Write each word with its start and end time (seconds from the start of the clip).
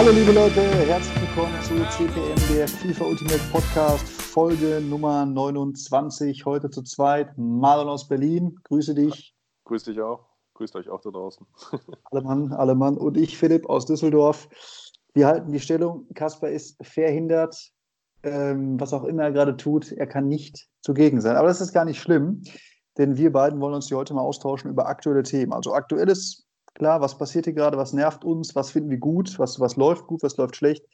Hallo 0.00 0.12
liebe 0.12 0.32
Leute, 0.32 0.62
herzlich 0.62 1.20
willkommen 1.20 1.60
zu 1.60 1.74
CPM, 1.94 2.56
der 2.56 2.66
FIFA 2.66 3.04
Ultimate 3.04 3.42
Podcast, 3.52 4.08
Folge 4.08 4.80
Nummer 4.80 5.26
29. 5.26 6.46
Heute 6.46 6.70
zu 6.70 6.82
zweit. 6.84 7.36
Marlon 7.36 7.86
aus 7.86 8.08
Berlin, 8.08 8.58
grüße 8.64 8.94
dich. 8.94 9.36
Grüß 9.64 9.84
dich 9.84 10.00
auch. 10.00 10.24
Grüßt 10.54 10.74
euch 10.76 10.88
auch 10.88 11.02
da 11.02 11.10
draußen. 11.10 11.46
alle 12.04 12.22
Mann, 12.22 12.50
alle 12.54 12.74
Mann. 12.74 12.96
Und 12.96 13.18
ich, 13.18 13.36
Philipp 13.36 13.68
aus 13.68 13.84
Düsseldorf. 13.84 14.48
Wir 15.12 15.26
halten 15.26 15.52
die 15.52 15.60
Stellung. 15.60 16.06
Kasper 16.14 16.48
ist 16.48 16.78
verhindert, 16.80 17.70
ähm, 18.22 18.80
was 18.80 18.94
auch 18.94 19.04
immer 19.04 19.24
er 19.24 19.32
gerade 19.32 19.58
tut. 19.58 19.92
Er 19.92 20.06
kann 20.06 20.28
nicht 20.28 20.66
zugegen 20.80 21.20
sein. 21.20 21.36
Aber 21.36 21.48
das 21.48 21.60
ist 21.60 21.74
gar 21.74 21.84
nicht 21.84 22.00
schlimm, 22.00 22.42
denn 22.96 23.18
wir 23.18 23.32
beiden 23.32 23.60
wollen 23.60 23.74
uns 23.74 23.88
hier 23.88 23.98
heute 23.98 24.14
mal 24.14 24.22
austauschen 24.22 24.70
über 24.70 24.86
aktuelle 24.86 25.24
Themen. 25.24 25.52
Also 25.52 25.74
aktuelles 25.74 26.46
Klar, 26.74 27.00
was 27.00 27.18
passiert 27.18 27.46
hier 27.46 27.54
gerade, 27.54 27.76
was 27.76 27.92
nervt 27.92 28.24
uns, 28.24 28.54
was 28.54 28.70
finden 28.70 28.90
wir 28.90 28.98
gut, 28.98 29.38
was, 29.38 29.58
was 29.60 29.76
läuft 29.76 30.06
gut, 30.06 30.22
was 30.22 30.36
läuft 30.36 30.56
schlecht. 30.56 30.84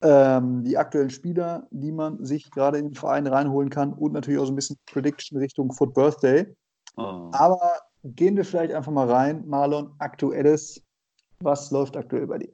Ähm, 0.00 0.64
die 0.64 0.76
aktuellen 0.76 1.10
Spieler, 1.10 1.66
die 1.70 1.92
man 1.92 2.24
sich 2.24 2.50
gerade 2.50 2.78
in 2.78 2.88
den 2.88 2.94
Verein 2.94 3.26
reinholen 3.26 3.70
kann 3.70 3.92
und 3.92 4.12
natürlich 4.12 4.40
auch 4.40 4.46
so 4.46 4.52
ein 4.52 4.56
bisschen 4.56 4.78
Prediction 4.86 5.38
Richtung 5.38 5.72
Foot 5.72 5.94
Birthday. 5.94 6.46
Oh. 6.96 7.30
Aber 7.32 7.60
gehen 8.04 8.36
wir 8.36 8.44
vielleicht 8.44 8.72
einfach 8.72 8.92
mal 8.92 9.10
rein. 9.10 9.46
Marlon, 9.46 9.94
aktuelles. 9.98 10.82
Was 11.40 11.70
läuft 11.70 11.96
aktuell 11.96 12.26
bei 12.26 12.38
dir? 12.38 12.52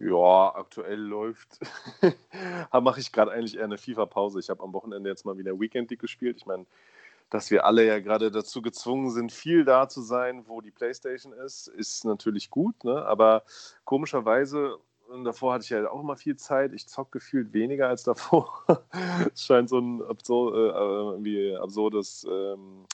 Ja, 0.00 0.54
aktuell 0.54 0.98
läuft. 0.98 1.60
mache 2.72 3.00
ich 3.00 3.12
gerade 3.12 3.30
eigentlich 3.30 3.56
eher 3.56 3.64
eine 3.64 3.78
FIFA-Pause. 3.78 4.40
Ich 4.40 4.50
habe 4.50 4.62
am 4.62 4.72
Wochenende 4.72 5.08
jetzt 5.08 5.24
mal 5.24 5.38
wieder 5.38 5.58
Weekend 5.58 5.90
League 5.90 6.00
gespielt. 6.00 6.36
Ich 6.38 6.46
meine, 6.46 6.66
dass 7.34 7.50
wir 7.50 7.64
alle 7.66 7.84
ja 7.84 7.98
gerade 7.98 8.30
dazu 8.30 8.62
gezwungen 8.62 9.10
sind, 9.10 9.32
viel 9.32 9.64
da 9.64 9.88
zu 9.88 10.02
sein, 10.02 10.44
wo 10.46 10.60
die 10.60 10.70
Playstation 10.70 11.32
ist, 11.32 11.66
ist 11.66 12.04
natürlich 12.04 12.48
gut, 12.48 12.84
ne? 12.84 13.04
aber 13.04 13.42
komischerweise, 13.82 14.78
und 15.08 15.24
davor 15.24 15.54
hatte 15.54 15.64
ich 15.64 15.70
ja 15.70 15.90
auch 15.90 16.00
immer 16.00 16.16
viel 16.16 16.36
Zeit, 16.36 16.72
ich 16.72 16.86
zock 16.86 17.10
gefühlt 17.10 17.52
weniger 17.52 17.88
als 17.88 18.04
davor. 18.04 18.62
Es 19.34 19.46
scheint 19.46 19.68
so 19.68 19.80
ein 19.80 20.00
absur 20.02 21.18
äh, 21.26 21.56
absurdes 21.56 22.24
ähm, 22.30 22.86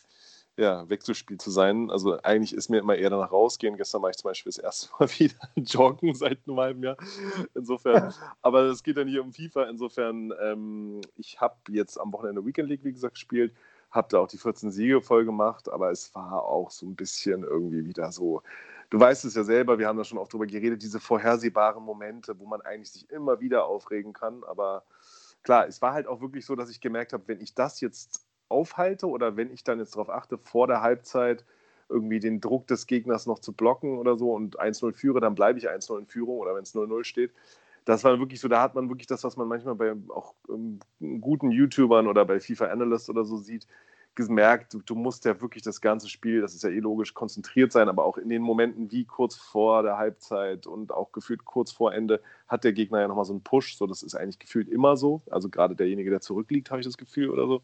ja, 0.56 0.88
Wechselspiel 0.88 1.36
zu 1.36 1.50
sein. 1.50 1.90
Also 1.90 2.18
eigentlich 2.22 2.54
ist 2.54 2.70
mir 2.70 2.78
immer 2.78 2.96
eher 2.96 3.10
danach 3.10 3.32
rausgehen. 3.32 3.76
Gestern 3.76 4.00
war 4.00 4.08
ich 4.08 4.16
zum 4.16 4.30
Beispiel 4.30 4.50
das 4.50 4.58
erste 4.58 4.88
Mal 4.98 5.08
wieder 5.18 5.34
joggen 5.56 6.14
seit 6.14 6.38
einem 6.46 6.58
halben 6.58 6.82
Jahr. 6.82 6.96
Insofern, 7.54 8.14
aber 8.40 8.62
es 8.62 8.82
geht 8.82 8.96
dann 8.96 9.06
hier 9.06 9.22
um 9.22 9.34
FIFA. 9.34 9.64
Insofern, 9.64 10.32
ähm, 10.40 11.02
ich 11.16 11.42
habe 11.42 11.56
jetzt 11.68 12.00
am 12.00 12.10
Wochenende 12.14 12.44
Weekend 12.46 12.70
League, 12.70 12.84
wie 12.84 12.92
gesagt, 12.92 13.14
gespielt 13.16 13.52
habe 13.90 14.08
da 14.10 14.18
auch 14.18 14.28
die 14.28 14.38
14 14.38 14.70
Siege 14.70 15.02
voll 15.02 15.24
gemacht, 15.24 15.68
aber 15.68 15.90
es 15.90 16.14
war 16.14 16.44
auch 16.44 16.70
so 16.70 16.86
ein 16.86 16.94
bisschen 16.94 17.42
irgendwie 17.42 17.84
wieder 17.84 18.12
so. 18.12 18.42
Du 18.88 18.98
weißt 18.98 19.24
es 19.24 19.34
ja 19.34 19.44
selber, 19.44 19.78
wir 19.78 19.86
haben 19.86 19.98
da 19.98 20.04
schon 20.04 20.18
oft 20.18 20.32
drüber 20.32 20.46
geredet, 20.46 20.82
diese 20.82 21.00
vorhersehbaren 21.00 21.82
Momente, 21.82 22.38
wo 22.38 22.46
man 22.46 22.60
eigentlich 22.60 22.90
sich 22.90 23.10
immer 23.10 23.40
wieder 23.40 23.66
aufregen 23.66 24.12
kann. 24.12 24.42
Aber 24.44 24.84
klar, 25.42 25.66
es 25.68 25.80
war 25.80 25.92
halt 25.92 26.06
auch 26.06 26.20
wirklich 26.20 26.44
so, 26.44 26.56
dass 26.56 26.70
ich 26.70 26.80
gemerkt 26.80 27.12
habe, 27.12 27.24
wenn 27.26 27.40
ich 27.40 27.54
das 27.54 27.80
jetzt 27.80 28.26
aufhalte 28.48 29.08
oder 29.08 29.36
wenn 29.36 29.52
ich 29.52 29.62
dann 29.62 29.78
jetzt 29.78 29.94
darauf 29.94 30.10
achte, 30.10 30.38
vor 30.38 30.66
der 30.66 30.82
Halbzeit 30.82 31.44
irgendwie 31.88 32.20
den 32.20 32.40
Druck 32.40 32.66
des 32.66 32.86
Gegners 32.86 33.26
noch 33.26 33.38
zu 33.38 33.52
blocken 33.52 33.98
oder 33.98 34.16
so 34.16 34.32
und 34.32 34.60
1-0 34.60 34.92
führe, 34.92 35.20
dann 35.20 35.34
bleibe 35.34 35.58
ich 35.58 35.68
1-0 35.68 35.98
in 35.98 36.06
Führung 36.06 36.38
oder 36.38 36.54
wenn 36.54 36.62
es 36.62 36.74
0-0 36.74 37.04
steht 37.04 37.32
das 37.90 38.04
war 38.04 38.18
wirklich 38.18 38.40
so, 38.40 38.48
da 38.48 38.62
hat 38.62 38.74
man 38.74 38.88
wirklich 38.88 39.06
das, 39.06 39.24
was 39.24 39.36
man 39.36 39.48
manchmal 39.48 39.74
bei 39.74 39.94
auch 40.08 40.34
ähm, 40.48 40.80
guten 41.20 41.50
YouTubern 41.50 42.06
oder 42.06 42.24
bei 42.24 42.40
FIFA 42.40 42.66
Analyst 42.66 43.10
oder 43.10 43.24
so 43.24 43.36
sieht, 43.36 43.66
gemerkt, 44.14 44.74
du, 44.74 44.80
du, 44.80 44.94
musst 44.94 45.24
ja 45.24 45.40
wirklich 45.40 45.62
das 45.62 45.80
ganze 45.80 46.08
Spiel, 46.08 46.40
das 46.40 46.54
ist 46.54 46.62
ja 46.62 46.70
eh 46.70 46.80
logisch, 46.80 47.14
konzentriert 47.14 47.72
sein, 47.72 47.88
aber 47.88 48.04
auch 48.04 48.18
in 48.18 48.28
den 48.28 48.42
Momenten 48.42 48.90
wie 48.90 49.04
kurz 49.04 49.36
vor 49.36 49.82
der 49.82 49.98
Halbzeit 49.98 50.66
und 50.66 50.92
auch 50.92 51.12
gefühlt 51.12 51.44
kurz 51.44 51.72
vor 51.72 51.94
Ende 51.94 52.20
hat 52.48 52.64
der 52.64 52.72
Gegner 52.72 53.00
ja 53.00 53.08
nochmal 53.08 53.24
so 53.24 53.32
einen 53.32 53.42
Push, 53.42 53.76
so 53.76 53.86
das 53.86 54.02
ist 54.02 54.14
eigentlich 54.14 54.38
gefühlt 54.38 54.68
immer 54.68 54.96
so, 54.96 55.22
also 55.30 55.48
gerade 55.48 55.76
derjenige, 55.76 56.10
der 56.10 56.20
zurückliegt, 56.20 56.70
habe 56.70 56.80
ich 56.80 56.86
das 56.86 56.98
Gefühl 56.98 57.30
oder 57.30 57.46
so. 57.46 57.62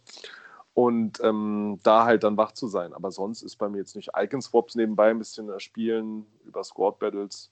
Und 0.72 1.20
ähm, 1.22 1.80
da 1.82 2.04
halt 2.04 2.22
dann 2.22 2.36
wach 2.36 2.52
zu 2.52 2.68
sein. 2.68 2.92
Aber 2.92 3.10
sonst 3.10 3.40
ist 3.40 3.56
bei 3.56 3.66
mir 3.68 3.78
jetzt 3.78 3.96
nicht 3.96 4.10
Icon-Swaps 4.14 4.74
nebenbei 4.74 5.08
ein 5.08 5.18
bisschen 5.18 5.58
spielen 5.58 6.26
über 6.44 6.62
Squad-Battles. 6.62 7.50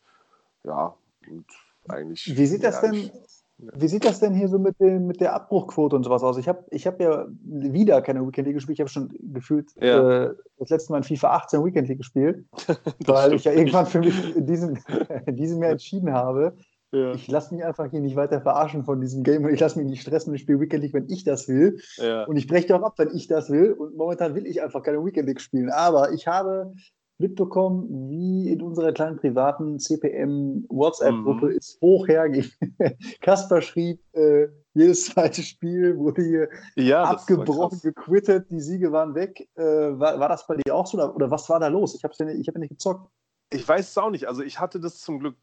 Ja, 0.63 0.95
und 1.27 1.47
eigentlich. 1.89 2.37
Wie 2.37 2.47
sieht 2.47 2.65
das 2.65 2.81
denn? 2.81 3.11
Wie 3.57 3.87
sieht 3.87 4.05
das 4.05 4.19
denn 4.19 4.35
hier 4.35 4.49
so 4.49 4.59
mit, 4.59 4.81
dem, 4.81 5.07
mit 5.07 5.21
der 5.21 5.33
Abbruchquote 5.33 5.95
und 5.95 6.03
sowas 6.03 6.25
aus? 6.25 6.39
Ich 6.39 6.49
habe 6.49 6.65
ich 6.71 6.89
hab 6.89 7.01
ja 7.01 7.27
wieder 7.45 8.03
keine 8.03 8.27
Weekend 8.27 8.49
League 8.49 8.57
gespielt. 8.57 8.77
Ich 8.77 8.81
habe 8.81 8.91
schon 8.91 9.15
gefühlt 9.33 9.71
ja. 9.81 10.25
äh, 10.25 10.35
das 10.59 10.71
letzte 10.71 10.93
Mal 10.93 10.99
in 10.99 11.05
FIFA 11.05 11.37
18 11.37 11.65
Weekend 11.65 11.89
League 11.89 11.99
gespielt, 11.99 12.45
weil 13.07 13.35
ich 13.35 13.45
ja 13.45 13.53
irgendwann 13.53 13.87
für 13.87 14.01
mich 14.01 14.37
in 14.37 14.47
diesem, 14.47 14.77
in 15.27 15.37
diesem 15.37 15.63
Jahr 15.63 15.71
entschieden 15.71 16.13
habe, 16.13 16.57
ja. 16.91 17.13
ich 17.13 17.29
lasse 17.29 17.55
mich 17.55 17.65
einfach 17.65 17.91
hier 17.91 18.01
nicht 18.01 18.17
weiter 18.17 18.41
verarschen 18.41 18.85
von 18.85 19.01
diesem 19.01 19.23
Game 19.23 19.45
und 19.45 19.53
ich 19.53 19.61
lasse 19.61 19.79
mich 19.79 19.89
nicht 19.89 20.03
stressen 20.03 20.31
und 20.31 20.37
ich 20.37 20.43
spiele 20.43 20.61
Weekend 20.61 20.83
League, 20.83 20.95
wenn 20.95 21.09
ich 21.09 21.23
das 21.23 21.49
will. 21.49 21.79
Ja. 21.97 22.25
Und 22.25 22.37
ich 22.37 22.49
breche 22.49 22.75
auch 22.75 22.83
ab, 22.83 22.95
wenn 22.99 23.15
ich 23.15 23.29
das 23.29 23.51
will. 23.51 23.73
Und 23.73 23.97
momentan 23.97 24.35
will 24.35 24.47
ich 24.47 24.63
einfach 24.63 24.83
keine 24.83 25.05
Weekend 25.05 25.29
League 25.29 25.41
spielen. 25.41 25.71
Aber 25.71 26.13
ich 26.13 26.27
habe 26.27 26.73
mitbekommen, 27.25 28.09
wie 28.11 28.51
in 28.51 28.61
unserer 28.61 28.93
kleinen 28.93 29.17
privaten 29.17 29.79
CPM-WhatsApp-Gruppe 29.79 31.47
mhm. 31.47 31.57
es 31.57 31.79
hoch 31.81 32.07
herging. 32.07 32.51
Kasper 33.21 33.63
schrieb, 33.63 34.01
äh, 34.13 34.49
jedes 34.75 35.07
zweite 35.07 35.43
Spiel 35.43 35.97
wurde 35.97 36.23
hier 36.23 36.49
ja, 36.77 37.05
abgebrochen, 37.05 37.81
gequittet, 37.83 38.51
die 38.51 38.61
Siege 38.61 38.93
waren 38.93 39.15
weg. 39.15 39.49
Äh, 39.55 39.63
war, 39.63 40.21
war 40.21 40.29
das 40.29 40.47
bei 40.47 40.57
dir 40.57 40.75
auch 40.75 40.87
so 40.87 40.99
oder, 40.99 41.15
oder 41.15 41.31
was 41.31 41.49
war 41.49 41.61
da 41.61 41.69
los? 41.69 41.95
Ich 41.95 42.05
habe 42.05 42.15
ja 42.19 42.27
nicht, 42.27 42.49
hab 42.49 42.57
nicht 42.57 42.71
gezockt. 42.71 43.09
Ich 43.51 43.67
weiß 43.67 43.89
es 43.89 43.99
auch 43.99 44.11
nicht. 44.11 44.27
Also 44.27 44.43
ich 44.43 44.61
hatte 44.61 44.81
das 44.81 45.01
zum 45.01 45.21
Glück, 45.21 45.37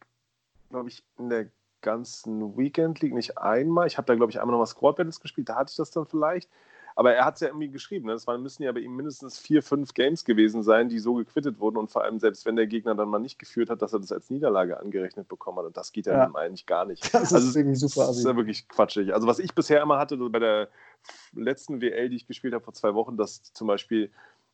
glaube 0.70 0.90
ich, 0.90 1.04
in 1.18 1.30
der 1.30 1.48
ganzen 1.82 2.58
Weekend 2.58 3.02
League 3.02 3.14
nicht 3.14 3.38
einmal. 3.38 3.88
Ich 3.88 3.98
habe 3.98 4.06
da, 4.06 4.16
glaube 4.16 4.32
ich, 4.32 4.40
einmal 4.40 4.52
noch 4.52 4.60
mal 4.60 4.68
Squad 4.68 4.98
Battles 4.98 5.20
gespielt, 5.20 5.50
da 5.50 5.56
hatte 5.56 5.72
ich 5.72 5.78
das 5.78 5.90
dann 5.90 6.06
vielleicht. 6.06 6.50
Aber 6.96 7.14
er 7.14 7.26
hat 7.26 7.36
es 7.36 7.42
ja 7.42 7.48
irgendwie 7.48 7.70
geschrieben. 7.70 8.08
Ne? 8.08 8.14
Das 8.14 8.28
waren, 8.28 8.42
müssen 8.42 8.64
ja 8.64 8.72
bei 8.72 8.80
ihm 8.80 8.96
mindestens 8.96 9.38
vier, 9.38 9.64
fünf 9.64 9.94
Games 9.94 10.26
gewesen 10.26 10.64
sein, 10.64 10.90
die 10.90 11.00
so 11.00 11.16
gequittet 11.16 11.60
wurden. 11.60 11.78
Und 11.78 11.92
vor 11.92 12.04
allem, 12.04 12.20
selbst 12.20 12.46
wenn 12.46 12.56
der 12.56 12.68
Gegner 12.68 12.96
dann 12.96 13.10
mal 13.10 13.20
nicht 13.20 13.40
geführt 13.40 13.70
hat, 13.70 13.82
dass 13.82 13.94
er 13.94 14.00
das 14.00 14.12
als 14.12 14.30
Niederlage 14.30 14.80
angerechnet 14.80 15.28
bekommen 15.28 15.60
hat. 15.60 15.66
Und 15.66 15.78
das 15.78 15.92
geht 15.92 16.06
ja, 16.06 16.14
ja. 16.14 16.36
eigentlich 16.36 16.66
gar 16.66 16.86
nicht. 16.86 17.14
Das 17.14 17.34
also, 17.34 17.50
ist 17.50 17.56
wirklich 17.56 17.80
super. 17.80 18.08
Das 18.08 18.18
ist 18.18 18.26
ja 18.26 18.36
wirklich 18.36 18.68
quatschig. 18.68 19.14
Also, 19.14 19.28
was 19.28 19.40
ich 19.40 19.54
bisher 19.54 19.82
immer 19.82 19.98
hatte, 19.98 20.18
bei 20.18 20.40
der 20.40 20.70
letzten 21.34 21.82
WL, 21.82 22.10
die 22.10 22.16
ich 22.16 22.28
gespielt 22.28 22.54
habe 22.54 22.64
vor 22.64 22.74
zwei 22.74 22.94
Wochen, 22.94 23.18
dass 23.18 23.54
zum 23.54 23.68
Beispiel 23.68 24.12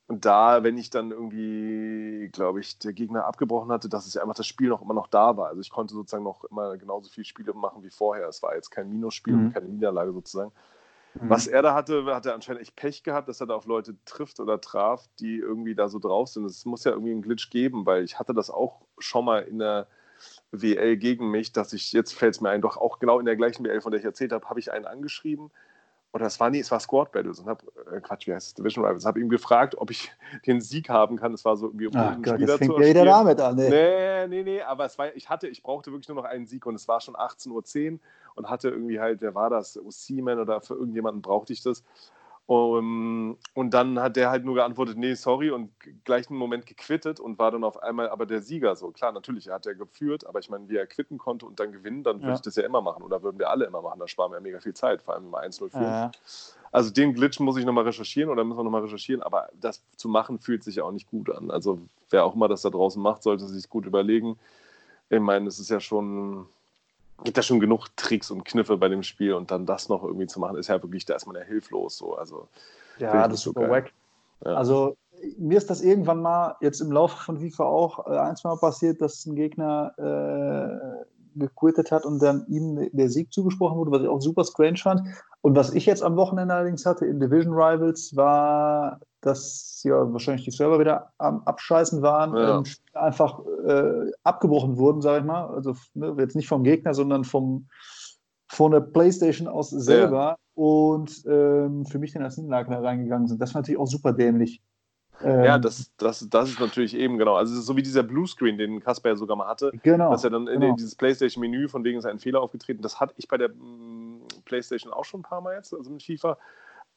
und 0.08 0.24
da, 0.24 0.64
wenn 0.64 0.78
ich 0.78 0.90
dann 0.90 1.12
irgendwie, 1.12 2.30
glaube 2.32 2.62
ich, 2.62 2.80
der 2.80 2.94
Gegner 2.94 3.26
abgebrochen 3.26 3.72
hatte, 3.72 3.90
dass 3.90 4.08
es 4.08 4.14
ja 4.14 4.22
einfach 4.22 4.36
das 4.36 4.48
Spiel 4.48 4.70
noch 4.70 4.82
immer 4.82 4.94
noch 4.94 5.08
da 5.08 5.36
war. 5.36 5.48
Also 5.48 5.60
ich 5.60 5.70
konnte 5.70 5.94
sozusagen 5.94 6.24
noch 6.24 6.46
immer 6.46 6.78
genauso 6.78 7.10
viele 7.10 7.26
Spiele 7.26 7.54
machen 7.54 7.84
wie 7.84 7.90
vorher. 7.90 8.28
Es 8.30 8.42
war 8.42 8.56
jetzt 8.56 8.70
kein 8.70 8.90
Minusspiel 8.90 9.34
mhm. 9.34 9.46
und 9.48 9.54
keine 9.54 9.68
Niederlage 9.68 10.14
sozusagen. 10.14 10.54
Mhm. 11.22 11.30
Was 11.30 11.48
er 11.48 11.62
da 11.62 11.74
hatte, 11.74 12.06
hat 12.06 12.26
er 12.26 12.34
anscheinend 12.34 12.62
echt 12.62 12.76
Pech 12.76 13.04
gehabt, 13.04 13.28
dass 13.30 13.42
er 13.42 13.48
da 13.48 13.56
auf 13.56 13.66
Leute 13.66 13.96
trifft 14.06 14.40
oder 14.40 14.62
traf, 14.62 15.06
die 15.20 15.38
irgendwie 15.38 15.76
da 15.76 15.90
so 15.90 16.00
drauf 16.00 16.30
sind. 16.30 16.46
Es 16.46 16.66
muss 16.66 16.84
ja 16.84 16.92
irgendwie 16.92 17.12
einen 17.12 17.22
Glitch 17.22 17.50
geben, 17.50 17.86
weil 17.86 18.04
ich 18.04 18.20
hatte 18.20 18.34
das 18.34 18.50
auch 18.50 18.82
schon 19.00 19.26
mal 19.26 19.40
in 19.40 19.60
der 19.60 19.88
WL 20.52 20.98
gegen 20.98 21.30
mich, 21.30 21.52
dass 21.52 21.74
ich, 21.74 21.94
jetzt 21.94 22.14
fällt 22.14 22.36
es 22.36 22.42
mir 22.42 22.50
ein, 22.50 22.62
doch 22.62 22.78
auch 22.78 23.00
genau 23.00 23.20
in 23.20 23.26
der 23.26 23.36
gleichen 23.36 23.64
WL, 23.66 23.82
von 23.82 23.92
der 23.92 24.00
ich 24.00 24.06
erzählt 24.06 24.32
habe, 24.32 24.50
habe 24.50 24.60
ich 24.60 24.72
einen 24.72 24.86
angeschrieben 24.86 25.52
oder 26.14 26.26
es 26.26 26.40
war 26.40 26.50
nie, 26.50 26.60
es 26.60 26.72
war 26.72 26.80
Squad 26.80 27.12
Battles 27.12 27.40
und 27.40 27.48
habe, 27.48 27.66
äh, 27.92 28.00
Quatsch, 28.00 28.28
wie 28.28 28.34
heißt 28.34 28.48
es, 28.48 28.54
Division 28.54 28.84
Rivals, 28.84 29.06
habe 29.06 29.20
ihm 29.20 29.30
gefragt, 29.30 29.76
ob 29.78 29.92
ich 29.92 30.12
den 30.48 30.62
Sieg 30.62 30.90
haben 30.90 31.18
kann. 31.18 31.34
Es 31.34 31.46
war 31.46 31.58
so 31.58 31.68
irgendwie 31.68 31.88
um 31.88 31.96
Ach 31.96 32.16
Gott, 32.22 32.36
Spieler 32.36 32.48
das 32.48 32.58
fängt 32.58 32.80
ja 32.80 32.86
wieder 32.86 33.06
damit 33.06 33.40
an. 33.40 33.56
Nee. 33.56 33.70
nee, 33.70 34.28
nee, 34.28 34.44
nee, 34.44 34.62
aber 34.62 34.86
es 34.86 34.98
war, 34.98 35.16
ich 35.16 35.30
hatte, 35.30 35.48
ich 35.48 35.62
brauchte 35.62 35.92
wirklich 35.92 36.08
nur 36.08 36.16
noch 36.18 36.26
einen 36.26 36.46
Sieg 36.46 36.66
und 36.66 36.76
es 36.76 36.88
war 36.88 37.02
schon 37.02 37.16
18.10 37.16 37.92
Uhr 37.94 38.00
und 38.36 38.50
hatte 38.50 38.70
irgendwie 38.70 39.00
halt, 39.00 39.22
wer 39.22 39.36
war 39.36 39.50
das, 39.50 39.80
Seaman 39.90 40.40
oder 40.40 40.62
für 40.62 40.76
irgendjemanden 40.76 41.22
brauchte 41.22 41.54
ich 41.54 41.62
das. 41.62 41.84
Um, 42.48 43.38
und 43.56 43.74
dann 43.74 44.00
hat 44.00 44.16
der 44.16 44.30
halt 44.30 44.46
nur 44.46 44.56
geantwortet, 44.56 44.98
nee, 44.98 45.16
sorry, 45.16 45.52
und 45.52 45.70
gleich 46.06 46.30
einen 46.30 46.40
Moment 46.40 46.66
gequittet 46.66 47.20
und 47.20 47.38
war 47.38 47.52
dann 47.52 47.66
auf 47.66 47.84
einmal 47.84 48.10
aber 48.10 48.26
der 48.26 48.42
Sieger. 48.42 48.78
So, 48.78 48.92
klar, 48.92 49.12
natürlich, 49.12 49.48
er 49.48 49.56
hat 49.56 49.66
ja 49.66 49.74
geführt, 49.74 50.26
aber 50.26 50.40
ich 50.40 50.50
meine, 50.50 50.70
wie 50.70 50.78
er 50.78 50.88
quitten 50.88 51.18
konnte 51.18 51.46
und 51.46 51.60
dann 51.60 51.74
gewinnen, 51.74 52.04
dann 52.04 52.20
würde 52.20 52.30
ja. 52.30 52.36
ich 52.36 52.42
das 52.42 52.56
ja 52.56 52.64
immer 52.64 52.82
machen. 52.82 53.04
Oder 53.04 53.22
würden 53.22 53.38
wir 53.38 53.50
alle 53.50 53.66
immer 53.66 53.82
machen. 53.82 54.00
Da 54.00 54.08
sparen 54.08 54.32
wir 54.32 54.38
ja 54.38 54.42
mega 54.42 54.62
viel 54.62 54.74
Zeit, 54.74 55.02
vor 55.02 55.16
allem 55.16 55.26
wenn 55.26 55.32
wir 55.32 55.44
1-0 55.44 55.70
führen. 55.72 55.84
Ja. 55.84 56.12
Also 56.72 56.90
den 56.90 57.14
Glitch 57.14 57.38
muss 57.42 57.58
ich 57.58 57.66
nochmal 57.66 57.84
recherchieren 57.84 58.30
oder 58.32 58.46
müssen 58.46 58.60
wir 58.60 58.64
nochmal 58.64 58.84
recherchieren, 58.84 59.22
aber 59.22 59.50
das 59.60 59.84
zu 59.98 60.08
machen 60.08 60.40
fühlt 60.40 60.64
sich 60.64 60.78
ja 60.78 60.84
auch 60.86 60.92
nicht 60.92 61.10
gut 61.10 61.30
an. 61.30 61.52
Also 61.52 61.82
wer 62.10 62.24
auch 62.24 62.34
immer 62.34 62.48
das 62.48 62.62
da 62.62 62.70
draußen 62.70 63.02
macht, 63.02 63.24
sollte 63.24 63.46
sich 63.46 63.68
gut 63.68 63.86
überlegen. 63.86 64.40
Ich 65.10 65.20
meine, 65.20 65.48
es 65.48 65.60
ist 65.60 65.70
ja 65.70 65.82
schon 65.82 66.48
gibt 67.24 67.38
da 67.38 67.42
schon 67.42 67.60
genug 67.60 67.88
Tricks 67.96 68.32
und 68.32 68.46
Kniffe 68.46 68.78
bei 68.78 68.90
dem 68.90 69.04
Spiel 69.04 69.34
und 69.34 69.52
dann 69.52 69.66
das 69.66 69.90
noch 69.90 70.04
irgendwie 70.04 70.28
zu 70.28 70.40
machen, 70.40 70.58
ist 70.58 70.68
ja 70.68 70.82
wirklich, 70.82 71.06
da 71.06 71.16
ist 71.16 71.26
man 71.26 71.36
ja 71.36 71.42
hilflos. 71.42 71.98
So. 71.98 72.16
Also, 72.16 72.48
ja, 73.00 73.28
das 73.28 73.40
ist 73.40 73.44
super 73.44 73.70
wack. 73.70 73.92
Ja. 74.46 74.54
Also 74.54 74.96
mir 75.38 75.58
ist 75.58 75.70
das 75.70 75.82
irgendwann 75.82 76.22
mal 76.22 76.56
jetzt 76.62 76.80
im 76.80 76.92
Laufe 76.92 77.18
von 77.24 77.40
FIFA 77.40 77.64
auch 77.64 78.08
äh, 78.08 78.18
ein, 78.18 78.36
zwei 78.36 78.50
Mal 78.50 78.60
passiert, 78.60 79.02
dass 79.02 79.26
ein 79.26 79.36
Gegner 79.36 79.94
äh, 79.98 81.40
gequittet 81.40 81.92
hat 81.92 82.06
und 82.06 82.22
dann 82.22 82.46
ihm 82.48 82.90
der 82.92 83.10
Sieg 83.10 83.32
zugesprochen 83.32 83.78
wurde, 83.78 83.92
was 83.92 84.02
ich 84.02 84.08
auch 84.08 84.22
super 84.22 84.44
strange 84.44 84.78
fand. 84.78 85.02
Und 85.42 85.56
was 85.56 85.74
ich 85.74 85.86
jetzt 85.86 86.04
am 86.04 86.16
Wochenende 86.18 86.54
allerdings 86.54 86.86
hatte 86.86 87.06
in 87.06 87.20
Division 87.20 87.54
Rivals, 87.54 88.16
war 88.16 89.00
dass 89.28 89.82
ja 89.84 90.12
wahrscheinlich 90.12 90.46
die 90.46 90.52
Server 90.52 90.80
wieder 90.80 91.12
am 91.18 91.44
Abscheißen 91.44 92.02
waren, 92.02 92.36
ja. 92.36 92.58
ähm, 92.58 92.64
einfach 92.94 93.40
äh, 93.66 94.12
abgebrochen 94.24 94.78
wurden, 94.78 95.02
sage 95.02 95.20
ich 95.20 95.26
mal. 95.26 95.48
Also 95.48 95.76
ne, 95.94 96.16
jetzt 96.18 96.36
nicht 96.36 96.48
vom 96.48 96.64
Gegner, 96.64 96.94
sondern 96.94 97.24
vom, 97.24 97.68
von 98.48 98.72
der 98.72 98.80
Playstation 98.80 99.48
aus 99.48 99.70
selber 99.70 100.18
ja. 100.18 100.38
und 100.56 101.24
ähm, 101.28 101.86
für 101.86 102.00
mich 102.00 102.14
dann 102.14 102.24
als 102.24 102.38
Niederlage 102.38 102.72
reingegangen 102.82 103.28
sind. 103.28 103.42
Das 103.42 103.54
war 103.54 103.62
natürlich 103.62 103.80
auch 103.80 103.88
super 103.88 104.14
dämlich. 104.14 104.62
Ähm, 105.24 105.44
ja, 105.44 105.58
das, 105.58 105.92
das, 105.98 106.28
das 106.30 106.50
ist 106.50 106.60
natürlich 106.60 106.96
eben, 106.96 107.18
genau. 107.18 107.36
Also, 107.36 107.60
so 107.60 107.76
wie 107.76 107.82
dieser 107.82 108.04
Bluescreen, 108.04 108.58
den 108.58 108.80
Kasper 108.80 109.10
ja 109.10 109.16
sogar 109.16 109.36
mal 109.36 109.48
hatte. 109.48 109.72
Genau. 109.84 110.12
Dass 110.12 110.24
er 110.24 110.30
dann 110.30 110.46
genau. 110.46 110.70
in 110.70 110.76
dieses 110.76 110.96
PlayStation-Menü, 110.96 111.68
von 111.68 111.84
wegen 111.84 111.98
ist 111.98 112.06
ein 112.06 112.20
Fehler 112.20 112.42
aufgetreten. 112.42 112.82
Das 112.82 113.00
hatte 113.00 113.16
ich 113.18 113.28
bei 113.28 113.38
der 113.38 113.50
mm, 113.50 114.22
PlayStation 114.46 114.94
auch 114.94 115.06
schon 115.06 115.22
ein 115.22 115.24
paar 115.24 115.42
Mal 115.42 115.56
jetzt, 115.56 115.74
also 115.74 115.90
mit 115.90 116.04
FIFA. 116.04 116.38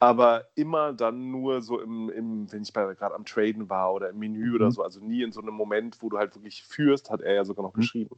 Aber 0.01 0.45
immer 0.55 0.93
dann 0.93 1.29
nur 1.29 1.61
so 1.61 1.79
im, 1.79 2.09
im 2.09 2.51
wenn 2.51 2.63
ich 2.63 2.73
gerade 2.73 3.13
am 3.13 3.23
Traden 3.23 3.69
war 3.69 3.93
oder 3.93 4.09
im 4.09 4.17
Menü 4.17 4.49
mhm. 4.49 4.55
oder 4.55 4.71
so. 4.71 4.81
Also 4.81 4.99
nie 4.99 5.21
in 5.21 5.31
so 5.31 5.41
einem 5.41 5.53
Moment, 5.53 6.01
wo 6.01 6.09
du 6.09 6.17
halt 6.17 6.33
wirklich 6.33 6.63
führst, 6.63 7.11
hat 7.11 7.21
er 7.21 7.35
ja 7.35 7.45
sogar 7.45 7.63
noch 7.63 7.75
mhm. 7.75 7.81
geschrieben. 7.81 8.15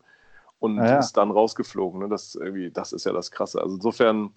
Und 0.60 0.80
ah, 0.80 0.86
ja. 0.86 1.00
ist 1.00 1.12
dann 1.18 1.30
rausgeflogen. 1.30 2.00
Ne? 2.00 2.08
Das, 2.08 2.36
irgendwie, 2.36 2.72
das 2.72 2.94
ist 2.94 3.06
ja 3.06 3.12
das 3.12 3.32
Krasse. 3.32 3.62
Also 3.62 3.76
insofern 3.76 4.32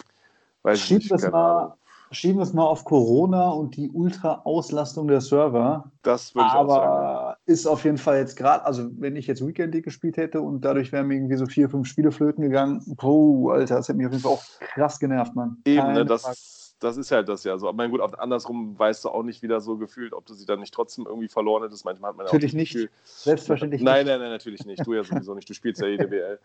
weiß 0.65 0.81
Schieb 0.81 1.03
ich 1.03 1.13
nicht. 1.13 1.23
Das 1.23 1.31
mal, 1.31 1.77
schieben 2.11 2.39
wir 2.39 2.43
es 2.43 2.53
mal 2.53 2.65
auf 2.65 2.85
Corona 2.85 3.51
und 3.51 3.77
die 3.77 3.91
Ultra-Auslastung 3.91 5.07
der 5.07 5.21
Server. 5.21 5.93
Das 6.03 6.35
würde 6.35 6.49
ich 6.49 6.53
Aber 6.53 6.73
auch 6.73 7.27
sagen. 7.29 7.37
ist 7.47 7.67
auf 7.67 7.85
jeden 7.85 7.99
Fall 7.99 8.19
jetzt 8.19 8.37
gerade, 8.37 8.67
also 8.67 8.89
wenn 8.99 9.15
ich 9.15 9.29
jetzt 9.29 9.47
Weekend 9.47 9.73
League 9.73 9.85
gespielt 9.85 10.17
hätte 10.17 10.41
und 10.41 10.65
dadurch 10.65 10.91
wären 10.91 11.07
mir 11.07 11.15
irgendwie 11.15 11.37
so 11.37 11.47
vier, 11.47 11.71
fünf 11.71 11.87
Spiele 11.87 12.11
flöten 12.11 12.43
gegangen, 12.43 12.83
puh, 12.97 13.51
Alter, 13.51 13.77
das 13.77 13.87
hätte 13.87 13.99
mich 13.99 14.07
auf 14.09 14.13
jeden 14.13 14.25
Fall 14.25 14.33
auch 14.33 14.45
krass 14.59 14.99
genervt, 14.99 15.37
Mann. 15.37 15.59
Eben, 15.65 15.93
ne, 15.93 16.05
das, 16.05 16.23
Frage 16.23 16.37
das 16.79 16.97
ist 16.99 17.11
halt 17.11 17.29
das 17.29 17.45
ja 17.45 17.57
so. 17.59 17.69
Aber 17.69 17.77
mein 17.77 17.91
gut, 17.91 18.01
andersrum 18.01 18.79
weißt 18.79 19.05
du 19.05 19.09
auch 19.09 19.23
nicht 19.23 19.43
wieder 19.43 19.61
so 19.61 19.79
gefühlt, 19.79 20.13
ob 20.13 20.27
du 20.27 20.35
sie 20.35 20.45
dann 20.45 20.61
nicht 20.61 20.75
trotzdem 20.75 21.07
irgendwie 21.07 21.29
verloren 21.29 21.63
hättest. 21.63 21.85
Manchmal 21.85 22.11
hat 22.11 22.17
man 22.17 22.27
natürlich 22.27 22.53
ja 22.53 22.57
auch 22.57 22.61
nicht. 22.61 22.73
Gefühl, 22.73 22.91
Selbstverständlich 23.05 23.83
nein, 23.83 24.05
nicht. 24.05 24.13
Nein, 24.13 24.21
nein, 24.21 24.31
natürlich 24.31 24.67
nicht. 24.67 24.87
Du 24.87 24.93
ja 24.93 25.03
sowieso 25.03 25.35
nicht. 25.35 25.49
Du 25.49 25.55
spielst 25.55 25.81
ja 25.81 25.89
jede 25.89 26.11
WL. 26.11 26.39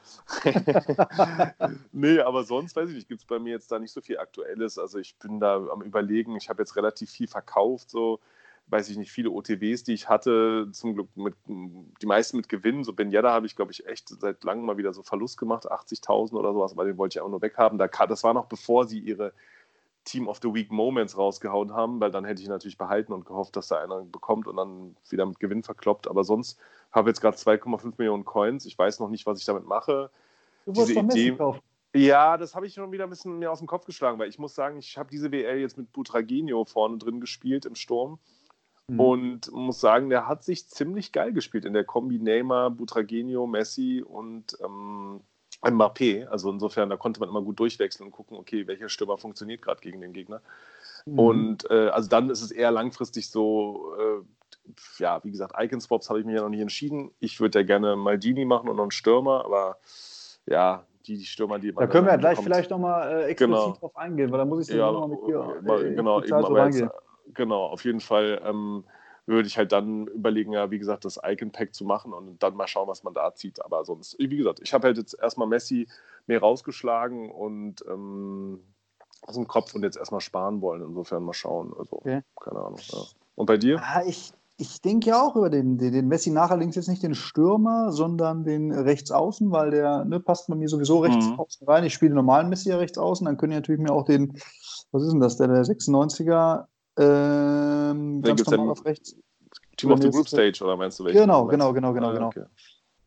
nee, 1.91 2.19
aber 2.19 2.43
sonst 2.43 2.75
weiß 2.75 2.89
ich 2.89 2.95
nicht, 2.95 3.09
gibt 3.09 3.21
es 3.21 3.27
bei 3.27 3.39
mir 3.39 3.51
jetzt 3.51 3.71
da 3.71 3.79
nicht 3.79 3.91
so 3.91 3.99
viel 3.99 4.19
Aktuelles. 4.19 4.77
Also 4.77 4.99
ich 4.99 5.15
bin 5.17 5.39
da 5.39 5.55
am 5.55 5.81
Überlegen. 5.81 6.37
Ich 6.37 6.49
habe 6.49 6.61
jetzt 6.61 6.77
relativ 6.77 7.09
viel 7.09 7.27
verkauft, 7.27 7.89
so 7.89 8.19
weiß 8.67 8.89
ich 8.89 8.97
nicht, 8.97 9.11
viele 9.11 9.31
OTWs, 9.31 9.83
die 9.83 9.93
ich 9.93 10.07
hatte, 10.07 10.69
zum 10.71 10.93
Glück 10.93 11.09
mit, 11.15 11.35
die 11.45 12.05
meisten 12.05 12.37
mit 12.37 12.47
Gewinn. 12.47 12.85
So 12.85 12.93
Benjeda 12.93 13.31
habe 13.31 13.45
ich, 13.45 13.57
glaube 13.57 13.71
ich, 13.71 13.85
echt 13.85 14.07
seit 14.07 14.43
langem 14.45 14.65
mal 14.65 14.77
wieder 14.77 14.93
so 14.93 15.03
Verlust 15.03 15.37
gemacht, 15.37 15.69
80.000 15.69 16.33
oder 16.33 16.53
sowas, 16.53 16.71
aber 16.71 16.85
den 16.85 16.97
wollte 16.97 17.17
ich 17.17 17.21
auch 17.21 17.29
nur 17.29 17.41
weghaben. 17.41 17.77
das 17.77 18.23
war 18.23 18.33
noch 18.33 18.45
bevor 18.45 18.87
sie 18.87 18.99
ihre 18.99 19.33
Team 20.03 20.27
of 20.27 20.39
the 20.41 20.53
Week 20.53 20.71
Moments 20.71 21.17
rausgehauen 21.17 21.73
haben, 21.73 21.99
weil 21.99 22.11
dann 22.11 22.25
hätte 22.25 22.41
ich 22.41 22.47
natürlich 22.47 22.77
behalten 22.77 23.13
und 23.13 23.25
gehofft, 23.25 23.55
dass 23.55 23.67
da 23.67 23.77
einer 23.77 24.01
bekommt 24.01 24.47
und 24.47 24.57
dann 24.57 24.95
wieder 25.09 25.25
mit 25.25 25.39
Gewinn 25.39 25.63
verkloppt. 25.63 26.07
Aber 26.07 26.23
sonst 26.23 26.59
habe 26.91 27.09
ich 27.09 27.13
jetzt 27.13 27.21
gerade 27.21 27.37
2,5 27.37 27.93
Millionen 27.97 28.25
Coins. 28.25 28.65
Ich 28.65 28.77
weiß 28.77 28.99
noch 28.99 29.09
nicht, 29.09 29.25
was 29.25 29.39
ich 29.39 29.45
damit 29.45 29.65
mache. 29.65 30.09
Du 30.65 30.73
Diese 30.73 30.99
Idee. 30.99 31.35
Kaufen. 31.35 31.61
Ja, 31.93 32.37
das 32.37 32.55
habe 32.55 32.65
ich 32.65 32.73
schon 32.73 32.91
wieder 32.91 33.03
ein 33.03 33.09
bisschen 33.09 33.37
mehr 33.39 33.51
aus 33.51 33.59
dem 33.59 33.67
Kopf 33.67 33.85
geschlagen, 33.85 34.17
weil 34.17 34.29
ich 34.29 34.39
muss 34.39 34.55
sagen, 34.55 34.77
ich 34.77 34.97
habe 34.97 35.09
diese 35.11 35.31
WL 35.31 35.59
jetzt 35.59 35.77
mit 35.77 35.91
Butragenio 35.91 36.63
vorne 36.63 36.97
drin 36.97 37.19
gespielt 37.19 37.65
im 37.65 37.75
Sturm. 37.75 38.17
Mhm. 38.87 38.99
Und 38.99 39.51
muss 39.51 39.81
sagen, 39.81 40.09
der 40.09 40.27
hat 40.27 40.43
sich 40.43 40.67
ziemlich 40.67 41.11
geil 41.11 41.33
gespielt 41.33 41.65
in 41.65 41.73
der 41.73 41.83
Kombi 41.83 42.17
Neymar, 42.17 42.71
Butragenio, 42.71 43.45
Messi 43.45 44.03
und 44.05 44.57
ähm, 44.63 45.21
Mbappé. 45.63 46.27
Also 46.27 46.49
insofern, 46.49 46.89
da 46.89 46.97
konnte 46.97 47.19
man 47.19 47.29
immer 47.29 47.41
gut 47.41 47.59
durchwechseln 47.59 48.07
und 48.07 48.11
gucken, 48.11 48.37
okay, 48.37 48.67
welcher 48.67 48.89
Stürmer 48.89 49.17
funktioniert 49.17 49.61
gerade 49.61 49.81
gegen 49.81 50.01
den 50.01 50.13
Gegner. 50.13 50.41
Mhm. 51.05 51.19
Und 51.19 51.71
äh, 51.71 51.89
also 51.89 52.09
dann 52.09 52.29
ist 52.29 52.41
es 52.41 52.51
eher 52.51 52.71
langfristig 52.71 53.29
so, 53.29 53.93
äh, 53.99 54.71
ja, 54.97 55.23
wie 55.23 55.31
gesagt, 55.31 55.55
Icon-Swaps 55.57 56.09
habe 56.09 56.19
ich 56.19 56.25
mir 56.25 56.35
ja 56.35 56.41
noch 56.41 56.49
nicht 56.49 56.61
entschieden. 56.61 57.11
Ich 57.19 57.39
würde 57.39 57.59
ja 57.59 57.65
gerne 57.65 57.95
Maldini 57.95 58.45
machen 58.45 58.69
und 58.69 58.75
noch 58.75 58.83
einen 58.83 58.91
Stürmer, 58.91 59.45
aber 59.45 59.77
ja, 60.45 60.85
die, 61.05 61.17
die 61.17 61.25
Stürmer, 61.25 61.59
die 61.59 61.71
man. 61.71 61.81
Da 61.81 61.87
können 61.87 62.05
wir 62.05 62.11
ja 62.11 62.17
gleich 62.17 62.37
bekommt. 62.37 62.53
vielleicht 62.53 62.69
nochmal 62.69 63.07
äh, 63.09 63.23
explizit 63.25 63.39
genau. 63.39 63.71
drauf 63.79 63.95
eingehen, 63.95 64.31
weil 64.31 64.37
da 64.37 64.45
muss 64.45 64.69
ich 64.69 64.75
ja, 64.75 64.91
nochmal 64.91 65.09
mit 65.09 65.27
dir. 65.27 65.57
Äh, 65.59 65.95
genau, 65.95 66.21
eben, 66.21 66.33
aber 66.33 66.65
jetzt, 66.67 66.89
genau, 67.33 67.65
auf 67.65 67.83
jeden 67.85 67.99
Fall. 67.99 68.41
Ähm, 68.45 68.83
würde 69.31 69.47
ich 69.47 69.57
halt 69.57 69.71
dann 69.71 70.07
überlegen, 70.07 70.53
ja, 70.53 70.69
wie 70.69 70.77
gesagt, 70.77 71.05
das 71.05 71.19
Icon-Pack 71.23 71.73
zu 71.73 71.85
machen 71.85 72.13
und 72.13 72.43
dann 72.43 72.55
mal 72.55 72.67
schauen, 72.67 72.87
was 72.87 73.03
man 73.03 73.13
da 73.13 73.33
zieht. 73.33 73.63
Aber 73.63 73.83
sonst, 73.85 74.17
wie 74.19 74.37
gesagt, 74.37 74.59
ich 74.61 74.73
habe 74.73 74.87
halt 74.87 74.97
jetzt 74.97 75.17
erstmal 75.19 75.47
Messi 75.47 75.87
mehr 76.27 76.39
rausgeschlagen 76.39 77.31
und 77.31 77.83
ähm, 77.87 78.59
aus 79.21 79.35
dem 79.35 79.47
Kopf 79.47 79.73
und 79.73 79.83
jetzt 79.83 79.97
erstmal 79.97 80.21
sparen 80.21 80.61
wollen. 80.61 80.81
Insofern 80.81 81.23
mal 81.23 81.33
schauen. 81.33 81.73
Also, 81.77 81.97
okay. 81.97 82.21
keine 82.39 82.59
Ahnung. 82.59 82.79
Ja. 82.91 82.99
Und 83.35 83.45
bei 83.45 83.57
dir? 83.57 83.81
Ah, 83.81 84.03
ich, 84.05 84.33
ich 84.57 84.81
denke 84.81 85.09
ja 85.09 85.21
auch 85.21 85.35
über 85.35 85.49
den, 85.49 85.77
den, 85.77 85.93
den 85.93 86.07
Messi 86.07 86.29
nachher 86.29 86.57
links 86.57 86.75
jetzt 86.75 86.89
nicht 86.89 87.03
den 87.03 87.15
Stürmer, 87.15 87.91
sondern 87.91 88.43
den 88.43 88.71
Rechtsaußen, 88.71 89.51
weil 89.51 89.71
der 89.71 90.05
ne, 90.05 90.19
passt 90.19 90.47
bei 90.47 90.55
mir 90.55 90.67
sowieso 90.67 90.99
rechts 90.99 91.25
mhm. 91.25 91.39
außen 91.39 91.67
rein. 91.67 91.83
Ich 91.83 91.93
spiele 91.93 92.11
den 92.11 92.17
normalen 92.17 92.49
Messi 92.49 92.69
ja 92.69 92.77
rechts 92.77 92.97
außen, 92.97 93.25
dann 93.25 93.37
können 93.37 93.53
ich 93.53 93.57
natürlich 93.57 93.81
mir 93.81 93.91
auch 93.91 94.05
den, 94.05 94.37
was 94.91 95.03
ist 95.03 95.11
denn 95.11 95.19
das, 95.19 95.37
der, 95.37 95.47
der 95.47 95.63
96er 95.63 96.65
ähm, 97.91 98.21
ganz 98.21 98.49
normal 98.49 98.69
auf 98.69 98.85
rechts. 98.85 99.15
Team 99.77 99.91
of 99.91 100.01
the 100.01 100.09
Group 100.09 100.27
Stage, 100.27 100.63
oder 100.63 100.77
meinst 100.77 100.99
du 100.99 101.05
welchen? 101.05 101.19
Genau, 101.19 101.45
genau, 101.45 101.73
genau, 101.73 101.93
genau, 101.93 102.09
ah, 102.09 102.13
genau. 102.13 102.27
Okay. 102.27 102.43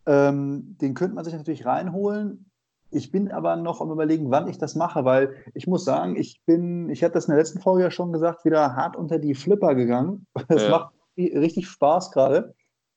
Ähm, 0.07 0.77
den 0.81 0.95
könnte 0.95 1.15
man 1.15 1.25
sich 1.25 1.35
natürlich 1.35 1.65
reinholen. 1.65 2.51
Ich 2.91 3.11
bin 3.11 3.31
aber 3.31 3.57
noch 3.57 3.81
am 3.81 3.91
überlegen, 3.91 4.31
wann 4.31 4.49
ich 4.49 4.59
das 4.59 4.77
mache, 4.77 5.05
weil 5.05 5.35
ich 5.55 5.67
muss 5.67 5.85
sagen, 5.85 6.17
ich 6.17 6.43
bin, 6.47 6.89
ich 6.91 7.03
hatte 7.03 7.15
das 7.15 7.27
in 7.27 7.33
der 7.33 7.39
letzten 7.39 7.61
Folge 7.61 7.85
ja 7.85 7.91
schon 7.91 8.13
gesagt, 8.13 8.45
wieder 8.45 8.77
hart 8.77 8.97
unter 8.97 9.19
die 9.19 9.35
Flipper 9.35 9.75
gegangen. 9.75 10.27
Es 10.49 10.63
ja. 10.63 10.71
macht 10.71 10.95
richtig 11.17 11.69
Spaß 11.69 12.13
gerade. 12.13 12.55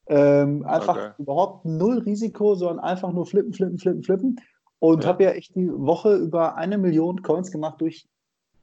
Ähm, 0.07 0.63
einfach 0.65 0.95
okay. 0.95 1.09
überhaupt 1.17 1.65
null 1.65 1.99
Risiko, 1.99 2.55
sondern 2.55 2.79
einfach 2.79 3.11
nur 3.11 3.25
flippen, 3.25 3.53
flippen, 3.53 3.77
flippen, 3.77 4.03
flippen. 4.03 4.39
Und 4.79 5.03
ja. 5.03 5.09
habe 5.09 5.23
ja 5.23 5.31
echt 5.31 5.55
die 5.55 5.69
Woche 5.71 6.15
über 6.15 6.55
eine 6.55 6.77
Million 6.77 7.23
Coins 7.23 7.51
gemacht 7.51 7.81
durch 7.81 8.07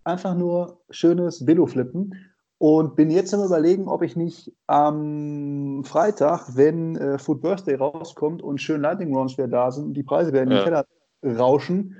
einfach 0.04 0.34
nur 0.34 0.80
schönes 0.90 1.44
Billo-Flippen. 1.44 2.14
Und 2.58 2.96
bin 2.96 3.10
jetzt 3.10 3.34
am 3.34 3.44
Überlegen, 3.44 3.88
ob 3.88 4.02
ich 4.02 4.16
nicht 4.16 4.52
am 4.66 5.82
Freitag, 5.84 6.56
wenn 6.56 6.96
äh, 6.96 7.18
Food 7.18 7.42
Birthday 7.42 7.74
rauskommt 7.74 8.42
und 8.42 8.60
schön 8.60 8.80
Lightning 8.80 9.14
Rounds 9.14 9.36
wieder 9.36 9.48
da 9.48 9.70
sind 9.70 9.86
und 9.86 9.94
die 9.94 10.02
Preise 10.04 10.32
werden 10.32 10.50
in 10.50 10.58
den 10.58 10.64
Keller 10.64 10.86
rauschen, 11.24 11.96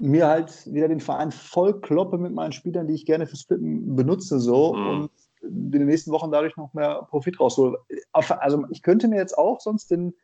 mir 0.00 0.26
halt 0.26 0.72
wieder 0.72 0.88
den 0.88 1.00
Verein 1.00 1.30
voll 1.30 1.80
kloppe 1.80 2.18
mit 2.18 2.32
meinen 2.32 2.52
Spielern, 2.52 2.86
die 2.86 2.94
ich 2.94 3.04
gerne 3.04 3.26
fürs 3.26 3.42
Flippen 3.42 3.96
benutze, 3.96 4.40
so 4.40 4.74
mhm. 4.74 4.88
und 4.88 5.10
in 5.42 5.70
den 5.70 5.86
nächsten 5.86 6.10
Wochen 6.12 6.30
dadurch 6.30 6.56
noch 6.56 6.74
mehr 6.74 7.06
Profit 7.08 7.40
raushole. 7.40 7.78
Also 8.12 8.64
ich 8.70 8.82
könnte 8.82 9.08
mir 9.08 9.16
jetzt 9.16 9.36
auch 9.38 9.60
sonst 9.60 9.90
den, 9.90 10.14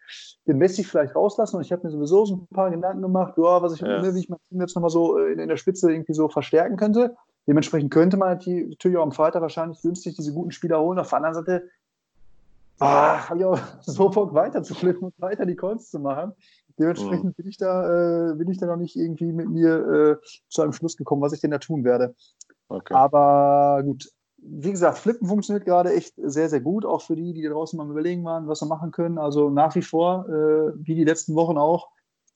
den 0.47 0.59
Messi 0.59 0.85
vielleicht 0.85 1.15
rauslassen 1.15 1.57
und 1.57 1.63
ich 1.63 1.73
habe 1.73 1.87
mir 1.87 1.91
sowieso 1.91 2.27
so 2.27 2.35
ein 2.37 2.47
paar 2.55 2.71
Gedanken 2.71 3.03
gemacht, 3.03 3.35
ja, 3.37 3.63
was 3.63 3.75
ich, 3.75 3.81
ja. 3.81 4.03
Ne, 4.03 4.15
wie 4.15 4.21
ich 4.21 4.29
mein 4.29 4.39
Team 4.49 4.61
jetzt 4.61 4.75
nochmal 4.75 4.91
so 4.91 5.17
in, 5.19 5.39
in, 5.39 5.49
der 5.49 5.57
Spitze 5.57 5.91
irgendwie 5.91 6.13
so 6.13 6.29
verstärken 6.29 6.77
könnte. 6.77 7.17
Dementsprechend 7.47 7.93
könnte 7.93 8.17
man 8.17 8.39
natürlich 8.39 8.97
auch 8.97 9.03
am 9.03 9.13
Freitag 9.13 9.43
wahrscheinlich 9.43 9.81
günstig 9.81 10.17
diese 10.17 10.33
guten 10.33 10.51
Spieler 10.51 10.81
holen. 10.81 10.99
Auf 10.99 11.11
der 11.11 11.19
anderen 11.19 11.35
Seite 11.35 11.69
ah, 12.81 13.29
habe 13.29 13.39
ich 13.39 13.45
auch 13.45 13.59
so 13.83 14.09
Bock 14.09 14.35
weiter 14.35 14.63
zu 14.63 14.75
flippen 14.75 15.05
und 15.05 15.15
weiter 15.21 15.47
die 15.47 15.57
Calls 15.57 15.91
zu 15.91 16.01
machen. 16.01 16.33
Dementsprechend 16.79 17.25
mhm. 17.25 17.35
bin 17.35 17.47
ich 17.47 17.57
da, 17.57 18.31
äh, 18.31 18.35
bin 18.35 18.51
ich 18.51 18.59
da 18.59 18.67
noch 18.67 18.77
nicht 18.77 18.97
irgendwie 18.97 19.33
mit 19.33 19.49
mir 19.49 20.21
äh, 20.23 20.27
zu 20.49 20.63
einem 20.63 20.73
Schluss 20.73 20.97
gekommen, 20.97 21.23
was 21.23 21.33
ich 21.33 21.41
denn 21.41 21.51
da 21.51 21.59
tun 21.59 21.85
werde. 21.85 22.15
Okay. 22.69 22.95
Aber 22.95 23.83
gut, 23.85 24.11
wie 24.39 24.71
gesagt, 24.71 24.99
Flippen 24.99 25.29
funktioniert 25.29 25.65
gerade 25.65 25.95
echt 25.95 26.15
sehr, 26.17 26.49
sehr 26.49 26.61
gut, 26.61 26.85
auch 26.85 27.03
für 27.03 27.17
die, 27.17 27.33
die 27.33 27.43
draußen 27.43 27.77
mal 27.77 27.89
überlegen 27.89 28.25
waren, 28.25 28.47
was 28.49 28.59
sie 28.59 28.67
machen 28.67 28.91
können. 28.91 29.19
Also 29.19 29.51
nach 29.51 29.75
wie 29.75 29.83
vor, 29.83 30.29
äh, 30.29 30.73
wie 30.77 30.95
die 30.95 31.05
letzten 31.05 31.35
Wochen 31.35 31.57
auch, 31.57 31.89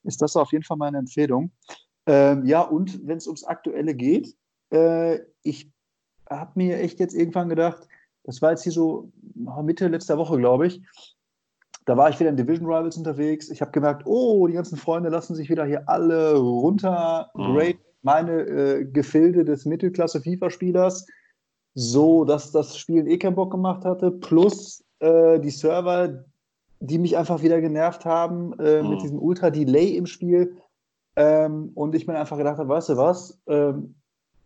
ist 0.03 0.21
das 0.21 0.35
auf 0.35 0.51
jeden 0.51 0.63
Fall 0.63 0.77
meine 0.77 0.97
Empfehlung. 0.97 1.51
Ähm, 2.07 2.45
ja, 2.45 2.61
und 2.61 3.05
wenn 3.05 3.17
es 3.17 3.27
ums 3.27 3.43
Aktuelle 3.43 3.93
geht, 3.93 4.35
äh, 4.71 5.19
ich 5.43 5.71
habe 6.29 6.51
mir 6.55 6.79
echt 6.79 6.99
jetzt 6.99 7.13
irgendwann 7.13 7.49
gedacht, 7.49 7.87
das 8.23 8.41
war 8.41 8.51
jetzt 8.51 8.63
hier 8.63 8.71
so 8.71 9.11
Mitte 9.35 9.87
letzter 9.87 10.17
Woche, 10.17 10.37
glaube 10.37 10.67
ich. 10.67 10.81
Da 11.85 11.97
war 11.97 12.09
ich 12.09 12.19
wieder 12.19 12.29
in 12.29 12.37
Division 12.37 12.67
Rivals 12.67 12.97
unterwegs. 12.97 13.49
Ich 13.49 13.61
habe 13.61 13.71
gemerkt, 13.71 14.03
oh, 14.05 14.47
die 14.47 14.53
ganzen 14.53 14.77
Freunde 14.77 15.09
lassen 15.09 15.35
sich 15.35 15.49
wieder 15.49 15.65
hier 15.65 15.89
alle 15.89 16.35
runter. 16.35 17.31
Mhm. 17.33 17.73
Meine 18.03 18.41
äh, 18.41 18.85
Gefilde 18.85 19.45
des 19.45 19.65
Mittelklasse-FIFA-Spielers 19.65 21.05
so, 21.73 22.25
dass 22.25 22.51
das 22.51 22.77
Spiel 22.77 23.07
eh 23.07 23.17
keinen 23.17 23.35
Bock 23.35 23.51
gemacht 23.51 23.85
hatte, 23.85 24.11
plus 24.11 24.83
äh, 24.99 25.39
die 25.39 25.49
Server, 25.49 26.25
die 26.79 26.97
mich 26.97 27.17
einfach 27.17 27.41
wieder 27.41 27.61
genervt 27.61 28.05
haben 28.05 28.57
äh, 28.59 28.81
mhm. 28.81 28.89
mit 28.89 29.01
diesem 29.01 29.19
Ultra-Delay 29.19 29.95
im 29.95 30.05
Spiel. 30.05 30.57
Ähm, 31.15 31.71
und 31.75 31.95
ich 31.95 32.07
mir 32.07 32.17
einfach 32.17 32.37
gedacht 32.37 32.57
habe, 32.57 32.69
weißt 32.69 32.89
du 32.89 32.97
was, 32.97 33.39
ähm, 33.47 33.95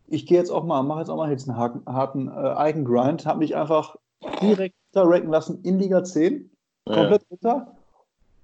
ich 0.08 0.26
gehe 0.26 0.38
jetzt 0.38 0.52
auch 0.52 0.64
mal, 0.64 0.84
mache 0.84 1.00
jetzt 1.00 1.10
auch 1.10 1.18
mal 1.18 1.32
jetzt 1.32 1.50
einen 1.50 1.58
harten, 1.58 1.86
harten 1.86 2.28
äh, 2.28 2.70
Icon-Grind, 2.70 3.26
habe 3.26 3.40
mich 3.40 3.56
einfach 3.56 3.96
direkt 4.42 4.76
ranken 4.94 5.30
lassen 5.30 5.62
in 5.64 5.80
Liga 5.80 6.04
10, 6.04 6.50
komplett 6.86 7.26
runter. 7.30 7.76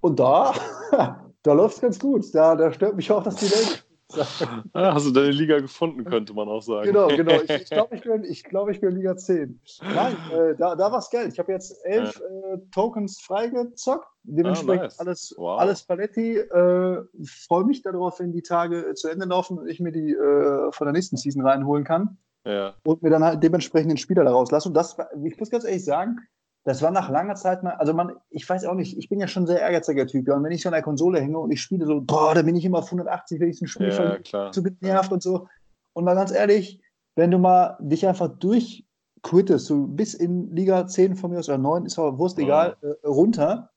Und 0.00 0.18
da, 0.18 0.52
da 1.42 1.52
läuft 1.52 1.76
es 1.76 1.80
ganz 1.80 1.98
gut. 1.98 2.34
Da, 2.34 2.56
da 2.56 2.72
stört 2.72 2.96
mich 2.96 3.10
auch 3.10 3.22
das 3.22 3.36
Delay 3.36 3.78
sagen. 4.12 4.70
Ah, 4.72 4.94
hast 4.94 5.06
du 5.06 5.10
deine 5.10 5.30
Liga 5.30 5.58
gefunden, 5.58 6.04
könnte 6.04 6.34
man 6.34 6.48
auch 6.48 6.62
sagen. 6.62 6.86
Genau, 6.86 7.08
genau. 7.08 7.40
Ich, 7.42 7.50
ich 7.50 7.64
glaube, 7.70 7.96
ich, 7.96 8.02
bin, 8.02 8.24
ich, 8.24 8.44
glaub, 8.44 8.68
ich 8.68 8.80
bin 8.80 8.94
Liga 8.94 9.16
10. 9.16 9.60
Nein, 9.94 10.16
äh, 10.32 10.54
da, 10.56 10.76
da 10.76 10.92
war 10.92 10.98
es 10.98 11.10
Geld. 11.10 11.32
Ich 11.32 11.38
habe 11.38 11.52
jetzt 11.52 11.76
elf 11.84 12.20
äh, 12.20 12.58
Tokens 12.72 13.20
freigezockt. 13.20 14.06
Dementsprechend 14.24 14.82
ah, 14.82 14.86
nice. 14.86 14.98
alles, 15.00 15.34
wow. 15.36 15.58
alles 15.60 15.82
Paletti. 15.82 16.36
Äh, 16.38 17.02
Freue 17.24 17.64
mich 17.64 17.82
darauf, 17.82 18.20
wenn 18.20 18.32
die 18.32 18.42
Tage 18.42 18.94
zu 18.94 19.08
Ende 19.08 19.26
laufen 19.26 19.58
und 19.58 19.68
ich 19.68 19.80
mir 19.80 19.92
die 19.92 20.12
äh, 20.12 20.70
von 20.72 20.86
der 20.86 20.92
nächsten 20.92 21.16
Season 21.16 21.44
reinholen 21.44 21.84
kann. 21.84 22.18
Ja. 22.44 22.74
Und 22.84 23.02
mir 23.02 23.10
dann 23.10 23.24
halt 23.24 23.42
dementsprechend 23.42 23.90
den 23.90 23.98
Spieler 23.98 24.24
daraus 24.24 24.50
lasse. 24.50 24.68
Und 24.68 24.74
das, 24.74 24.96
ich 25.24 25.38
muss 25.38 25.50
ganz 25.50 25.64
ehrlich 25.64 25.84
sagen, 25.84 26.18
das 26.64 26.80
war 26.80 26.90
nach 26.92 27.10
langer 27.10 27.34
Zeit 27.34 27.62
mal, 27.62 27.72
also 27.74 27.92
man, 27.92 28.12
ich 28.30 28.48
weiß 28.48 28.64
auch 28.66 28.74
nicht, 28.74 28.96
ich 28.96 29.08
bin 29.08 29.18
ja 29.18 29.26
schon 29.26 29.44
ein 29.44 29.48
sehr 29.48 29.60
ehrgeiziger 29.60 30.06
Typ, 30.06 30.28
ja, 30.28 30.34
und 30.36 30.44
wenn 30.44 30.52
ich 30.52 30.62
so 30.62 30.68
an 30.68 30.74
der 30.74 30.82
Konsole 30.82 31.20
hänge 31.20 31.38
und 31.38 31.50
ich 31.50 31.60
spiele 31.60 31.86
so, 31.86 32.00
boah, 32.00 32.34
da 32.34 32.42
bin 32.42 32.54
ich 32.54 32.64
immer 32.64 32.78
auf 32.78 32.86
180, 32.86 33.40
wenn 33.40 33.50
ich 33.50 33.60
ein 33.60 33.66
Spiel 33.66 33.88
ja, 33.88 34.18
klar. 34.18 34.52
zu 34.52 34.62
genervt 34.62 35.12
und 35.12 35.22
so. 35.22 35.48
Und 35.92 36.04
mal 36.04 36.14
ganz 36.14 36.30
ehrlich, 36.30 36.80
wenn 37.16 37.30
du 37.30 37.38
mal 37.38 37.76
dich 37.80 38.06
einfach 38.06 38.28
durchquittest, 38.28 39.66
so 39.66 39.86
bis 39.86 40.14
in 40.14 40.54
Liga 40.54 40.86
10 40.86 41.16
von 41.16 41.32
mir 41.32 41.40
aus 41.40 41.48
oder 41.48 41.58
9, 41.58 41.86
ist 41.86 41.98
aber 41.98 42.18
Wurst 42.18 42.38
egal, 42.38 42.76
ja. 42.80 42.88
äh, 42.88 43.06
runter 43.06 43.70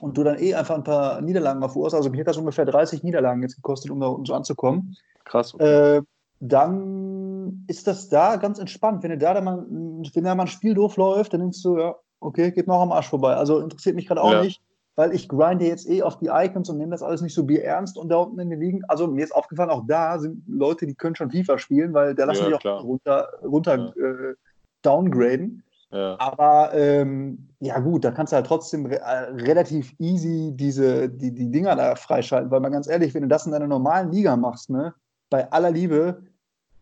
und 0.00 0.18
du 0.18 0.24
dann 0.24 0.38
eh 0.38 0.54
einfach 0.54 0.74
ein 0.74 0.84
paar 0.84 1.20
Niederlagen 1.20 1.60
mal 1.60 1.68
verursacht, 1.68 1.98
also 1.98 2.10
mir 2.10 2.20
hat 2.20 2.26
das 2.26 2.36
ungefähr 2.36 2.64
30 2.64 3.04
Niederlagen 3.04 3.42
jetzt 3.42 3.56
gekostet, 3.56 3.90
um 3.92 4.00
da 4.00 4.08
unten 4.08 4.26
so 4.26 4.34
anzukommen. 4.34 4.96
Krass. 5.24 5.54
Okay. 5.54 5.98
Äh, 5.98 6.02
dann 6.40 7.64
ist 7.66 7.86
das 7.86 8.08
da 8.10 8.36
ganz 8.36 8.58
entspannt. 8.58 9.02
Wenn 9.02 9.10
du 9.10 9.18
da, 9.18 9.32
da 9.32 9.40
mal, 9.40 9.64
wenn 9.68 10.24
da 10.24 10.34
mal 10.34 10.44
ein 10.44 10.48
Spiel 10.48 10.74
durchläuft, 10.74 11.32
dann 11.32 11.40
denkst 11.40 11.62
du, 11.62 11.78
ja, 11.78 11.94
okay, 12.20 12.50
geht 12.50 12.66
mir 12.66 12.74
auch 12.74 12.82
am 12.82 12.92
Arsch 12.92 13.08
vorbei. 13.08 13.34
Also 13.34 13.60
interessiert 13.60 13.96
mich 13.96 14.06
gerade 14.06 14.22
auch 14.22 14.32
ja. 14.32 14.42
nicht, 14.42 14.62
weil 14.96 15.14
ich 15.14 15.28
grinde 15.28 15.66
jetzt 15.66 15.88
eh 15.88 16.02
auf 16.02 16.18
die 16.18 16.30
Icons 16.32 16.68
und 16.70 16.78
nehme 16.78 16.90
das 16.90 17.02
alles 17.02 17.20
nicht 17.20 17.34
so 17.34 17.46
ernst 17.48 17.98
und 17.98 18.08
da 18.08 18.16
unten 18.16 18.40
in 18.40 18.50
den 18.50 18.60
Ligen. 18.60 18.84
Also 18.88 19.06
mir 19.06 19.24
ist 19.24 19.34
aufgefallen, 19.34 19.70
auch 19.70 19.84
da 19.86 20.18
sind 20.18 20.42
Leute, 20.48 20.86
die 20.86 20.94
können 20.94 21.14
schon 21.14 21.30
FIFA 21.30 21.58
spielen, 21.58 21.94
weil 21.94 22.14
da 22.14 22.24
lassen 22.24 22.50
ja, 22.50 22.58
die 22.58 22.68
auch 22.68 22.82
runter, 22.82 23.28
runter 23.42 23.92
ja. 23.96 24.04
äh, 24.04 24.34
downgraden. 24.82 25.62
Ja. 25.90 26.16
Aber 26.18 26.74
ähm, 26.74 27.48
ja 27.60 27.78
gut, 27.78 28.04
da 28.04 28.10
kannst 28.10 28.32
du 28.32 28.36
halt 28.36 28.46
trotzdem 28.46 28.86
re 28.86 29.00
äh, 29.00 29.30
relativ 29.44 29.94
easy 29.98 30.52
diese, 30.54 31.08
die, 31.08 31.32
die 31.32 31.50
Dinger 31.50 31.76
da 31.76 31.94
freischalten, 31.94 32.50
weil 32.50 32.60
mal 32.60 32.70
ganz 32.70 32.88
ehrlich, 32.88 33.14
wenn 33.14 33.22
du 33.22 33.28
das 33.28 33.46
in 33.46 33.52
deiner 33.52 33.68
normalen 33.68 34.10
Liga 34.10 34.36
machst, 34.36 34.68
ne, 34.68 34.94
bei 35.30 35.50
aller 35.52 35.70
Liebe, 35.70 36.22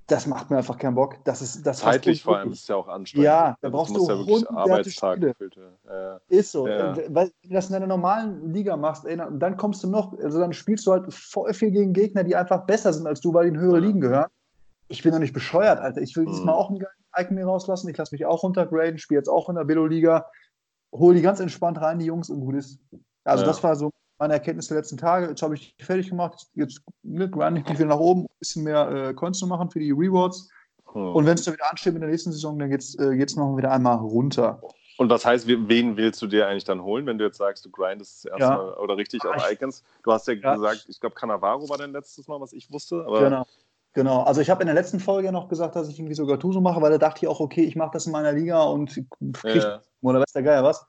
das 0.07 0.27
macht 0.27 0.51
mir 0.51 0.59
einfach 0.59 0.77
keinen 0.77 0.95
Bock. 0.95 1.17
Das 1.25 1.41
ist, 1.41 1.67
das 1.67 1.79
Zeitlich 1.79 2.23
vor 2.23 2.37
allem 2.37 2.53
ist 2.53 2.63
es 2.63 2.69
ja 2.69 2.77
auch 2.77 2.89
anstrengend. 2.89 3.25
Ja, 3.25 3.57
da 3.61 3.69
also 3.69 3.77
brauchst 3.77 3.97
du 3.97 4.07
ja 4.07 4.19
wirklich 4.19 4.51
Arbeitstag. 4.51 5.19
Ja. 5.87 6.21
Ist 6.29 6.53
so. 6.53 6.69
Ja. 6.69 6.95
Weil 7.09 7.31
du 7.43 7.49
das 7.49 7.71
in 7.71 7.77
einer 7.77 7.87
normalen 7.87 8.53
Liga 8.53 8.77
machst, 8.77 9.07
ey, 9.07 9.17
dann 9.17 9.57
kommst 9.57 9.83
du 9.83 9.89
noch, 9.89 10.13
also 10.19 10.39
dann 10.39 10.53
spielst 10.53 10.87
du 10.87 10.93
halt 10.93 11.13
voll 11.13 11.55
viel 11.55 11.71
gegen 11.71 11.95
Gegner, 11.95 12.23
die 12.23 12.37
einfach 12.37 12.67
besser 12.67 12.93
sind 12.93 13.07
als 13.07 13.21
du, 13.21 13.33
weil 13.33 13.45
die 13.45 13.57
in 13.57 13.61
höhere 13.61 13.81
Ligen 13.81 14.01
gehören. 14.01 14.29
Ich 14.89 15.03
bin 15.03 15.13
doch 15.13 15.19
nicht 15.19 15.33
bescheuert, 15.33 15.81
Alter. 15.81 16.03
Ich 16.03 16.15
will 16.17 16.25
mhm. 16.25 16.33
diesmal 16.33 16.55
auch 16.55 16.69
einen 16.69 16.81
geilen 16.81 16.93
Icon 17.17 17.37
mir 17.37 17.47
rauslassen. 17.47 17.89
Ich 17.89 17.97
lasse 17.97 18.15
mich 18.15 18.27
auch 18.27 18.43
runtergraden, 18.43 18.99
spiele 18.99 19.21
jetzt 19.21 19.29
auch 19.29 19.49
in 19.49 19.57
der 19.57 19.65
Billo-Liga, 19.65 20.27
hole 20.93 21.15
die 21.17 21.23
ganz 21.23 21.41
entspannt 21.41 21.81
rein, 21.81 21.99
die 21.99 22.07
Jungs, 22.07 22.29
und 22.29 22.41
gut 22.41 22.57
ist. 22.57 22.79
Also 23.25 23.43
ja. 23.43 23.49
das 23.49 23.63
war 23.63 23.75
so 23.75 23.91
meine 24.19 24.35
Erkenntnis 24.35 24.69
der 24.69 24.79
letzten 24.79 24.97
Tage. 24.97 25.29
Jetzt 25.29 25.43
habe 25.43 25.55
ich 25.55 25.75
fertig 25.81 26.11
gemacht. 26.11 26.47
Jetzt 26.55 26.83
ne, 27.03 27.29
grind 27.29 27.59
ich 27.59 27.69
mich 27.69 27.79
wieder 27.79 27.89
nach 27.89 27.99
oben, 27.99 28.23
um 28.23 28.27
ein 28.27 28.39
bisschen 28.39 28.65
mehr 28.65 28.91
äh, 28.91 29.15
Coins 29.15 29.39
zu 29.39 29.47
machen 29.47 29.71
für 29.71 29.81
die 29.81 29.91
Rewards. 29.91 30.49
Hm. 30.93 31.15
Und 31.15 31.27
wenn 31.27 31.35
es 31.35 31.45
dann 31.45 31.55
wieder 31.55 31.71
ansteht 31.71 31.93
mit 31.93 32.03
der 32.03 32.11
nächsten 32.11 32.33
Saison, 32.33 32.59
dann 32.59 32.71
geht 32.71 32.81
es 32.81 32.95
äh, 32.97 33.27
noch 33.37 33.57
wieder 33.57 33.73
einmal 33.73 33.97
runter. 33.97 34.61
Und 34.97 35.11
was 35.11 35.25
heißt, 35.25 35.49
wen 35.49 35.97
willst 35.97 36.23
du 36.23 36.29
dir 36.29 36.47
eigentlich 36.47 36.65
dann 36.65 36.83
holen, 36.83 37.05
wenn 37.07 37.19
du 37.19 37.25
jetzt 37.25 37.39
sagst, 37.39 37.65
du 37.65 37.71
grindest 37.71 38.27
erstmal 38.27 38.69
ja. 38.69 38.77
oder 38.77 38.97
richtig 38.97 39.25
auf 39.25 39.51
Icons? 39.51 39.83
Du 40.05 40.13
hast 40.13 40.29
ja, 40.29 40.35
ja. 40.35 40.55
gesagt, 40.55 40.87
ich 40.89 41.01
glaube, 41.01 41.17
Cannavaro 41.17 41.69
war 41.69 41.79
dein 41.79 41.91
letztes 41.91 42.29
Mal, 42.29 42.41
was 42.41 42.53
ich 42.53 42.71
wusste. 42.71 43.05
genau. 43.09 43.45
Genau, 43.95 44.25
also 44.25 44.41
ich 44.41 44.51
habe 44.51 44.61
in 44.61 44.67
der 44.67 44.75
letzten 44.75 44.99
Folge 44.99 45.31
noch 45.31 45.49
gesagt, 45.49 45.77
dass 45.77 45.89
ich 45.89 45.97
irgendwie 46.01 46.17
sogar 46.17 46.41
Tuso 46.41 46.61
mache, 46.61 46.83
weil 46.83 46.91
da 46.91 46.99
dachte 46.99 47.25
ich 47.25 47.29
auch, 47.29 47.39
okay, 47.39 47.63
ich 47.63 47.77
mache 47.77 47.93
das 47.93 48.07
in 48.07 48.13
meiner 48.13 48.33
Liga 48.33 48.65
und 48.65 48.93
krieg, 49.33 49.63
ja. 49.63 49.83
oder 50.03 50.19
weiß 50.19 50.33
der 50.33 50.43
Geier 50.43 50.65
was. 50.65 50.85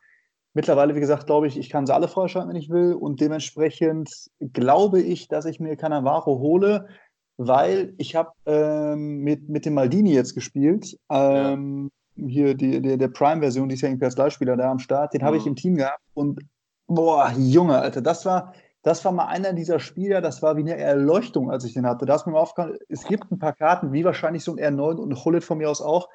Mittlerweile, 0.56 0.96
wie 0.96 1.02
gesagt, 1.02 1.26
glaube 1.26 1.48
ich, 1.48 1.58
ich 1.58 1.70
kann 1.70 1.86
sie 1.86 1.94
alle 1.94 2.08
freischalten, 2.08 2.50
wenn 2.50 2.56
ich 2.56 2.70
will. 2.70 2.94
Und 2.94 3.20
dementsprechend 3.20 4.10
glaube 4.54 5.02
ich, 5.02 5.28
dass 5.28 5.44
ich 5.44 5.60
mir 5.60 5.76
Cannavaro 5.76 6.40
hole, 6.40 6.88
weil 7.36 7.94
ich 7.98 8.16
habe 8.16 8.32
ähm, 8.46 9.18
mit, 9.18 9.50
mit 9.50 9.66
dem 9.66 9.74
Maldini 9.74 10.14
jetzt 10.14 10.34
gespielt. 10.34 10.98
Ähm, 11.12 11.92
ja. 12.16 12.28
Hier 12.28 12.56
die, 12.56 12.82
die, 12.82 12.98
der 12.98 13.10
Prime-Version, 13.10 13.68
die 13.68 13.76
ist 13.76 13.82
ja 13.82 13.90
irgendwie 13.90 14.06
als 14.06 14.16
Leihspieler 14.16 14.56
da 14.56 14.72
am 14.72 14.80
Start. 14.80 15.14
Den 15.14 15.22
mhm. 15.22 15.26
habe 15.26 15.38
ich 15.38 15.46
im 15.46 15.58
Team 15.58 15.76
gehabt. 15.76 16.00
Und 16.14 16.40
boah, 16.88 17.34
Junge, 17.38 17.78
Alter, 17.78 18.02
das 18.02 18.26
war, 18.26 18.54
das 18.82 19.04
war 19.04 19.12
mal 19.12 19.26
einer 19.26 19.52
dieser 19.52 19.80
Spieler, 19.80 20.22
das 20.22 20.42
war 20.42 20.56
wie 20.56 20.62
eine 20.62 20.78
Erleuchtung, 20.78 21.52
als 21.52 21.66
ich 21.66 21.74
den 21.74 21.86
hatte. 21.86 22.06
Da 22.06 22.16
ist 22.16 22.28
mir 22.28 22.40
aufgefallen, 22.40 22.78
es 22.88 23.04
gibt 23.04 23.30
ein 23.30 23.40
paar 23.40 23.52
Karten, 23.52 23.92
wie 23.92 24.06
wahrscheinlich 24.06 24.46
so 24.46 24.56
ein 24.56 24.78
R9 24.78 24.96
und 24.96 25.12
ein 25.12 25.26
Hullet 25.26 25.44
von 25.44 25.58
mir 25.58 25.70
aus 25.70 25.82
auch, 25.82 26.08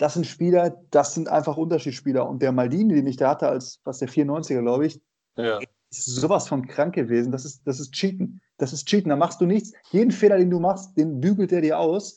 das 0.00 0.14
sind 0.14 0.26
Spieler, 0.26 0.74
das 0.90 1.12
sind 1.12 1.28
einfach 1.28 1.58
Unterschiedsspieler. 1.58 2.26
Und 2.26 2.40
der 2.40 2.52
Maldini, 2.52 2.94
den 2.94 3.06
ich 3.06 3.18
da 3.18 3.28
hatte, 3.28 3.50
als 3.50 3.80
was 3.84 3.98
der 3.98 4.08
94er, 4.08 4.62
glaube 4.62 4.86
ich, 4.86 4.98
ja. 5.36 5.58
ist 5.90 6.06
sowas 6.06 6.48
von 6.48 6.66
krank 6.66 6.94
gewesen. 6.94 7.30
Das 7.30 7.44
ist, 7.44 7.66
das 7.66 7.80
ist 7.80 7.92
Cheaten. 7.92 8.40
Das 8.56 8.72
ist 8.72 8.86
Cheaten. 8.86 9.10
Da 9.10 9.16
machst 9.16 9.42
du 9.42 9.46
nichts. 9.46 9.74
Jeden 9.90 10.10
Fehler, 10.10 10.38
den 10.38 10.48
du 10.48 10.58
machst, 10.58 10.96
den 10.96 11.20
bügelt 11.20 11.52
er 11.52 11.60
dir 11.60 11.78
aus. 11.78 12.16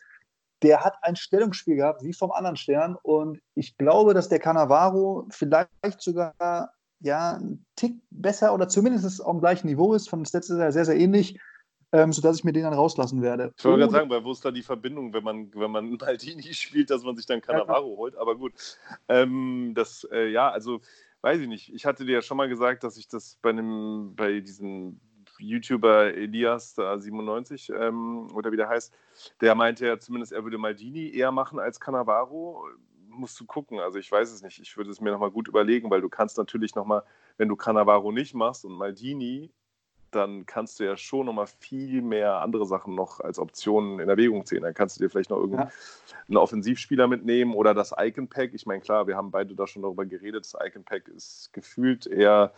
Der 0.61 0.79
hat 0.79 0.95
ein 1.01 1.17
Stellungsspiel 1.17 1.75
gehabt, 1.75 2.05
wie 2.05 2.13
vom 2.13 2.31
anderen 2.31 2.55
Stern. 2.55 2.95
Und 3.03 3.41
ich 3.53 3.75
glaube, 3.77 4.13
dass 4.13 4.29
der 4.29 4.39
Cannavaro 4.39 5.27
vielleicht 5.29 6.01
sogar 6.01 6.71
ja, 7.01 7.33
einen 7.33 7.65
Tick 7.75 7.95
besser 8.11 8.53
oder 8.53 8.69
zumindest 8.69 9.21
auf 9.21 9.31
dem 9.31 9.41
gleichen 9.41 9.67
Niveau 9.67 9.93
ist. 9.93 10.09
Von 10.09 10.25
Stats 10.25 10.49
ist 10.49 10.57
er 10.57 10.71
sehr, 10.71 10.85
sehr 10.85 10.95
ähnlich 10.97 11.37
ähm, 11.93 12.11
sodass 12.11 12.37
ich 12.37 12.43
mir 12.43 12.51
den 12.51 12.63
dann 12.63 12.73
rauslassen 12.73 13.21
werde. 13.21 13.53
Ich 13.55 13.63
wollte 13.63 13.81
gerade 13.81 13.91
sagen, 13.91 14.09
weil 14.09 14.23
wo 14.23 14.31
ist 14.31 14.43
da 14.43 14.49
die 14.49 14.63
Verbindung, 14.63 15.13
wenn 15.13 15.23
man, 15.23 15.53
wenn 15.53 15.71
man 15.71 15.91
Maldini 16.01 16.53
spielt, 16.53 16.89
dass 16.89 17.03
man 17.03 17.15
sich 17.15 17.27
dann 17.27 17.39
Cannavaro 17.39 17.91
ja. 17.91 17.97
holt? 17.97 18.15
Aber 18.17 18.35
gut, 18.35 18.53
ähm, 19.07 19.73
das, 19.75 20.05
äh, 20.11 20.27
ja, 20.29 20.49
also 20.49 20.81
weiß 21.21 21.39
ich 21.39 21.47
nicht. 21.47 21.73
Ich 21.73 21.85
hatte 21.85 22.03
dir 22.03 22.13
ja 22.13 22.21
schon 22.23 22.37
mal 22.37 22.49
gesagt, 22.49 22.83
dass 22.83 22.97
ich 22.97 23.07
das 23.07 23.37
bei 23.41 23.51
einem, 23.51 24.15
bei 24.15 24.39
diesem 24.39 24.99
YouTuber 25.37 26.15
Elias 26.15 26.73
da 26.73 26.97
97 26.97 27.71
ähm, 27.75 28.27
oder 28.33 28.51
wie 28.51 28.57
der 28.57 28.69
heißt, 28.69 28.93
der 29.41 29.53
meinte 29.53 29.85
ja 29.85 29.99
zumindest, 29.99 30.31
er 30.31 30.43
würde 30.43 30.57
Maldini 30.57 31.11
eher 31.15 31.31
machen 31.31 31.59
als 31.59 31.79
Cannavaro. 31.79 32.67
Musst 33.07 33.39
du 33.39 33.45
gucken. 33.45 33.79
Also 33.79 33.99
ich 33.99 34.11
weiß 34.11 34.31
es 34.31 34.41
nicht. 34.41 34.59
Ich 34.59 34.75
würde 34.75 34.89
es 34.89 34.99
mir 34.99 35.11
nochmal 35.11 35.29
gut 35.29 35.47
überlegen, 35.47 35.91
weil 35.91 36.01
du 36.01 36.09
kannst 36.09 36.39
natürlich 36.39 36.73
nochmal, 36.73 37.03
wenn 37.37 37.47
du 37.47 37.55
Cannavaro 37.55 38.11
nicht 38.11 38.33
machst 38.33 38.65
und 38.65 38.73
Maldini 38.73 39.51
dann 40.15 40.45
kannst 40.45 40.79
du 40.79 40.85
ja 40.85 40.97
schon 40.97 41.25
nochmal 41.25 41.47
viel 41.47 42.01
mehr 42.01 42.41
andere 42.41 42.65
Sachen 42.65 42.95
noch 42.95 43.19
als 43.19 43.39
Optionen 43.39 43.99
in 43.99 44.09
Erwägung 44.09 44.45
ziehen. 44.45 44.63
Dann 44.63 44.73
kannst 44.73 44.97
du 44.97 45.03
dir 45.03 45.09
vielleicht 45.09 45.29
noch 45.29 45.37
irgendeinen 45.37 45.71
ja. 46.27 46.39
Offensivspieler 46.39 47.07
mitnehmen 47.07 47.53
oder 47.53 47.73
das 47.73 47.93
Icon 47.97 48.27
Pack. 48.27 48.51
Ich 48.53 48.65
meine, 48.65 48.81
klar, 48.81 49.07
wir 49.07 49.15
haben 49.15 49.31
beide 49.31 49.55
da 49.55 49.67
schon 49.67 49.81
darüber 49.81 50.05
geredet. 50.05 50.45
Das 50.45 50.55
Icon 50.65 50.83
Pack 50.83 51.07
ist 51.07 51.51
gefühlt 51.53 52.07
eher 52.07 52.53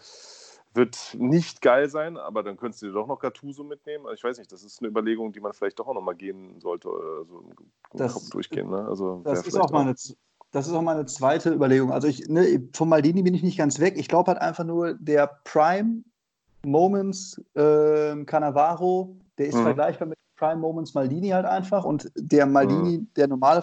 wird 0.76 1.16
nicht 1.18 1.62
geil 1.62 1.90
sein, 1.90 2.18
aber 2.18 2.44
dann 2.44 2.58
könntest 2.58 2.82
du 2.82 2.88
dir 2.88 2.94
doch 2.94 3.08
noch 3.08 3.20
Gattuso 3.20 3.64
mitnehmen. 3.64 4.06
Also 4.06 4.16
ich 4.16 4.24
weiß 4.24 4.38
nicht, 4.38 4.52
das 4.52 4.64
ist 4.64 4.82
eine 4.82 4.90
Überlegung, 4.90 5.32
die 5.32 5.40
man 5.40 5.54
vielleicht 5.54 5.80
doch 5.80 5.88
auch 5.88 5.94
nochmal 5.94 6.16
gehen 6.16 6.60
sollte, 6.60 6.90
also 6.90 7.46
das, 7.94 8.14
Kopf 8.14 8.30
durchgehen. 8.30 8.70
Ne? 8.70 8.86
Also 8.86 9.22
das, 9.24 9.48
ist 9.48 9.58
auch 9.58 9.72
meine, 9.72 9.96
das 10.52 10.68
ist 10.68 10.74
auch 10.74 10.82
meine 10.82 11.06
zweite 11.06 11.54
Überlegung. 11.54 11.92
Also 11.92 12.08
ich, 12.08 12.28
ne, 12.28 12.68
von 12.74 12.90
Maldini 12.90 13.24
bin 13.24 13.34
ich 13.34 13.44
nicht 13.44 13.58
ganz 13.58 13.80
weg. 13.80 13.96
Ich 13.98 14.08
glaube 14.08 14.32
halt 14.32 14.42
einfach 14.42 14.66
nur, 14.66 14.96
der 14.96 15.40
Prime 15.46 16.04
Moments 16.66 17.42
äh, 17.56 18.24
Cannavaro, 18.26 19.16
der 19.38 19.48
ist 19.48 19.56
mhm. 19.56 19.64
vergleichbar 19.64 20.08
mit 20.08 20.18
Prime 20.38 20.58
Moments 20.58 20.94
Maldini 20.94 21.30
halt 21.30 21.46
einfach. 21.46 21.86
Und 21.86 22.12
der 22.16 22.46
Maldini, 22.46 23.00
mhm. 23.00 23.08
der 23.16 23.28
normale 23.28 23.62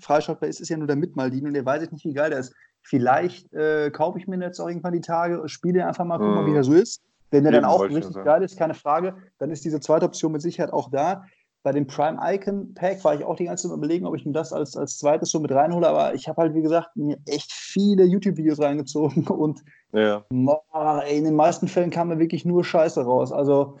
Freischaltbar 0.00 0.48
ist, 0.48 0.60
ist 0.60 0.68
ja 0.68 0.76
nur 0.76 0.86
der 0.86 0.96
mit 0.96 1.16
Maldini 1.16 1.48
und 1.48 1.54
der 1.54 1.64
weiß 1.64 1.82
ich 1.82 1.92
nicht, 1.92 2.04
wie 2.04 2.12
geil 2.12 2.30
der 2.30 2.40
ist. 2.40 2.54
Vielleicht 2.82 3.52
äh, 3.52 3.90
kaufe 3.90 4.18
ich 4.18 4.26
mir 4.26 4.38
jetzt 4.38 4.60
auch 4.60 4.68
irgendwann 4.68 4.92
die 4.92 5.00
Tage, 5.00 5.42
spiele 5.48 5.86
einfach 5.86 6.04
mal, 6.04 6.18
guck 6.18 6.28
mal, 6.28 6.46
wie 6.46 6.50
mhm. 6.50 6.54
der 6.54 6.64
so 6.64 6.72
ist. 6.72 7.02
Wenn 7.30 7.44
der 7.44 7.52
dann 7.52 7.64
auch 7.64 7.82
richtig 7.82 8.12
geil 8.24 8.42
ist, 8.42 8.58
keine 8.58 8.74
Frage, 8.74 9.14
dann 9.38 9.50
ist 9.50 9.64
diese 9.64 9.78
zweite 9.78 10.04
Option 10.04 10.32
mit 10.32 10.42
Sicherheit 10.42 10.72
auch 10.72 10.90
da 10.90 11.22
bei 11.62 11.72
dem 11.72 11.86
Prime 11.86 12.18
Icon 12.22 12.72
Pack 12.74 13.04
war 13.04 13.14
ich 13.14 13.24
auch 13.24 13.36
die 13.36 13.44
ganze 13.44 13.68
Zeit 13.68 13.76
überlegen, 13.76 14.06
ob 14.06 14.16
ich 14.16 14.24
mir 14.24 14.32
das 14.32 14.52
als, 14.52 14.76
als 14.76 14.98
zweites 14.98 15.30
so 15.30 15.40
mit 15.40 15.52
reinhole, 15.52 15.86
aber 15.86 16.14
ich 16.14 16.26
habe 16.28 16.40
halt, 16.40 16.54
wie 16.54 16.62
gesagt, 16.62 16.96
mir 16.96 17.18
echt 17.26 17.52
viele 17.52 18.04
YouTube-Videos 18.04 18.60
reingezogen 18.60 19.26
und 19.28 19.62
ja. 19.92 20.24
boah, 20.30 21.02
ey, 21.04 21.18
in 21.18 21.24
den 21.24 21.34
meisten 21.34 21.68
Fällen 21.68 21.90
kam 21.90 22.08
mir 22.08 22.18
wirklich 22.18 22.44
nur 22.44 22.64
Scheiße 22.64 23.02
raus. 23.02 23.32
Also, 23.32 23.78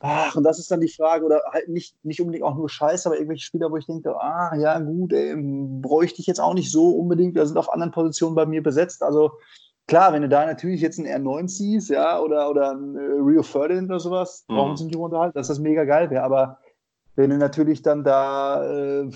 ach, 0.00 0.36
und 0.36 0.44
das 0.44 0.58
ist 0.58 0.70
dann 0.70 0.80
die 0.80 0.88
Frage, 0.88 1.24
oder 1.24 1.42
halt 1.50 1.68
nicht, 1.68 1.96
nicht 2.04 2.20
unbedingt 2.20 2.44
auch 2.44 2.56
nur 2.56 2.68
Scheiße, 2.68 3.08
aber 3.08 3.16
irgendwelche 3.16 3.44
Spieler, 3.44 3.70
wo 3.70 3.76
ich 3.76 3.86
denke, 3.86 4.14
ah, 4.20 4.54
ja, 4.56 4.78
gut, 4.78 5.12
ey, 5.12 5.34
bräuchte 5.36 6.20
ich 6.20 6.26
jetzt 6.26 6.40
auch 6.40 6.54
nicht 6.54 6.70
so 6.70 6.90
unbedingt, 6.90 7.36
da 7.36 7.46
sind 7.46 7.58
auf 7.58 7.72
anderen 7.72 7.92
Positionen 7.92 8.34
bei 8.34 8.46
mir 8.46 8.62
besetzt. 8.62 9.02
Also, 9.02 9.32
klar, 9.86 10.12
wenn 10.12 10.22
du 10.22 10.28
da 10.28 10.46
natürlich 10.46 10.80
jetzt 10.80 10.98
einen 10.98 11.26
R9 11.26 11.48
siehst, 11.48 11.90
ja, 11.90 12.20
oder, 12.20 12.50
oder 12.50 12.72
ein 12.72 12.96
äh, 12.96 13.00
Rio 13.00 13.42
Ferdinand 13.42 13.90
oder 13.90 14.00
sowas, 14.00 14.44
mhm. 14.48 14.54
brauchen 14.54 14.66
wir 14.66 14.70
uns 14.72 14.82
nicht 14.82 14.96
unterhalten, 14.96 15.38
dass 15.38 15.48
das 15.48 15.58
mega 15.58 15.84
geil 15.84 16.10
wäre, 16.10 16.24
aber 16.24 16.58
wenn 17.14 17.30
du 17.30 17.36
natürlich 17.36 17.82
dann 17.82 18.04
da, 18.04 18.64
äh, 18.64 19.10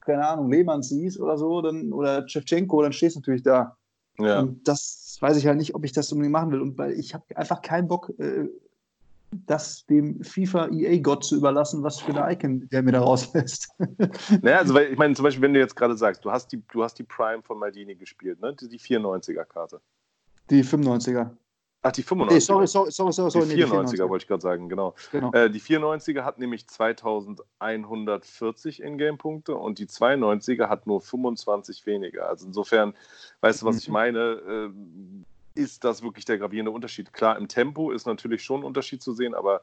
keine 0.00 0.26
Ahnung, 0.26 0.50
Lehmann 0.50 0.82
siehst 0.82 1.20
oder 1.20 1.36
so, 1.38 1.62
dann, 1.62 1.92
oder 1.92 2.28
Shevchenko, 2.28 2.82
dann 2.82 2.92
stehst 2.92 3.16
du 3.16 3.20
natürlich 3.20 3.42
da. 3.42 3.76
Ja. 4.18 4.40
Und 4.40 4.66
das 4.66 5.18
weiß 5.20 5.36
ich 5.36 5.46
halt 5.46 5.58
nicht, 5.58 5.74
ob 5.74 5.84
ich 5.84 5.92
das 5.92 6.12
unbedingt 6.12 6.32
machen 6.32 6.52
will. 6.52 6.60
Und 6.60 6.78
weil 6.78 6.92
ich 6.92 7.14
habe 7.14 7.24
einfach 7.36 7.62
keinen 7.62 7.88
Bock, 7.88 8.12
äh, 8.18 8.48
das 9.46 9.84
dem 9.86 10.22
FIFA 10.22 10.68
EA-Gott 10.68 11.24
zu 11.24 11.36
überlassen, 11.36 11.82
was 11.82 12.00
für 12.00 12.14
eine 12.14 12.32
Icon 12.32 12.68
der 12.70 12.82
mir 12.82 12.92
da 12.92 13.00
rauslässt. 13.00 13.68
naja, 14.42 14.58
also 14.58 14.74
weil, 14.74 14.92
ich 14.92 14.98
meine, 14.98 15.14
zum 15.14 15.24
Beispiel, 15.24 15.42
wenn 15.42 15.54
du 15.54 15.60
jetzt 15.60 15.76
gerade 15.76 15.96
sagst, 15.96 16.24
du 16.24 16.30
hast 16.30 16.52
die, 16.52 16.62
du 16.72 16.82
hast 16.82 16.98
die 16.98 17.02
Prime 17.02 17.42
von 17.42 17.58
Maldini 17.58 17.96
gespielt, 17.96 18.40
ne? 18.40 18.54
Die, 18.54 18.68
die 18.68 18.78
94er-Karte. 18.78 19.80
Die 20.50 20.62
95er. 20.62 21.30
Ach, 21.86 21.92
die 21.92 22.02
95er. 22.02 22.32
Nee, 22.32 22.40
sorry, 22.40 22.66
sorry, 22.66 22.90
sorry, 22.90 23.12
sorry. 23.12 23.46
Die 23.46 23.64
94er, 23.64 23.92
nee, 23.92 23.98
wollte 24.08 24.24
ich 24.24 24.28
gerade 24.28 24.42
sagen, 24.42 24.68
genau. 24.68 24.96
genau. 25.12 25.30
Äh, 25.32 25.48
die 25.50 25.60
94er 25.60 26.24
hat 26.24 26.40
nämlich 26.40 26.66
2140 26.66 28.82
Ingame-Punkte 28.82 29.54
und 29.54 29.78
die 29.78 29.86
92er 29.86 30.68
hat 30.68 30.88
nur 30.88 31.00
25 31.00 31.86
weniger. 31.86 32.28
Also 32.28 32.46
insofern, 32.46 32.94
weißt 33.40 33.62
du, 33.62 33.66
was 33.66 33.76
mhm. 33.76 33.80
ich 33.80 33.88
meine? 33.88 34.18
Äh, 34.18 34.70
ist 35.54 35.84
das 35.84 36.02
wirklich 36.02 36.24
der 36.24 36.38
gravierende 36.38 36.72
Unterschied? 36.72 37.12
Klar, 37.12 37.38
im 37.38 37.46
Tempo 37.46 37.92
ist 37.92 38.04
natürlich 38.04 38.42
schon 38.42 38.62
ein 38.62 38.64
Unterschied 38.64 39.00
zu 39.00 39.12
sehen, 39.12 39.34
aber 39.34 39.62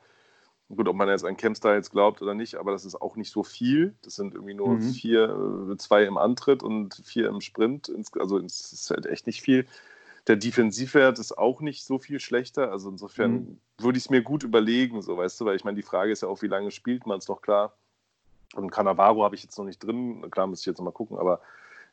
gut, 0.74 0.88
ob 0.88 0.96
man 0.96 1.10
jetzt 1.10 1.25
an 1.25 1.36
Campstar 1.38 1.75
jetzt 1.75 1.92
glaubt 1.92 2.22
oder 2.22 2.34
nicht, 2.34 2.56
aber 2.56 2.72
das 2.72 2.86
ist 2.86 2.96
auch 2.96 3.18
nicht 3.18 3.32
so 3.32 3.44
viel. 3.44 3.96
Das 4.01 4.15
sind 4.15 4.34
irgendwie 4.34 4.53
nur 4.53 4.75
mhm. 4.75 4.82
vier, 4.82 5.68
äh, 5.72 5.77
zwei 5.77 6.06
im 6.06 6.18
Antritt 6.18 6.63
und 6.63 7.01
vier 7.03 7.27
im 7.27 7.42
Sprint. 7.42 7.92
Also 8.18 8.39
es 8.39 8.72
ist 8.72 8.89
halt 8.89 9.06
echt 9.06 9.27
nicht 9.27 9.42
viel. 9.42 9.68
Der 10.27 10.38
Defensivwert 10.38 11.20
ist 11.20 11.38
auch 11.38 11.62
nicht 11.62 11.84
so 11.84 12.00
viel 12.00 12.20
schlechter. 12.20 12.72
Also 12.72 12.89
insofern 12.89 13.32
mhm. 13.32 13.60
würde 13.77 13.98
ich 13.98 14.06
es 14.06 14.10
mir 14.10 14.22
gut 14.22 14.44
überlegen, 14.44 15.01
so 15.01 15.18
weißt 15.18 15.39
du, 15.42 15.46
weil 15.46 15.56
ich 15.56 15.63
meine, 15.63 15.75
die 15.75 15.84
Frage 15.84 16.12
ist 16.12 16.22
ja 16.22 16.30
auch, 16.30 16.42
wie 16.42 16.48
lange 16.48 16.72
spielt 16.72 17.06
man 17.06 17.18
es 17.18 17.25
doch 17.25 17.42
klar. 17.42 17.75
Und 18.56 18.72
Cannavaro 18.72 19.24
habe 19.24 19.36
ich 19.36 19.44
jetzt 19.44 19.58
noch 19.58 19.65
nicht 19.65 19.80
drin. 19.80 20.25
Klar, 20.32 20.48
muss 20.48 20.62
ich 20.62 20.65
jetzt 20.65 20.77
noch 20.77 20.86
mal 20.86 20.92
gucken, 20.92 21.18
aber 21.18 21.42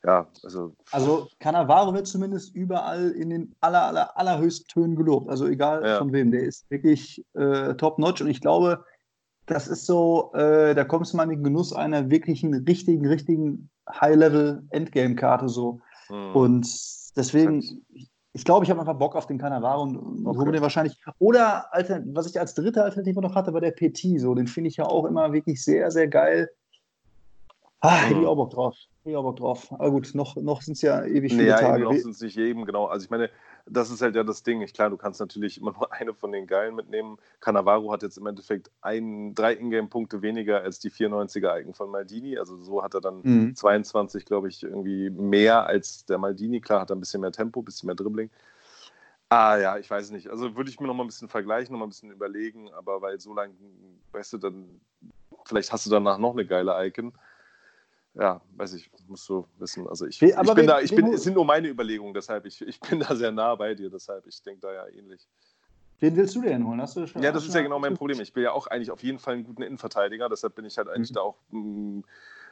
ja, 0.05 0.27
also. 0.43 0.75
Also 0.93 1.29
Cannavaro 1.41 1.93
wird 1.93 2.07
zumindest 2.07 2.55
überall 2.55 3.11
in 3.11 3.31
den 3.31 3.55
aller, 3.61 3.83
aller, 3.83 4.17
allerhöchsten 4.17 4.67
Tönen 4.69 4.97
gelobt. 4.97 5.29
Also 5.29 5.47
egal 5.47 5.85
ja. 5.85 5.99
von 5.99 6.13
wem. 6.13 6.31
Der 6.31 6.43
ist 6.43 6.71
wirklich 6.71 7.25
äh, 7.35 7.75
top-notch 7.75 8.23
und 8.23 8.29
ich 8.29 8.41
glaube, 8.41 8.85
das 9.47 9.69
ist 9.69 9.85
so, 9.85 10.33
äh, 10.35 10.75
da 10.75 10.85
kommst 10.85 11.13
du 11.13 11.17
mal 11.17 11.25
in 11.25 11.31
den 11.31 11.45
Genuss 11.45 11.73
einer 11.73 12.09
wirklichen, 12.09 12.55
richtigen, 12.55 13.07
richtigen 13.07 13.69
High-Level-Endgame-Karte 13.91 15.49
so. 15.49 15.81
Hm. 16.07 16.37
Und 16.37 16.67
deswegen, 17.17 17.85
ich 17.93 18.10
glaube, 18.45 18.65
ich 18.65 18.71
habe 18.71 18.81
einfach 18.81 18.97
Bock 18.97 19.17
auf 19.17 19.27
den 19.27 19.39
Cannavaro 19.39 19.83
und, 19.83 20.27
okay. 20.27 20.39
hole 20.39 20.53
den 20.53 20.63
wahrscheinlich. 20.63 20.97
Oder 21.19 21.67
was 22.07 22.31
ich 22.31 22.39
als 22.39 22.55
dritte 22.55 22.83
Alternative 22.83 23.21
noch 23.21 23.35
hatte, 23.35 23.53
war 23.53 23.61
der 23.61 23.73
Petit. 23.73 24.21
So, 24.21 24.35
den 24.35 24.47
finde 24.47 24.69
ich 24.69 24.77
ja 24.77 24.85
auch 24.85 25.05
immer 25.05 25.33
wirklich 25.33 25.63
sehr, 25.63 25.91
sehr 25.91 26.09
geil. 26.09 26.49
Ah, 27.81 27.97
hätte 27.97 28.21
ich 28.21 28.27
auch 28.27 28.37
Bock 28.37 28.51
drauf. 28.51 28.77
Hätte 28.99 29.11
ich 29.11 29.17
auch 29.17 29.23
Bock 29.23 29.37
drauf. 29.37 29.73
Aber 29.73 29.91
gut, 29.91 30.11
noch, 30.15 30.37
noch 30.37 30.63
sind 30.63 30.75
es 30.75 30.83
ja 30.83 31.05
ewig 31.05 31.33
viele 31.33 31.55
nee, 31.55 31.59
Tage. 31.59 31.85
noch 31.85 31.95
sind 31.95 32.11
es 32.11 32.21
nicht 32.21 32.37
eben, 32.37 32.67
genau. 32.67 32.87
Also 32.87 33.05
ich 33.05 33.11
meine, 33.11 33.31
das 33.67 33.91
ist 33.91 34.03
halt 34.03 34.17
ja 34.17 34.25
das 34.25 34.43
Ding. 34.43 34.61
Ich, 34.63 34.75
klar, 34.75 34.91
du 34.91 34.97
kannst 34.97 35.21
natürlich 35.21 35.59
immer 35.59 35.73
nur 35.73 35.93
eine 35.93 36.15
von 36.15 36.33
den 36.33 36.47
Geilen 36.47 36.75
mitnehmen. 36.75 37.19
Cannavaro 37.41 37.93
hat 37.93 38.03
jetzt 38.03 38.19
im 38.19 38.27
Endeffekt 38.27 38.71
ein, 38.81 39.35
drei 39.35 39.55
Ingame-Punkte 39.55 40.23
weniger 40.23 40.63
als 40.63 40.79
die 40.79 40.91
94er-Eigen 40.91 41.75
von 41.75 41.91
Maldini. 41.91 42.39
Also 42.39 42.57
so 42.57 42.83
hat 42.83 42.95
er 42.95 43.01
dann 43.01 43.21
mhm. 43.23 43.55
22, 43.55 44.25
glaube 44.25 44.49
ich, 44.49 44.63
irgendwie 44.63 45.11
mehr 45.11 45.67
als 45.67 46.05
der 46.05 46.19
Maldini. 46.19 46.61
Klar, 46.61 46.81
hat 46.81 46.91
er 46.91 46.97
ein 46.97 47.01
bisschen 47.01 47.21
mehr 47.21 47.33
Tempo, 47.33 47.61
ein 47.61 47.65
bisschen 47.65 47.87
mehr 47.87 47.97
Dribbling. 47.97 48.31
Ah 49.29 49.57
ja, 49.59 49.79
ich 49.79 49.89
weiß 49.89 50.11
nicht. 50.11 50.29
Also 50.29 50.57
würde 50.57 50.71
ich 50.71 50.81
mir 50.81 50.89
noch 50.89 50.95
mal 50.95 51.05
ein 51.05 51.07
bisschen 51.07 51.29
vergleichen, 51.29 51.73
noch 51.73 51.79
mal 51.79 51.87
ein 51.87 51.91
bisschen 51.91 52.11
überlegen, 52.11 52.69
aber 52.73 53.01
weil 53.01 53.21
so 53.21 53.33
lange, 53.33 53.55
weißt 54.11 54.33
du, 54.33 54.39
dann 54.39 54.81
vielleicht 55.45 55.73
hast 55.73 55.87
du 55.87 55.91
danach 55.91 56.19
noch 56.19 56.33
eine 56.33 56.45
geile 56.45 56.75
Icon 56.85 57.13
ja, 58.15 58.41
weiß 58.57 58.75
ich, 58.75 58.91
musst 59.09 59.29
du 59.29 59.47
wissen. 59.59 59.87
Also 59.89 60.07
ich, 60.07 60.21
ich 60.21 60.35
bin 60.55 60.67
da, 60.67 60.81
ich 60.81 60.95
bin, 60.95 61.13
es 61.13 61.23
sind 61.23 61.35
nur 61.35 61.45
meine 61.45 61.69
Überlegungen, 61.69 62.13
deshalb 62.13 62.47
ich, 62.47 62.61
ich 62.61 62.81
bin 62.81 63.01
da 63.09 63.15
sehr 63.15 63.31
nah 63.31 63.55
bei 63.55 63.75
dir, 63.75 63.91
deshalb 63.91 64.27
ich 64.27 64.43
denke 64.43 64.61
da 64.63 64.73
ja 64.73 64.87
ähnlich. 64.89 65.27
Wen 66.01 66.17
willst 66.17 66.35
du 66.35 66.41
denn 66.41 66.67
holen? 66.67 66.81
Hast 66.81 66.97
du 66.97 67.07
schon, 67.07 67.23
ja, 67.23 67.31
das 67.31 67.47
ist 67.47 67.55
ja 67.55 67.61
genau 67.61 67.79
mein 67.79 67.95
Problem. 67.95 68.21
Ich 68.21 68.35
will 68.35 68.43
ja 68.43 68.53
auch 68.53 68.67
eigentlich 68.67 68.91
auf 68.91 69.03
jeden 69.03 69.19
Fall 69.19 69.35
einen 69.35 69.45
guten 69.45 69.63
Innenverteidiger, 69.63 70.29
deshalb 70.29 70.55
bin 70.55 70.65
ich 70.65 70.79
halt 70.79 70.89
eigentlich 70.89 71.11
mhm. 71.11 71.15
da 71.15 71.21
auch, 71.21 71.37
mh, 71.51 71.61
mm, 71.61 72.05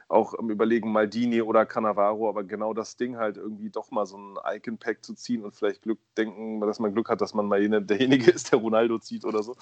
auch 0.09 0.33
am 0.37 0.49
Überlegen, 0.49 0.91
Maldini 0.91 1.41
oder 1.41 1.65
Cannavaro, 1.65 2.27
aber 2.27 2.43
genau 2.43 2.73
das 2.73 2.97
Ding 2.97 3.17
halt 3.17 3.37
irgendwie 3.37 3.69
doch 3.69 3.91
mal 3.91 4.05
so 4.05 4.17
ein 4.17 4.37
Icon-Pack 4.55 5.05
zu 5.05 5.13
ziehen 5.13 5.43
und 5.43 5.55
vielleicht 5.55 5.83
Glück 5.83 5.99
denken, 6.17 6.59
dass 6.61 6.79
man 6.79 6.93
Glück 6.93 7.09
hat, 7.09 7.21
dass 7.21 7.33
man 7.33 7.47
mal 7.47 7.59
derjenige 7.81 8.31
ist, 8.31 8.51
der 8.51 8.59
Ronaldo 8.59 8.97
zieht 8.97 9.23
oder 9.23 9.43
so. 9.43 9.55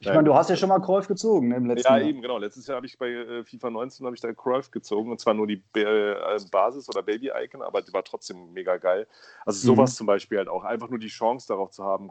Ich 0.00 0.06
meine, 0.06 0.22
du 0.22 0.34
hast 0.34 0.48
ja 0.48 0.56
schon 0.56 0.68
mal 0.68 0.78
Cruyff 0.78 1.08
gezogen 1.08 1.48
ne, 1.48 1.56
im 1.56 1.66
letzten 1.66 1.88
ja, 1.88 1.96
Jahr. 1.96 2.04
Ja, 2.04 2.08
eben, 2.08 2.22
genau. 2.22 2.38
Letztes 2.38 2.68
Jahr 2.68 2.76
habe 2.76 2.86
ich 2.86 2.96
bei 2.98 3.08
äh, 3.08 3.44
FIFA 3.44 3.70
19 3.70 4.06
habe 4.06 4.14
ich 4.14 4.22
da 4.22 4.32
Cruyff 4.32 4.70
gezogen 4.70 5.10
und 5.10 5.18
zwar 5.18 5.34
nur 5.34 5.48
die 5.48 5.62
äh, 5.74 6.38
Basis- 6.52 6.88
oder 6.88 7.02
Baby-Icon, 7.02 7.62
aber 7.62 7.82
die 7.82 7.92
war 7.92 8.04
trotzdem 8.04 8.52
mega 8.52 8.76
geil. 8.76 9.08
Also 9.44 9.66
sowas 9.66 9.92
mhm. 9.92 9.96
zum 9.96 10.06
Beispiel 10.06 10.38
halt 10.38 10.48
auch. 10.48 10.62
Einfach 10.62 10.88
nur 10.88 11.00
die 11.00 11.08
Chance 11.08 11.48
darauf 11.48 11.70
zu 11.72 11.82
haben. 11.82 12.10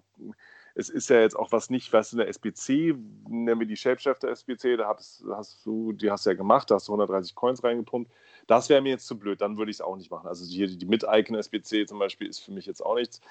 Es 0.78 0.90
ist 0.90 1.10
ja 1.10 1.20
jetzt 1.22 1.36
auch 1.36 1.52
was 1.52 1.72
nicht, 1.72 1.92
was 1.92 2.12
in 2.14 2.20
der 2.20 2.28
SBC, 2.28 2.96
nennen 3.28 3.60
wir 3.60 3.66
die 3.66 3.76
Shapeshifter 3.76 4.30
SBC, 4.30 4.78
da 4.78 4.88
hast, 4.88 5.24
hast, 5.32 5.66
du, 5.66 5.92
die 5.92 6.12
hast 6.12 6.26
du 6.26 6.30
ja 6.30 6.36
gemacht, 6.36 6.70
da 6.70 6.76
hast 6.76 6.88
du 6.88 6.92
130 6.92 7.34
Coins 7.34 7.64
reingepumpt. 7.64 8.12
Das 8.46 8.70
wäre 8.70 8.82
mir 8.82 8.90
jetzt 8.90 9.08
zu 9.08 9.18
blöd, 9.18 9.42
dann 9.42 9.58
würde 9.58 9.72
ich 9.72 9.78
es 9.78 9.82
auch 9.82 9.98
nicht 9.98 10.12
machen. 10.12 10.28
Also 10.28 10.46
hier 10.46 10.68
die, 10.68 10.86
Mit-Icon 10.86 11.36
SBC 11.36 11.88
zum 11.88 11.98
Beispiel 11.98 12.28
ist 12.28 12.40
für 12.40 12.52
mich 12.52 12.68
jetzt 12.68 12.86
auch 12.86 12.94
nichts. 12.94 13.22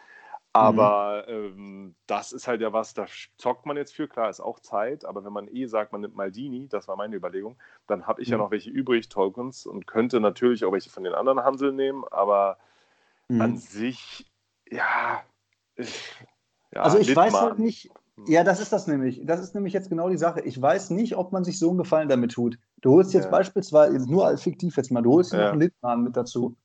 Aber 0.52 1.24
mhm. 1.28 1.34
ähm, 1.34 1.94
das 2.08 2.32
ist 2.32 2.48
halt 2.48 2.62
ja 2.62 2.72
was, 2.72 2.94
da 2.94 3.06
zockt 3.36 3.64
man 3.64 3.76
jetzt 3.76 3.94
für, 3.94 4.08
klar, 4.08 4.28
ist 4.28 4.40
auch 4.40 4.58
Zeit, 4.58 5.04
aber 5.04 5.24
wenn 5.24 5.32
man 5.32 5.46
eh 5.46 5.66
sagt, 5.66 5.92
man 5.92 6.00
nimmt 6.00 6.16
Maldini, 6.16 6.66
das 6.68 6.88
war 6.88 6.96
meine 6.96 7.14
Überlegung, 7.14 7.56
dann 7.86 8.08
habe 8.08 8.22
ich 8.22 8.28
mhm. 8.28 8.32
ja 8.32 8.38
noch 8.38 8.50
welche 8.50 8.70
übrig, 8.70 9.08
Tokens, 9.08 9.66
und 9.66 9.86
könnte 9.86 10.18
natürlich 10.18 10.64
auch 10.64 10.72
welche 10.72 10.90
von 10.90 11.04
den 11.04 11.14
anderen 11.14 11.44
Hansel 11.44 11.72
nehmen, 11.72 12.04
aber 12.10 12.58
mhm. 13.28 13.40
an 13.40 13.56
sich, 13.56 14.26
ja, 14.68 15.22
ich, 15.76 16.10
ja. 16.76 16.82
Also 16.82 16.98
ich 16.98 17.08
Littmann. 17.08 17.32
weiß 17.32 17.40
halt 17.40 17.58
nicht, 17.58 17.90
hm. 18.16 18.24
ja, 18.28 18.44
das 18.44 18.60
ist 18.60 18.72
das 18.72 18.86
nämlich. 18.86 19.22
Das 19.24 19.40
ist 19.40 19.54
nämlich 19.54 19.72
jetzt 19.72 19.88
genau 19.88 20.08
die 20.08 20.18
Sache. 20.18 20.40
Ich 20.42 20.60
weiß 20.60 20.90
nicht, 20.90 21.16
ob 21.16 21.32
man 21.32 21.44
sich 21.44 21.58
so 21.58 21.70
einen 21.70 21.78
Gefallen 21.78 22.08
damit 22.08 22.32
tut. 22.32 22.58
Du 22.82 22.92
holst 22.92 23.14
jetzt 23.14 23.24
ja. 23.24 23.30
beispielsweise, 23.30 24.10
nur 24.10 24.26
als 24.26 24.42
fiktiv 24.42 24.76
jetzt 24.76 24.90
mal, 24.90 25.02
du 25.02 25.12
holst 25.12 25.32
ja. 25.32 25.38
noch 25.38 25.52
einen 25.52 25.60
Littmann 25.60 26.04
mit 26.04 26.16
dazu. 26.16 26.56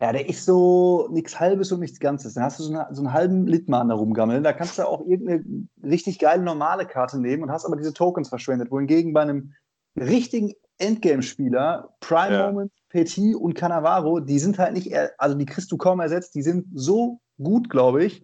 Ja, 0.00 0.12
der 0.12 0.28
ist 0.28 0.46
so 0.46 1.08
nichts 1.10 1.38
Halbes 1.38 1.70
und 1.72 1.80
nichts 1.80 2.00
Ganzes. 2.00 2.34
Dann 2.34 2.44
hast 2.44 2.58
du 2.58 2.62
so, 2.62 2.72
eine, 2.72 2.86
so 2.90 3.02
einen 3.02 3.12
halben 3.12 3.46
Litman 3.46 3.90
da 3.90 3.94
rumgammeln. 3.94 4.42
Da 4.42 4.54
kannst 4.54 4.78
du 4.78 4.88
auch 4.88 5.06
irgendeine 5.06 5.44
richtig 5.84 6.18
geile 6.18 6.42
normale 6.42 6.86
Karte 6.86 7.20
nehmen 7.20 7.42
und 7.42 7.52
hast 7.52 7.66
aber 7.66 7.76
diese 7.76 7.92
Tokens 7.92 8.30
verschwendet. 8.30 8.70
Wohingegen 8.70 9.12
bei 9.12 9.20
einem 9.20 9.52
richtigen 9.96 10.54
Endgame-Spieler, 10.78 11.94
Prime 12.00 12.34
ja. 12.34 12.50
Moment, 12.50 12.72
Petit 12.88 13.36
und 13.36 13.54
Cannavaro, 13.54 14.20
die 14.20 14.38
sind 14.38 14.58
halt 14.58 14.72
nicht, 14.72 14.90
also 15.18 15.36
die 15.36 15.44
kriegst 15.44 15.70
du 15.70 15.76
kaum 15.76 16.00
ersetzt. 16.00 16.34
Die 16.34 16.42
sind 16.42 16.66
so 16.74 17.20
gut, 17.42 17.68
glaube 17.68 18.02
ich. 18.02 18.22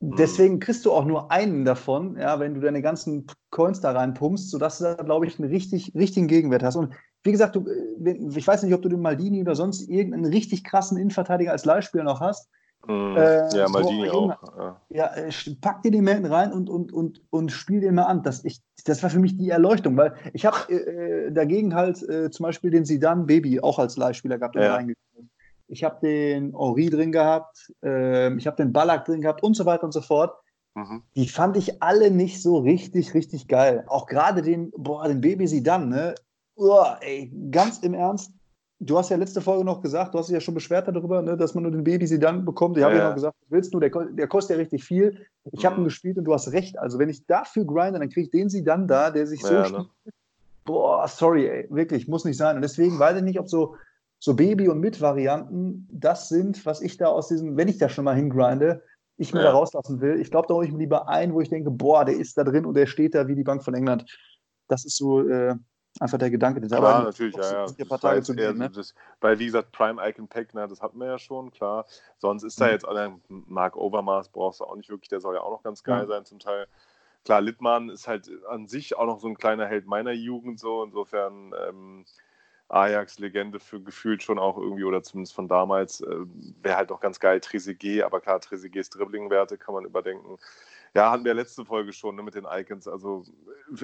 Mhm. 0.00 0.16
Deswegen 0.16 0.60
kriegst 0.60 0.84
du 0.84 0.92
auch 0.92 1.04
nur 1.04 1.30
einen 1.30 1.64
davon, 1.64 2.16
ja, 2.16 2.38
wenn 2.38 2.54
du 2.54 2.60
deine 2.60 2.82
ganzen 2.82 3.26
Coins 3.50 3.80
da 3.80 3.92
reinpumpst, 3.92 4.50
sodass 4.50 4.78
du 4.78 4.84
da, 4.84 4.94
glaube 4.94 5.26
ich, 5.26 5.38
einen 5.38 5.50
richtig, 5.50 5.92
richtigen 5.94 6.26
Gegenwert 6.26 6.62
hast. 6.62 6.76
Und 6.76 6.94
wie 7.22 7.32
gesagt, 7.32 7.56
du, 7.56 7.66
äh, 7.66 8.12
ich 8.36 8.46
weiß 8.46 8.62
nicht, 8.62 8.74
ob 8.74 8.82
du 8.82 8.88
den 8.88 9.00
Maldini 9.00 9.40
oder 9.40 9.54
sonst 9.54 9.88
irgendeinen 9.88 10.26
richtig 10.26 10.64
krassen 10.64 10.98
Innenverteidiger 10.98 11.52
als 11.52 11.64
Leihspieler 11.64 12.04
noch 12.04 12.20
hast. 12.20 12.48
Mm, 12.86 13.16
äh, 13.16 13.56
ja, 13.56 13.68
Maldini 13.68 14.08
so, 14.08 14.30
auch. 14.30 14.76
Ja, 14.90 15.14
äh, 15.14 15.30
pack 15.60 15.82
dir 15.82 15.90
den 15.90 16.04
Melden 16.04 16.26
rein 16.26 16.52
und, 16.52 16.68
und, 16.68 16.92
und, 16.92 17.22
und 17.30 17.50
spiel 17.50 17.80
den 17.80 17.94
mal 17.94 18.04
an. 18.04 18.22
Das, 18.22 18.44
ich, 18.44 18.60
das 18.84 19.02
war 19.02 19.10
für 19.10 19.18
mich 19.18 19.36
die 19.38 19.48
Erleuchtung, 19.48 19.96
weil 19.96 20.14
ich 20.34 20.44
habe 20.44 20.72
äh, 20.72 21.32
dagegen 21.32 21.74
halt 21.74 22.02
äh, 22.08 22.30
zum 22.30 22.44
Beispiel 22.44 22.70
den 22.70 22.84
Sidan 22.84 23.26
Baby 23.26 23.60
auch 23.60 23.78
als 23.78 23.96
Leihspieler 23.96 24.38
gehabt. 24.38 24.54
Ja. 24.56 24.78
Ich 25.68 25.84
habe 25.84 25.98
den 26.00 26.56
Henri 26.56 26.90
drin 26.90 27.12
gehabt, 27.12 27.72
ähm, 27.82 28.38
ich 28.38 28.46
habe 28.46 28.56
den 28.56 28.72
Ballack 28.72 29.04
drin 29.04 29.20
gehabt 29.20 29.42
und 29.42 29.54
so 29.54 29.66
weiter 29.66 29.84
und 29.84 29.92
so 29.92 30.00
fort. 30.00 30.34
Mhm. 30.74 31.02
Die 31.16 31.28
fand 31.28 31.56
ich 31.56 31.82
alle 31.82 32.10
nicht 32.10 32.42
so 32.42 32.58
richtig, 32.58 33.14
richtig 33.14 33.48
geil. 33.48 33.84
Auch 33.88 34.06
gerade 34.06 34.42
den, 34.42 34.70
boah, 34.76 35.08
den 35.08 35.20
Baby 35.20 35.46
Sidan, 35.46 35.88
ne? 35.88 36.14
Oh, 36.54 36.84
ey, 37.00 37.32
ganz 37.50 37.78
im 37.78 37.94
Ernst, 37.94 38.32
du 38.78 38.98
hast 38.98 39.10
ja 39.10 39.16
letzte 39.16 39.40
Folge 39.40 39.64
noch 39.64 39.80
gesagt, 39.80 40.14
du 40.14 40.18
hast 40.18 40.28
dich 40.28 40.34
ja 40.34 40.40
schon 40.40 40.54
beschwert 40.54 40.88
darüber, 40.88 41.22
ne, 41.22 41.36
dass 41.36 41.54
man 41.54 41.62
nur 41.62 41.72
den 41.72 41.84
Baby 41.84 42.06
sie 42.06 42.18
dann 42.18 42.44
bekommt. 42.44 42.76
Ich 42.76 42.84
habe 42.84 42.94
ja, 42.94 43.00
ja 43.00 43.08
noch 43.08 43.14
gesagt, 43.14 43.36
was 43.40 43.50
willst 43.50 43.74
du? 43.74 43.80
Der, 43.80 43.90
der 43.90 44.28
kostet 44.28 44.56
ja 44.56 44.60
richtig 44.60 44.84
viel. 44.84 45.26
Ich 45.52 45.62
mhm. 45.62 45.66
habe 45.66 45.80
ihn 45.80 45.84
gespielt 45.84 46.18
und 46.18 46.24
du 46.24 46.34
hast 46.34 46.52
recht. 46.52 46.78
Also 46.78 46.98
wenn 46.98 47.08
ich 47.08 47.26
dafür 47.26 47.64
grinde, 47.64 47.98
dann 47.98 48.08
kriege 48.08 48.22
ich 48.22 48.30
den 48.30 48.48
sie 48.48 48.64
dann 48.64 48.86
da, 48.86 49.10
der 49.10 49.26
sich 49.26 49.42
so 49.42 49.54
ja, 49.54 49.68
ne? 49.68 49.86
Boah, 50.64 51.06
sorry, 51.06 51.46
ey, 51.46 51.66
wirklich, 51.70 52.08
muss 52.08 52.24
nicht 52.24 52.36
sein. 52.36 52.56
Und 52.56 52.62
deswegen 52.62 52.98
weiß 52.98 53.16
ich 53.18 53.22
nicht, 53.22 53.38
ob 53.38 53.48
so, 53.48 53.76
so 54.26 54.34
Baby- 54.34 54.68
und 54.68 54.80
Mit-Varianten 54.80 55.88
das 55.88 56.28
sind, 56.28 56.66
was 56.66 56.80
ich 56.80 56.96
da 56.96 57.06
aus 57.06 57.28
diesem, 57.28 57.56
wenn 57.56 57.68
ich 57.68 57.78
da 57.78 57.88
schon 57.88 58.04
mal 58.04 58.16
hingrinde, 58.16 58.82
ich 59.18 59.32
mir 59.32 59.38
ja. 59.38 59.46
da 59.46 59.52
rauslassen 59.52 60.00
will. 60.00 60.20
Ich 60.20 60.32
glaube, 60.32 60.48
da 60.48 60.54
hole 60.54 60.66
ich 60.66 60.72
mir 60.72 60.80
lieber 60.80 61.08
ein, 61.08 61.32
wo 61.32 61.40
ich 61.40 61.48
denke, 61.48 61.70
boah, 61.70 62.04
der 62.04 62.16
ist 62.16 62.36
da 62.36 62.42
drin 62.42 62.66
und 62.66 62.74
der 62.74 62.86
steht 62.86 63.14
da 63.14 63.28
wie 63.28 63.36
die 63.36 63.44
Bank 63.44 63.62
von 63.62 63.74
England. 63.74 64.04
Das 64.66 64.84
ist 64.84 64.96
so, 64.96 65.20
äh, 65.20 65.54
einfach 66.00 66.18
der 66.18 66.30
Gedanke. 66.30 66.60
Das 66.60 66.72
ja, 66.72 67.04
natürlich, 67.04 67.36
ja, 67.36 67.52
ja. 67.52 67.66
Ein 67.66 67.88
paar 67.88 68.00
Tage 68.00 68.20
zu 68.20 68.34
gehen, 68.34 68.58
ne? 68.58 68.68
das, 68.68 68.96
weil, 69.20 69.38
wie 69.38 69.46
gesagt, 69.46 69.70
Prime 69.70 70.02
Icon 70.04 70.26
Pack, 70.26 70.54
ne, 70.54 70.66
das 70.66 70.82
hatten 70.82 70.98
wir 70.98 71.06
ja 71.06 71.20
schon, 71.20 71.52
klar. 71.52 71.86
Sonst 72.18 72.42
ist 72.42 72.60
da 72.60 72.64
mhm. 72.64 72.72
jetzt, 72.72 72.84
also, 72.84 73.20
Mark 73.28 73.76
Overmars 73.76 74.28
brauchst 74.30 74.58
du 74.58 74.64
auch 74.64 74.74
nicht 74.74 74.90
wirklich, 74.90 75.08
der 75.08 75.20
soll 75.20 75.36
ja 75.36 75.42
auch 75.42 75.52
noch 75.52 75.62
ganz 75.62 75.84
geil 75.84 76.00
ja. 76.00 76.06
sein 76.08 76.24
zum 76.24 76.40
Teil. 76.40 76.66
Klar, 77.24 77.42
Littmann 77.42 77.90
ist 77.90 78.08
halt 78.08 78.28
an 78.48 78.66
sich 78.66 78.98
auch 78.98 79.06
noch 79.06 79.20
so 79.20 79.28
ein 79.28 79.36
kleiner 79.36 79.66
Held 79.66 79.86
meiner 79.86 80.10
Jugend, 80.10 80.58
so 80.58 80.82
insofern, 80.82 81.54
ähm, 81.68 82.04
Ajax-Legende 82.68 83.60
für 83.60 83.80
gefühlt 83.80 84.22
schon 84.22 84.38
auch 84.38 84.58
irgendwie, 84.58 84.84
oder 84.84 85.02
zumindest 85.02 85.34
von 85.34 85.48
damals, 85.48 86.00
äh, 86.00 86.16
wäre 86.62 86.76
halt 86.76 86.92
auch 86.92 87.00
ganz 87.00 87.20
geil, 87.20 87.40
Trezeguet, 87.40 88.02
aber 88.02 88.20
klar, 88.20 88.40
Trezeguets 88.40 88.90
Dribbling-Werte 88.90 89.56
kann 89.58 89.74
man 89.74 89.84
überdenken. 89.84 90.36
Ja, 90.94 91.10
hatten 91.10 91.24
wir 91.24 91.34
letzte 91.34 91.64
Folge 91.64 91.92
schon 91.92 92.16
ne, 92.16 92.22
mit 92.22 92.34
den 92.34 92.46
Icons. 92.50 92.88
Also 92.88 93.24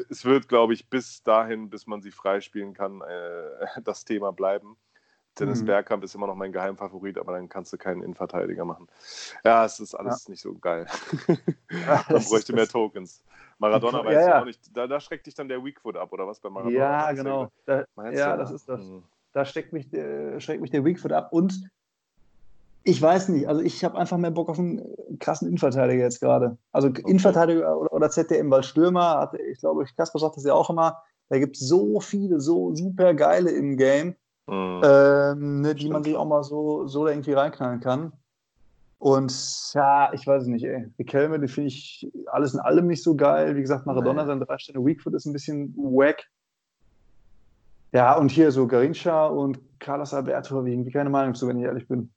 es 0.09 0.25
wird, 0.25 0.49
glaube 0.49 0.73
ich, 0.73 0.89
bis 0.89 1.23
dahin, 1.23 1.69
bis 1.69 1.87
man 1.87 2.01
sie 2.01 2.11
freispielen 2.11 2.73
kann, 2.75 3.03
äh, 3.03 3.81
das 3.85 4.05
Thema 4.05 4.33
bleiben. 4.33 4.77
Dennis 5.39 5.63
mhm. 5.63 5.67
Bergkamp 5.67 6.05
ist 6.05 6.15
immer 6.15 6.27
noch 6.27 6.35
mein 6.35 6.53
Geheimfavorit, 6.53 7.17
aber 7.17 7.33
dann 7.33 7.49
kannst 7.49 7.73
du 7.73 7.79
keinen 7.79 8.03
Innenverteidiger 8.03 8.65
machen. 8.65 8.87
Ja, 9.45 9.65
es 9.65 9.81
ist 9.81 9.95
alles 9.95 10.27
ja. 10.27 10.31
nicht 10.31 10.43
so 10.43 10.55
geil. 10.55 10.87
man 12.09 12.25
bräuchte 12.25 12.53
mehr 12.53 12.69
Tokens. 12.69 13.23
Maradona 13.63 14.05
weiß 14.05 14.15
ja, 14.15 14.29
ja. 14.29 14.41
auch 14.41 14.45
nicht. 14.45 14.77
Da, 14.77 14.89
da, 14.89 14.99
schreckt 14.99 15.27
dich 15.27 15.35
dann 15.35 15.49
der 15.49 15.65
Weakfoot 15.65 15.97
ab, 15.97 16.13
oder 16.13 16.27
was 16.27 16.41
bei 16.41 16.51
Maradona? 16.51 16.77
Ja, 16.77 17.13
genau. 17.13 17.49
Da, 17.65 17.85
ja, 18.11 18.37
das 18.37 18.51
ist 18.51 18.69
das. 18.69 18.81
Mhm. 18.85 19.05
Da 19.33 19.45
schreckt 19.45 19.73
mich, 19.73 19.93
äh, 19.95 20.41
schreckt 20.41 20.61
mich 20.61 20.73
der 20.73 20.85
Weakfoot 20.85 21.13
ab. 21.13 21.33
Und 21.33 21.71
ich 22.83 23.01
weiß 23.01 23.29
nicht, 23.29 23.47
also 23.47 23.63
ich 23.63 23.85
habe 23.85 23.97
einfach 23.97 24.19
mehr 24.19 24.33
Bock 24.33 24.49
auf 24.49 24.59
einen 24.59 24.83
krassen 25.21 25.47
Innenverteidiger 25.47 26.03
jetzt 26.03 26.21
gerade. 26.21 26.59
Also 26.73 26.89
okay. 26.89 27.03
Innenverteidiger 27.07 27.79
oder, 27.79 27.93
oder, 27.93 28.11
ZDM, 28.11 28.51
weil 28.51 28.65
Stürmer, 28.65 29.21
hat, 29.21 29.35
ich 29.35 29.61
glaube, 29.61 29.85
Kasper 29.97 30.19
sagt 30.19 30.37
das 30.37 30.45
ja 30.45 30.55
auch 30.55 30.69
immer, 30.69 31.01
da 31.29 31.39
gibt 31.39 31.57
es 31.57 31.67
so 31.67 32.01
viele, 32.01 32.41
so 32.41 32.75
super 32.75 33.15
geile 33.15 33.53
im 33.53 33.77
Game, 33.77 34.17
mhm. 34.49 34.83
ähm, 34.85 35.61
ne, 35.61 35.75
die 35.77 35.89
man 35.89 36.03
sich 36.03 36.17
auch 36.17 36.27
mal 36.27 36.43
so, 36.43 36.89
so 36.89 37.07
irgendwie 37.07 37.33
reinknallen 37.33 37.79
kann. 37.79 38.13
Und 39.03 39.75
ja, 39.75 40.13
ich 40.13 40.25
weiß 40.29 40.43
es 40.43 40.49
nicht, 40.49 40.65
ey. 40.65 40.89
Riquelme, 40.97 41.41
den 41.41 41.49
finde 41.49 41.67
ich 41.67 42.09
alles 42.31 42.55
in 42.55 42.61
allem 42.61 42.87
nicht 42.87 43.03
so 43.03 43.17
geil. 43.17 43.57
Wie 43.57 43.61
gesagt, 43.61 43.85
Maradona, 43.85 44.23
nee. 44.23 44.29
sein 44.29 44.39
drei 44.39 44.57
Sterne 44.59 44.87
Weakfoot 44.87 45.15
ist 45.15 45.27
ein 45.27 45.33
bisschen 45.33 45.75
wack. 45.75 46.23
Ja, 47.91 48.17
und 48.17 48.31
hier 48.31 48.53
so 48.53 48.69
Garincha 48.69 49.27
und 49.27 49.59
Carlos 49.81 50.15
Alberto 50.15 50.55
habe 50.55 50.69
ich 50.69 50.75
irgendwie 50.75 50.93
keine 50.93 51.11
Meinung 51.11 51.35
zu, 51.35 51.49
wenn 51.49 51.59
ich 51.59 51.65
ehrlich 51.65 51.89
bin. 51.89 52.13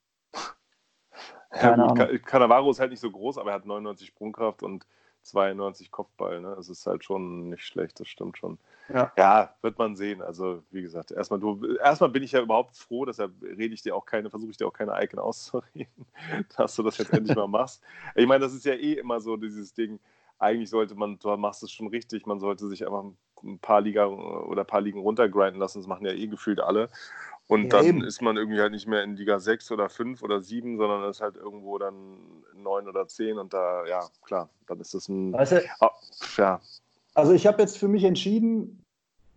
Ja, 1.55 1.75
gut, 1.75 2.23
Cannavaro 2.23 2.69
ist 2.69 2.79
halt 2.79 2.91
nicht 2.91 2.99
so 2.99 3.09
groß, 3.09 3.39
aber 3.39 3.49
er 3.49 3.55
hat 3.55 3.65
99 3.65 4.05
Sprungkraft 4.05 4.61
und 4.61 4.85
92 5.25 5.91
Kopfball. 5.91 6.41
Ne? 6.41 6.53
Das 6.55 6.69
ist 6.69 6.85
halt 6.85 7.03
schon 7.03 7.49
nicht 7.49 7.65
schlecht, 7.65 7.99
das 7.99 8.07
stimmt 8.07 8.37
schon. 8.37 8.57
Ja. 8.93 9.11
ja, 9.17 9.55
wird 9.61 9.79
man 9.79 9.95
sehen. 9.95 10.21
Also, 10.21 10.63
wie 10.69 10.81
gesagt, 10.81 11.11
erstmal, 11.11 11.39
du, 11.39 11.75
erstmal 11.77 12.11
bin 12.11 12.23
ich 12.23 12.31
ja 12.31 12.41
überhaupt 12.41 12.77
froh, 12.77 13.05
deshalb 13.05 13.31
rede 13.41 13.73
ich 13.73 13.81
dir 13.81 13.95
auch 13.95 14.05
keine, 14.05 14.29
versuche 14.29 14.51
ich 14.51 14.57
dir 14.57 14.67
auch 14.67 14.73
keine 14.73 14.93
Icon 15.03 15.19
auszureden, 15.19 16.05
dass 16.57 16.75
du 16.75 16.83
das 16.83 16.97
jetzt 16.97 17.11
endlich 17.11 17.35
mal 17.35 17.47
machst. 17.47 17.81
Ich 18.15 18.27
meine, 18.27 18.43
das 18.43 18.53
ist 18.53 18.65
ja 18.65 18.73
eh 18.73 18.93
immer 18.93 19.19
so 19.19 19.37
dieses 19.37 19.73
Ding. 19.73 19.99
Eigentlich 20.37 20.69
sollte 20.69 20.95
man, 20.95 21.17
du 21.17 21.35
machst 21.37 21.63
es 21.63 21.71
schon 21.71 21.87
richtig, 21.87 22.27
man 22.27 22.39
sollte 22.39 22.67
sich 22.67 22.85
einfach 22.85 23.05
ein 23.43 23.59
paar 23.59 23.81
Liga 23.81 24.05
oder 24.05 24.61
ein 24.61 24.67
paar 24.67 24.81
Ligen 24.81 24.99
runtergrinden 24.99 25.59
lassen. 25.59 25.79
Das 25.79 25.87
machen 25.87 26.05
ja 26.05 26.11
eh 26.11 26.27
gefühlt 26.27 26.59
alle. 26.59 26.89
Und 27.47 27.63
ja, 27.63 27.69
dann 27.69 27.85
eben. 27.85 28.03
ist 28.03 28.21
man 28.21 28.37
irgendwie 28.37 28.59
halt 28.59 28.71
nicht 28.71 28.87
mehr 28.87 29.03
in 29.03 29.15
Liga 29.15 29.39
6 29.39 29.71
oder 29.71 29.89
5 29.89 30.23
oder 30.23 30.41
7, 30.41 30.77
sondern 30.77 31.07
ist 31.09 31.21
halt 31.21 31.35
irgendwo 31.35 31.77
dann 31.77 32.17
9 32.55 32.87
oder 32.87 33.07
10 33.07 33.37
und 33.37 33.53
da, 33.53 33.85
ja, 33.85 34.07
klar, 34.23 34.49
dann 34.67 34.79
ist 34.79 34.93
das 34.93 35.07
ein. 35.09 35.33
Weißt 35.33 35.51
du, 35.51 35.61
oh, 35.81 35.89
ja. 36.37 36.59
Also 37.13 37.33
ich 37.33 37.45
habe 37.45 37.61
jetzt 37.61 37.77
für 37.77 37.87
mich 37.87 38.03
entschieden, 38.03 38.83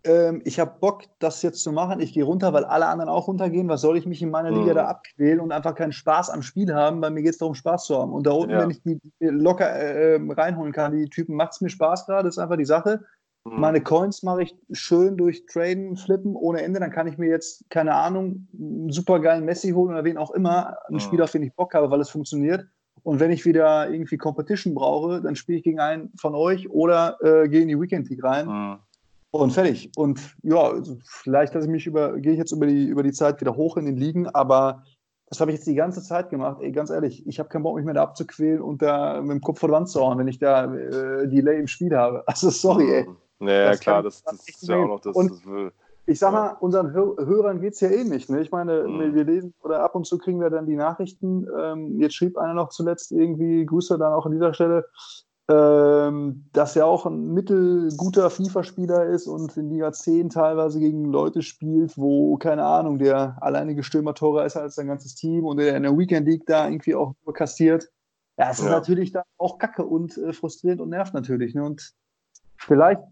ähm, 0.05 0.41
ich 0.45 0.59
habe 0.59 0.79
Bock, 0.81 1.05
das 1.19 1.43
jetzt 1.43 1.63
zu 1.63 1.73
machen. 1.73 2.01
Ich 2.01 2.13
gehe 2.13 2.25
runter, 2.25 2.53
weil 2.53 2.65
alle 2.65 2.87
anderen 2.87 3.11
auch 3.11 3.29
runtergehen. 3.29 3.69
Was 3.69 3.81
soll 3.81 3.99
ich 3.99 4.07
mich 4.07 4.23
in 4.23 4.31
meiner 4.31 4.51
Liga 4.51 4.71
mhm. 4.71 4.77
da 4.77 4.87
abquälen 4.87 5.41
und 5.41 5.53
einfach 5.53 5.75
keinen 5.75 5.93
Spaß 5.93 6.31
am 6.31 6.43
Spiel 6.43 6.73
haben? 6.73 7.01
Bei 7.01 7.11
mir 7.11 7.23
geht 7.23 7.33
es 7.33 7.39
darum, 7.39 7.55
Spaß 7.55 7.85
zu 7.87 7.99
haben. 7.99 8.13
Und 8.13 8.27
da 8.27 8.31
unten, 8.33 8.53
ja. 8.53 8.61
wenn 8.61 8.71
ich 8.71 8.83
die 8.83 9.01
locker 9.21 9.71
äh, 9.71 10.15
ähm, 10.15 10.31
reinholen 10.31 10.73
kann, 10.73 10.97
die 10.97 11.09
Typen, 11.11 11.35
macht 11.35 11.53
es 11.53 11.61
mir 11.61 11.71
Spaß 11.71 12.07
gerade, 12.07 12.29
ist 12.29 12.39
einfach 12.39 12.57
die 12.57 12.65
Sache. 12.65 13.05
Mhm. 13.53 13.61
Meine 13.61 13.81
Coins 13.81 14.23
mache 14.23 14.43
ich 14.43 14.57
schön 14.73 15.17
durch 15.17 15.47
Traden, 15.47 15.97
Flippen 15.97 16.35
ohne 16.35 16.63
Ende. 16.63 16.81
Dann 16.81 16.91
kann 16.91 17.07
ich 17.07 17.19
mir 17.19 17.29
jetzt, 17.29 17.69
keine 17.71 17.95
Ahnung, 17.95 18.49
einen 18.53 18.91
super 18.91 19.21
geilen 19.21 19.45
Messi 19.45 19.71
holen 19.71 19.91
oder 19.91 20.05
wen 20.05 20.17
auch 20.17 20.31
immer. 20.33 20.77
Ein 20.89 20.95
mhm. 20.95 21.01
Spiel, 21.01 21.23
auf 21.23 21.31
den 21.31 21.43
ich 21.43 21.55
Bock 21.55 21.75
habe, 21.75 21.91
weil 21.91 22.01
es 22.01 22.11
funktioniert. 22.11 22.67
Und 23.03 23.21
wenn 23.21 23.31
ich 23.31 23.45
wieder 23.45 23.91
irgendwie 23.91 24.19
Competition 24.19 24.75
brauche, 24.75 25.23
dann 25.23 25.37
spiele 25.37 25.59
ich 25.59 25.65
gegen 25.65 25.81
einen 25.81 26.11
von 26.17 26.35
euch 26.35 26.69
oder 26.71 27.17
äh, 27.23 27.49
gehe 27.49 27.63
in 27.63 27.69
die 27.69 27.81
Weekend 27.81 28.09
League 28.11 28.25
rein. 28.25 28.47
Mhm. 28.47 28.79
Und 29.31 29.53
fertig. 29.53 29.91
Und 29.97 30.21
ja, 30.43 30.73
vielleicht 31.05 31.55
lasse 31.55 31.67
ich 31.67 31.73
mich 31.73 31.87
über, 31.87 32.19
gehe 32.19 32.33
ich 32.33 32.39
jetzt 32.39 32.53
über 32.53 32.67
die, 32.67 32.87
über 32.87 33.03
die 33.03 33.13
Zeit 33.13 33.41
wieder 33.41 33.57
hoch 33.57 33.77
in 33.77 33.85
den 33.85 33.97
Ligen, 33.97 34.27
aber 34.29 34.85
das 35.29 35.41
habe 35.41 35.51
ich 35.51 35.59
jetzt 35.59 35.67
die 35.67 35.75
ganze 35.75 36.03
Zeit 36.03 36.31
gemacht. 36.31 36.59
Ey, 36.63 36.73
ganz 36.73 36.89
ehrlich, 36.89 37.27
ich 37.27 37.39
habe 37.39 37.51
keinen 37.51 37.63
Bock, 37.63 37.77
mich 37.77 37.85
mehr 37.85 37.95
da 37.95 38.03
abzuquälen 38.03 38.63
und 38.63 38.81
da 38.81 39.21
mit 39.21 39.33
dem 39.33 39.41
Kopf 39.43 39.61
vor 39.61 39.69
die 39.69 39.75
Wand 39.75 39.89
zu 39.89 40.01
hauen, 40.01 40.19
wenn 40.19 40.29
ich 40.29 40.39
da 40.39 40.73
äh, 40.75 41.29
Delay 41.29 41.59
im 41.59 41.67
Spiel 41.67 41.95
habe. 41.95 42.25
Also 42.27 42.51
sorry, 42.51 42.91
ey. 42.93 43.07
Naja, 43.41 43.71
das 43.71 43.81
klar, 43.81 44.03
das, 44.03 44.23
das 44.23 44.49
ist 44.49 44.69
ja 44.69 44.77
auch 44.77 44.89
noch 44.89 45.01
das. 45.01 45.15
Und 45.15 45.31
das 45.31 45.47
will, 45.47 45.73
ich 46.09 46.19
sag 46.19 46.33
mal, 46.33 46.57
unseren 46.61 46.93
Hörern 46.93 47.61
geht 47.61 47.75
es 47.75 47.81
ja 47.81 47.91
ähnlich. 47.91 48.31
Ne? 48.31 48.41
Ich 48.41 48.51
meine, 48.51 48.89
mhm. 48.89 49.15
wir 49.15 49.25
lesen 49.25 49.53
oder 49.63 49.83
ab 49.83 49.95
und 49.95 50.07
zu 50.07 50.17
kriegen 50.17 50.41
wir 50.41 50.49
dann 50.49 50.67
die 50.67 50.75
Nachrichten. 50.75 51.47
Ähm, 51.57 52.01
jetzt 52.01 52.15
schrieb 52.15 52.39
einer 52.39 52.55
noch 52.55 52.71
zuletzt 52.71 53.13
irgendwie, 53.13 53.67
Grüße 53.67 53.99
dann 53.99 54.15
auch 54.15 54.25
an 54.25 54.33
dieser 54.33 54.55
Stelle, 54.55 54.87
ähm, 55.51 56.47
dass 56.55 56.77
er 56.77 56.87
auch 56.87 57.05
ein 57.05 57.35
mittelguter 57.35 58.31
FIFA-Spieler 58.31 59.05
ist 59.07 59.27
und 59.27 59.55
in 59.59 59.69
Liga 59.69 59.93
10 59.93 60.31
teilweise 60.31 60.81
gegen 60.81 61.05
Leute 61.05 61.43
spielt, 61.43 61.99
wo, 61.99 62.39
keine 62.39 62.65
Ahnung, 62.65 62.99
der 62.99 63.37
alleinige 63.43 63.83
Stürmer 63.83 64.15
teurer 64.15 64.47
ist 64.47 64.57
als 64.57 64.77
sein 64.77 64.87
ganzes 64.87 65.15
Team 65.15 65.45
und 65.45 65.59
der 65.59 65.77
in 65.77 65.83
der 65.83 65.97
Weekend 65.97 66.27
League 66.27 66.47
da 66.47 66.67
irgendwie 66.67 66.95
auch 66.95 67.13
nur 67.27 67.35
kastiert. 67.35 67.91
Ja, 68.39 68.51
es 68.51 68.61
ist 68.61 68.67
natürlich 68.67 69.13
dann 69.13 69.25
auch 69.37 69.59
kacke 69.59 69.85
und 69.85 70.17
äh, 70.17 70.33
frustrierend 70.33 70.81
und 70.81 70.89
nervt 70.89 71.13
natürlich. 71.13 71.55
Ne? 71.55 71.65
Und 71.65 71.93
vielleicht 72.57 73.03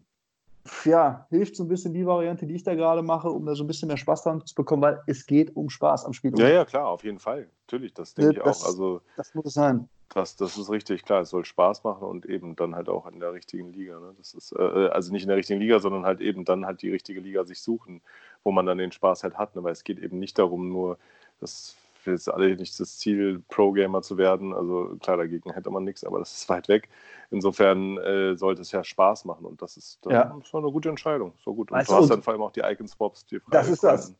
ja, 0.85 1.26
hilft 1.31 1.57
so 1.57 1.64
ein 1.64 1.68
bisschen 1.68 1.94
die 1.94 2.07
Variante, 2.07 2.46
die 2.46 2.55
ich 2.55 2.62
da 2.62 2.74
gerade 2.74 3.02
mache, 3.02 3.29
um 3.29 3.46
da 3.46 3.55
so 3.55 3.64
ein 3.64 3.66
bisschen 3.66 3.88
mehr 3.88 3.96
Spaß 3.96 4.22
dran 4.22 4.44
zu 4.44 4.55
bekommen, 4.55 4.83
weil 4.83 5.02
es 5.07 5.26
geht 5.26 5.55
um 5.57 5.70
Spaß 5.70 6.05
am 6.05 6.12
Spiel. 6.12 6.33
Ja, 6.38 6.48
ja, 6.48 6.64
klar, 6.64 6.88
auf 6.88 7.05
jeden 7.05 7.18
Fall. 7.18 7.48
Natürlich, 7.66 7.94
das 7.94 8.14
denke 8.14 8.33
ich 8.33 8.42
das, 8.42 8.62
auch. 8.62 8.66
Also, 8.66 9.00
das 9.16 9.35
muss 9.35 9.46
es 9.46 9.55
sein. 9.55 9.88
Das, 10.11 10.37
das 10.37 10.57
ist 10.57 10.70
richtig, 10.70 11.05
klar. 11.05 11.22
Es 11.22 11.31
soll 11.31 11.44
Spaß 11.44 11.85
machen 11.85 12.07
und 12.07 12.26
eben 12.26 12.57
dann 12.57 12.74
halt 12.74 12.88
auch 12.88 13.07
in 13.07 13.20
der 13.20 13.33
richtigen 13.33 13.72
Liga. 13.72 13.98
Ne? 13.98 14.14
Das 14.18 14.35
ist, 14.35 14.52
äh, 14.52 14.88
also 14.88 15.12
nicht 15.12 15.22
in 15.22 15.29
der 15.29 15.37
richtigen 15.37 15.61
Liga, 15.61 15.79
sondern 15.81 16.07
halt 16.07 16.20
eben 16.20 16.44
dann 16.44 16.64
halt 16.64 16.83
die 16.83 16.90
richtige 16.90 17.20
Liga 17.20 17.44
sich 17.44 17.61
suchen, 17.61 18.00
wo 18.44 18.52
man 18.52 18.66
dann 18.66 18.79
den 18.79 18.92
Spaß 18.92 19.24
halt 19.24 19.37
hat. 19.37 19.57
Ne? 19.57 19.64
Weil 19.64 19.72
es 19.72 19.85
geht 19.85 19.98
eben 19.98 20.18
nicht 20.18 20.38
darum, 20.38 20.68
nur 20.68 20.98
das 21.40 21.76
jetzt 22.12 22.29
alle 22.29 22.57
nicht 22.57 22.79
das 22.79 22.99
Ziel, 22.99 23.42
Pro-Gamer 23.49 24.03
zu 24.03 24.19
werden. 24.19 24.53
Also 24.53 24.97
klar, 25.01 25.16
dagegen 25.16 25.53
hätte 25.53 25.71
man 25.71 25.85
nichts, 25.85 26.05
aber 26.05 26.19
das 26.19 26.37
ist 26.37 26.49
weit 26.49 26.69
weg. 26.69 26.88
Insofern 27.31 27.99
äh, 27.99 28.37
sollte 28.37 28.62
es 28.62 28.73
ja 28.73 28.85
Spaß 28.85 29.25
machen 29.25 29.47
und 29.47 29.62
das 29.62 29.77
ist, 29.77 29.99
ja. 30.09 30.37
schon 30.45 30.62
eine 30.62 30.73
gute 30.73 30.88
Entscheidung. 30.88 31.33
So 31.45 31.55
gut. 31.55 31.71
Und 31.71 31.79
weißt 31.79 31.90
du 31.90 31.95
hast 31.95 32.11
dann 32.11 32.23
vor 32.23 32.33
allem 32.33 32.42
auch 32.42 32.53
die 32.53 32.61
Icon-Swaps, 32.61 33.27
die 33.27 33.40
frei 33.40 33.51
Das 33.51 33.69
ist 33.69 33.83
das. 33.83 34.14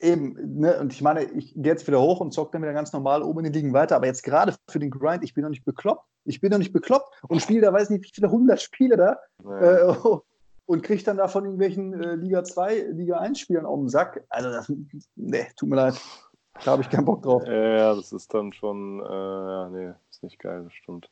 Eben, 0.00 0.60
ne? 0.60 0.78
und 0.78 0.92
ich 0.92 1.02
meine, 1.02 1.24
ich 1.24 1.54
gehe 1.54 1.72
jetzt 1.72 1.86
wieder 1.86 2.00
hoch 2.00 2.20
und 2.20 2.32
zocke 2.32 2.52
dann 2.52 2.62
wieder 2.62 2.72
ganz 2.72 2.92
normal 2.92 3.22
oben 3.22 3.40
in 3.40 3.44
den 3.46 3.52
Ligen 3.52 3.72
weiter, 3.72 3.96
aber 3.96 4.06
jetzt 4.06 4.22
gerade 4.22 4.54
für 4.68 4.78
den 4.78 4.90
Grind, 4.90 5.24
ich 5.24 5.34
bin 5.34 5.42
noch 5.42 5.50
nicht 5.50 5.64
bekloppt. 5.64 6.04
Ich 6.24 6.40
bin 6.40 6.50
noch 6.50 6.58
nicht 6.58 6.72
bekloppt 6.72 7.20
und 7.28 7.42
spiele 7.42 7.62
da, 7.62 7.72
weiß 7.72 7.90
nicht, 7.90 8.04
wie 8.04 8.10
viele 8.14 8.30
hundert 8.30 8.60
Spiele 8.60 8.96
da. 8.96 9.18
Ja. 9.44 9.90
Äh, 9.90 9.94
und 10.68 10.82
kriege 10.82 11.02
dann 11.02 11.16
da 11.16 11.28
von 11.28 11.44
irgendwelchen 11.44 11.94
äh, 11.94 12.14
Liga 12.14 12.44
2, 12.44 12.90
Liga 12.92 13.18
1 13.18 13.40
Spielern 13.40 13.64
auf 13.64 13.78
den 13.78 13.88
Sack. 13.88 14.22
Also 14.28 14.50
das, 14.50 14.70
ne, 15.16 15.46
tut 15.56 15.68
mir 15.68 15.76
leid. 15.76 16.00
Da 16.64 16.72
habe 16.72 16.82
ich 16.82 16.90
keinen 16.90 17.04
Bock 17.04 17.22
drauf. 17.22 17.42
Ja, 17.46 17.94
das 17.94 18.12
ist 18.12 18.32
dann 18.34 18.52
schon, 18.52 19.00
äh, 19.00 19.04
ja, 19.04 19.68
nee, 19.70 19.92
ist 20.10 20.22
nicht 20.22 20.38
geil, 20.38 20.64
das 20.64 20.72
stimmt. 20.72 21.10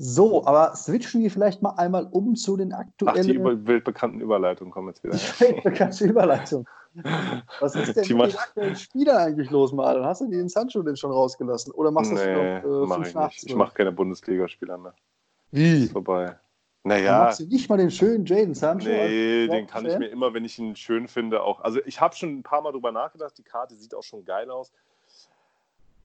So, 0.00 0.46
aber 0.46 0.76
switchen 0.76 1.22
wir 1.22 1.30
vielleicht 1.30 1.60
mal 1.60 1.70
einmal 1.70 2.06
um 2.10 2.36
zu 2.36 2.56
den 2.56 2.72
aktuellen. 2.72 3.18
Ach, 3.18 3.22
die 3.24 3.66
wildbekannten 3.66 4.20
Überleitungen 4.20 4.72
kommen 4.72 4.88
jetzt 4.88 5.02
wieder. 5.02 5.16
Die 5.16 5.40
wildbekannte 5.40 6.04
Überleitung. 6.06 6.68
Was 7.60 7.74
ist 7.74 7.96
denn 7.96 8.16
mit 8.16 8.32
den 8.32 8.38
aktuellen 8.38 8.76
Spielern 8.76 9.16
eigentlich 9.16 9.50
los, 9.50 9.72
Marlon? 9.72 10.04
Hast 10.04 10.20
du 10.20 10.28
den 10.28 10.48
Sancho 10.48 10.82
denn 10.82 10.96
schon 10.96 11.10
rausgelassen? 11.10 11.72
Oder 11.72 11.90
machst 11.90 12.12
du 12.12 12.14
nee, 12.14 12.20
das 12.24 12.64
noch 12.64 12.82
äh, 12.82 12.86
mach 12.86 13.06
ich 13.06 13.14
nicht. 13.14 13.44
Ich 13.44 13.56
mache 13.56 13.74
keine 13.74 13.92
Bundesligaspieler 13.92 14.78
mehr. 14.78 14.94
Wie? 15.50 15.84
Ist 15.84 15.92
vorbei. 15.92 16.38
Naja. 16.84 17.24
Machst 17.24 17.40
du 17.40 17.46
nicht 17.46 17.68
mal 17.68 17.76
den 17.76 17.90
schönen 17.90 18.24
Jaden 18.24 18.54
Sancho? 18.54 18.88
Nee, 18.88 19.46
den 19.48 19.66
kann 19.66 19.84
ich 19.84 19.98
mir 19.98 20.08
immer, 20.08 20.32
wenn 20.32 20.44
ich 20.44 20.58
ihn 20.58 20.76
schön 20.76 21.08
finde, 21.08 21.42
auch. 21.42 21.60
Also, 21.60 21.80
ich 21.84 22.00
habe 22.00 22.14
schon 22.14 22.38
ein 22.38 22.42
paar 22.42 22.62
Mal 22.62 22.72
drüber 22.72 22.92
nachgedacht. 22.92 23.36
Die 23.36 23.42
Karte 23.42 23.74
sieht 23.74 23.94
auch 23.94 24.02
schon 24.02 24.24
geil 24.24 24.50
aus. 24.50 24.72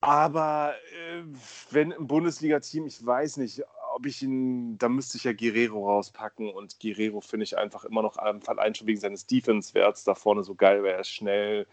Aber 0.01 0.73
äh, 0.91 1.23
wenn 1.71 1.93
ein 1.93 2.07
Bundesliga-Team, 2.07 2.88
ich 2.88 3.05
weiß 3.05 3.38
nicht, 3.38 3.63
ob 3.95 4.05
ich 4.05 4.21
ihn, 4.21 4.77
da 4.77 4.89
müsste 4.89 5.17
ich 5.17 5.23
ja 5.23 5.31
Guerrero 5.31 5.88
rauspacken 5.88 6.51
und 6.51 6.79
Guerrero 6.81 7.21
finde 7.21 7.45
ich 7.45 7.57
einfach 7.57 7.86
immer 7.86 8.01
noch 8.01 8.17
allein 8.17 8.75
schon 8.75 8.88
wegen 8.88 8.99
seines 8.99 9.27
Defense-Werts 9.27 10.03
da 10.03 10.13
vorne 10.13 10.43
so 10.43 10.55
geil, 10.55 10.83
weil 10.83 10.91
er 10.91 11.05
schnell, 11.05 11.67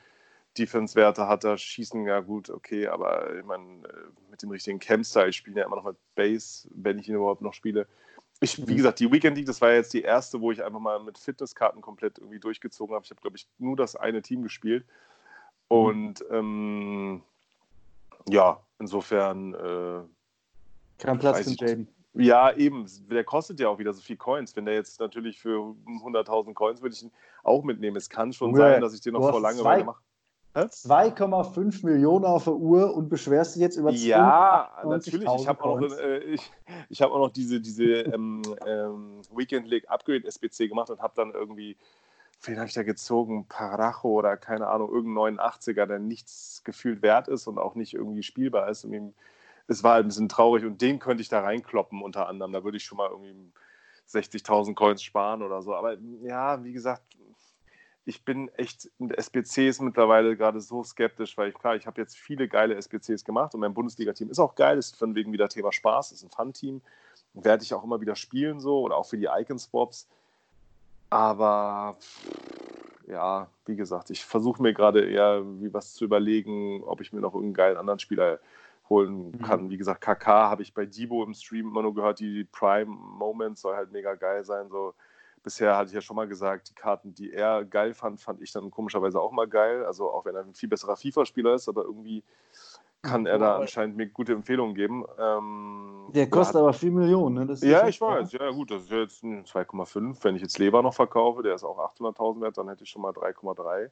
Defense-Werte 0.58 1.26
hat 1.26 1.42
er, 1.42 1.56
schießen 1.56 2.06
ja 2.06 2.20
gut, 2.20 2.50
okay, 2.50 2.86
aber 2.86 3.36
ich 3.36 3.44
meine, 3.44 3.64
äh, 3.64 4.30
mit 4.30 4.42
dem 4.42 4.50
richtigen 4.50 4.78
Camp-Style 4.78 5.32
spielen 5.32 5.56
ja 5.56 5.64
immer 5.64 5.76
noch 5.76 5.84
mit 5.84 5.96
Base, 6.14 6.68
wenn 6.72 6.98
ich 7.00 7.08
ihn 7.08 7.16
überhaupt 7.16 7.42
noch 7.42 7.54
spiele. 7.54 7.88
Ich, 8.42 8.66
wie 8.66 8.74
gesagt, 8.74 9.00
die 9.00 9.12
Weekend 9.12 9.36
League, 9.36 9.46
das 9.46 9.60
war 9.60 9.72
jetzt 9.72 9.92
die 9.92 10.00
erste, 10.00 10.40
wo 10.40 10.50
ich 10.50 10.64
einfach 10.64 10.80
mal 10.80 10.98
mit 11.02 11.18
Fitnesskarten 11.18 11.82
komplett 11.82 12.18
irgendwie 12.18 12.40
durchgezogen 12.40 12.94
habe. 12.94 13.04
Ich 13.04 13.10
habe, 13.10 13.20
glaube 13.20 13.36
ich, 13.36 13.46
nur 13.58 13.76
das 13.76 13.96
eine 13.96 14.22
Team 14.22 14.42
gespielt. 14.42 14.86
Mhm. 15.68 15.76
Und 15.76 16.24
ähm, 16.30 17.22
ja, 18.28 18.60
insofern. 18.78 19.54
Äh, 19.54 20.00
Kein 20.98 21.18
Platz 21.18 21.44
für 21.44 21.66
Jaden. 21.66 21.88
Ja, 22.14 22.52
eben. 22.52 22.86
Der 23.10 23.24
kostet 23.24 23.60
ja 23.60 23.68
auch 23.68 23.78
wieder 23.78 23.92
so 23.92 24.00
viel 24.00 24.16
Coins. 24.16 24.56
Wenn 24.56 24.64
der 24.64 24.74
jetzt 24.74 25.00
natürlich 25.00 25.38
für 25.38 25.76
100.000 25.86 26.54
Coins 26.54 26.82
würde 26.82 26.94
ich 26.94 27.02
ihn 27.02 27.12
auch 27.44 27.62
mitnehmen. 27.62 27.96
Es 27.96 28.08
kann 28.08 28.32
schon 28.32 28.52
ja, 28.52 28.56
sein, 28.56 28.80
dass 28.80 28.94
ich 28.94 29.00
den 29.00 29.12
noch 29.12 29.30
vor 29.30 29.40
Langeweile 29.40 29.84
mache. 29.84 30.00
2,5 30.54 31.86
Millionen 31.86 32.24
auf 32.24 32.44
der 32.44 32.54
Uhr 32.54 32.94
und 32.94 33.08
beschwerst 33.08 33.54
dich 33.54 33.62
jetzt 33.62 33.76
über 33.76 33.90
Ja, 33.90 34.70
natürlich. 34.84 35.28
Ich 35.38 35.46
habe 35.46 35.62
auch, 35.62 35.80
noch, 35.80 35.98
äh, 35.98 36.18
ich, 36.18 36.50
ich 36.88 37.02
hab 37.02 37.12
auch 37.12 37.18
noch 37.18 37.30
diese, 37.30 37.60
diese 37.60 37.84
ähm, 37.84 38.42
ähm, 38.66 39.22
Weekend 39.32 39.68
League 39.68 39.88
Upgrade 39.88 40.26
SBC 40.26 40.68
gemacht 40.68 40.90
und 40.90 41.00
habe 41.00 41.12
dann 41.14 41.32
irgendwie, 41.32 41.76
wen 42.42 42.56
habe 42.56 42.66
ich 42.66 42.74
da 42.74 42.82
gezogen? 42.82 43.46
Paracho 43.48 44.08
oder 44.08 44.36
keine 44.36 44.66
Ahnung, 44.66 44.92
irgendeinen 44.92 45.38
89er, 45.38 45.86
der 45.86 45.98
nichts 46.00 46.62
gefühlt 46.64 47.02
wert 47.02 47.28
ist 47.28 47.46
und 47.46 47.58
auch 47.58 47.76
nicht 47.76 47.94
irgendwie 47.94 48.24
spielbar 48.24 48.68
ist. 48.68 48.84
Und 48.84 49.14
es 49.68 49.84
war 49.84 49.94
halt 49.94 50.04
ein 50.04 50.08
bisschen 50.08 50.28
traurig 50.28 50.64
und 50.64 50.82
den 50.82 50.98
könnte 50.98 51.22
ich 51.22 51.28
da 51.28 51.40
reinkloppen 51.40 52.02
unter 52.02 52.28
anderem. 52.28 52.52
Da 52.52 52.64
würde 52.64 52.76
ich 52.76 52.84
schon 52.84 52.98
mal 52.98 53.08
irgendwie 53.08 53.52
60.000 54.08 54.74
Coins 54.74 55.02
sparen 55.02 55.42
oder 55.42 55.62
so. 55.62 55.74
Aber 55.74 55.96
ja, 56.22 56.64
wie 56.64 56.72
gesagt, 56.72 57.04
ich 58.04 58.24
bin 58.24 58.48
echt 58.56 58.90
in 58.98 59.10
SBCs 59.10 59.80
mittlerweile 59.80 60.36
gerade 60.36 60.60
so 60.60 60.82
skeptisch, 60.82 61.36
weil 61.36 61.50
ich, 61.50 61.54
klar, 61.54 61.76
ich 61.76 61.86
habe 61.86 62.00
jetzt 62.00 62.16
viele 62.16 62.48
geile 62.48 62.74
SBCs 62.74 63.24
gemacht 63.24 63.54
und 63.54 63.60
mein 63.60 63.74
Bundesliga-Team 63.74 64.30
ist 64.30 64.38
auch 64.38 64.54
geil, 64.54 64.78
ist 64.78 64.96
von 64.96 65.14
wegen 65.14 65.32
wieder 65.32 65.48
Thema 65.48 65.72
Spaß, 65.72 66.12
ist 66.12 66.22
ein 66.22 66.30
Fun-Team. 66.30 66.80
Werde 67.34 67.62
ich 67.62 67.74
auch 67.74 67.84
immer 67.84 68.00
wieder 68.00 68.16
spielen 68.16 68.58
so 68.60 68.80
oder 68.80 68.96
auch 68.96 69.06
für 69.06 69.18
die 69.18 69.28
Icon-Swaps. 69.30 70.08
Aber 71.10 71.96
ja, 73.06 73.48
wie 73.66 73.76
gesagt, 73.76 74.10
ich 74.10 74.24
versuche 74.24 74.62
mir 74.62 74.72
gerade 74.72 75.04
eher 75.08 75.42
wie 75.60 75.72
was 75.74 75.94
zu 75.94 76.04
überlegen, 76.04 76.82
ob 76.84 77.00
ich 77.00 77.12
mir 77.12 77.20
noch 77.20 77.34
irgendeinen 77.34 77.54
geilen 77.54 77.76
anderen 77.76 77.98
Spieler 77.98 78.40
holen 78.88 79.32
mhm. 79.32 79.42
kann. 79.42 79.64
Mhm. 79.64 79.70
Wie 79.70 79.76
gesagt, 79.76 80.00
KK 80.00 80.50
habe 80.50 80.62
ich 80.62 80.72
bei 80.72 80.86
Debo 80.86 81.22
im 81.22 81.34
Stream 81.34 81.68
immer 81.68 81.82
nur 81.82 81.94
gehört, 81.94 82.20
die 82.20 82.44
Prime 82.44 82.90
Moments 82.90 83.60
soll 83.60 83.76
halt 83.76 83.92
mega 83.92 84.14
geil 84.14 84.44
sein. 84.44 84.68
So 84.70 84.94
bisher 85.42 85.76
hatte 85.76 85.88
ich 85.88 85.94
ja 85.94 86.00
schon 86.00 86.16
mal 86.16 86.28
gesagt, 86.28 86.70
die 86.70 86.74
Karten, 86.74 87.14
die 87.14 87.32
er 87.32 87.64
geil 87.64 87.94
fand, 87.94 88.20
fand 88.20 88.40
ich 88.42 88.52
dann 88.52 88.70
komischerweise 88.70 89.20
auch 89.20 89.32
mal 89.32 89.48
geil. 89.48 89.84
Also 89.84 90.10
auch 90.10 90.24
wenn 90.24 90.34
er 90.34 90.42
ein 90.42 90.54
viel 90.54 90.68
besserer 90.68 90.96
FIFA-Spieler 90.96 91.54
ist, 91.54 91.68
aber 91.68 91.84
irgendwie 91.84 92.22
kann 93.02 93.26
er 93.26 93.38
da 93.38 93.56
anscheinend 93.56 93.96
mir 93.96 94.06
gute 94.08 94.32
Empfehlungen 94.32 94.74
geben. 94.74 95.04
Ähm, 95.18 96.08
der 96.08 96.28
kostet 96.28 96.56
ja, 96.56 96.60
aber 96.60 96.72
4 96.72 96.90
Millionen, 96.90 97.46
ne? 97.46 97.56
ja, 97.62 97.88
ich 97.88 98.00
weiß. 98.00 98.32
Ja, 98.32 98.50
gut, 98.50 98.70
das 98.70 98.82
ist 98.82 98.90
jetzt 98.90 99.24
2,5. 99.24 100.22
Wenn 100.22 100.36
ich 100.36 100.42
jetzt 100.42 100.58
Leber 100.58 100.82
noch 100.82 100.94
verkaufe, 100.94 101.42
der 101.42 101.54
ist 101.54 101.64
auch 101.64 101.78
800.000 101.78 102.42
wert, 102.42 102.58
dann 102.58 102.68
hätte 102.68 102.84
ich 102.84 102.90
schon 102.90 103.02
mal 103.02 103.12
3,3. 103.12 103.88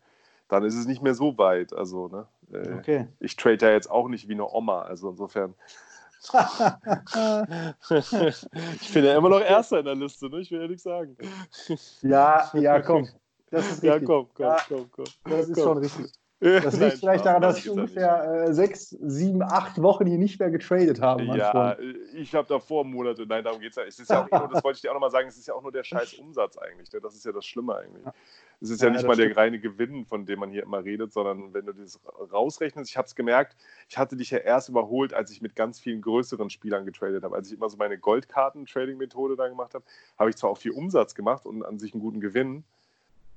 Dann 0.48 0.64
ist 0.64 0.76
es 0.76 0.86
nicht 0.86 1.02
mehr 1.02 1.14
so 1.14 1.36
weit. 1.38 1.72
Also, 1.72 2.08
ne? 2.08 2.26
Äh, 2.52 2.78
okay. 2.78 3.08
Ich 3.20 3.36
trade 3.36 3.66
ja 3.66 3.72
jetzt 3.72 3.90
auch 3.90 4.08
nicht 4.08 4.28
wie 4.28 4.34
eine 4.34 4.48
Oma. 4.48 4.82
Also 4.82 5.10
insofern 5.10 5.54
ich 8.80 8.92
bin 8.92 9.04
ja 9.04 9.16
immer 9.16 9.28
noch 9.28 9.40
Erster 9.40 9.78
in 9.78 9.84
der 9.84 9.94
Liste, 9.94 10.28
ne? 10.28 10.40
ich 10.40 10.50
will 10.50 10.60
ja 10.62 10.66
nichts 10.66 10.82
sagen. 10.82 11.16
Ja, 12.02 12.50
ja, 12.54 12.80
komm. 12.82 13.08
Das 13.50 13.64
ist 13.66 13.82
richtig. 13.82 13.84
Ja, 13.84 13.98
komm, 14.00 14.28
komm, 14.34 14.56
komm, 14.68 14.90
komm. 14.90 15.04
Das 15.24 15.48
ist 15.48 15.54
komm. 15.54 15.64
schon 15.64 15.78
richtig. 15.78 16.12
Das 16.40 16.74
liegt 16.74 16.80
Nein, 16.80 16.90
vielleicht 16.92 17.26
daran, 17.26 17.42
dass 17.42 17.58
ich 17.58 17.68
ungefähr 17.68 18.46
äh, 18.46 18.54
sechs, 18.54 18.90
sieben, 18.90 19.42
acht 19.42 19.82
Wochen 19.82 20.06
hier 20.06 20.18
nicht 20.18 20.38
mehr 20.38 20.50
getradet 20.50 21.00
habe. 21.00 21.24
Ja, 21.24 21.50
Freund. 21.50 21.96
ich 22.14 22.32
habe 22.32 22.46
davor 22.46 22.84
Monate, 22.84 23.26
nein, 23.26 23.42
darum 23.42 23.60
geht 23.60 23.70
es 23.70 23.76
ja. 23.76 23.82
Es 23.82 23.98
ist 23.98 24.08
ja 24.08 24.24
auch, 24.24 24.28
das 24.48 24.62
wollte 24.62 24.76
ich 24.76 24.82
dir 24.82 24.90
auch 24.90 24.94
nochmal 24.94 25.10
sagen, 25.10 25.26
es 25.26 25.36
ist 25.36 25.48
ja 25.48 25.54
auch 25.54 25.62
nur 25.62 25.72
der 25.72 25.82
scheiß 25.82 26.14
Umsatz 26.14 26.56
eigentlich. 26.56 26.92
Ne? 26.92 27.00
Das 27.00 27.16
ist 27.16 27.24
ja 27.24 27.32
das 27.32 27.44
Schlimme 27.44 27.76
eigentlich. 27.76 28.04
Es 28.60 28.70
ist 28.70 28.80
ja, 28.80 28.86
ja 28.86 28.94
nicht 28.94 29.06
mal 29.06 29.16
der 29.16 29.36
reine 29.36 29.58
Gewinn, 29.58 30.04
von 30.04 30.26
dem 30.26 30.38
man 30.38 30.50
hier 30.50 30.62
immer 30.62 30.84
redet, 30.84 31.12
sondern 31.12 31.52
wenn 31.54 31.66
du 31.66 31.72
das 31.72 31.98
rausrechnest, 32.32 32.88
ich 32.88 32.96
habe 32.96 33.06
es 33.06 33.16
gemerkt, 33.16 33.56
ich 33.88 33.98
hatte 33.98 34.16
dich 34.16 34.30
ja 34.30 34.38
erst 34.38 34.68
überholt, 34.68 35.14
als 35.14 35.32
ich 35.32 35.42
mit 35.42 35.56
ganz 35.56 35.80
vielen 35.80 36.02
größeren 36.02 36.50
Spielern 36.50 36.86
getradet 36.86 37.24
habe. 37.24 37.34
Als 37.34 37.48
ich 37.48 37.56
immer 37.56 37.68
so 37.68 37.76
meine 37.76 37.98
Goldkarten-Trading-Methode 37.98 39.34
da 39.34 39.48
gemacht 39.48 39.74
habe, 39.74 39.84
habe 40.16 40.30
ich 40.30 40.36
zwar 40.36 40.50
auch 40.50 40.58
viel 40.58 40.72
Umsatz 40.72 41.16
gemacht 41.16 41.46
und 41.46 41.64
an 41.64 41.80
sich 41.80 41.94
einen 41.94 42.02
guten 42.02 42.20
Gewinn, 42.20 42.62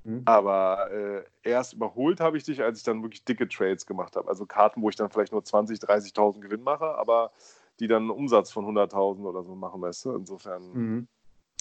Mhm. 0.03 0.23
Aber 0.25 0.91
äh, 0.91 1.23
erst 1.43 1.73
überholt 1.73 2.19
habe 2.19 2.37
ich 2.37 2.43
dich, 2.43 2.61
als 2.61 2.79
ich 2.79 2.83
dann 2.83 3.03
wirklich 3.03 3.23
dicke 3.23 3.47
Trades 3.47 3.85
gemacht 3.85 4.15
habe. 4.15 4.27
Also 4.27 4.45
Karten, 4.45 4.81
wo 4.81 4.89
ich 4.89 4.95
dann 4.95 5.09
vielleicht 5.09 5.31
nur 5.31 5.41
20.000, 5.41 5.85
30.000 5.85 6.39
Gewinn 6.41 6.63
mache, 6.63 6.95
aber 6.95 7.31
die 7.79 7.87
dann 7.87 8.03
einen 8.03 8.11
Umsatz 8.11 8.51
von 8.51 8.65
100.000 8.65 9.23
oder 9.23 9.43
so 9.43 9.55
machen, 9.55 9.81
weißt 9.81 10.05
du? 10.05 10.15
Insofern 10.15 10.73
mhm. 10.73 11.07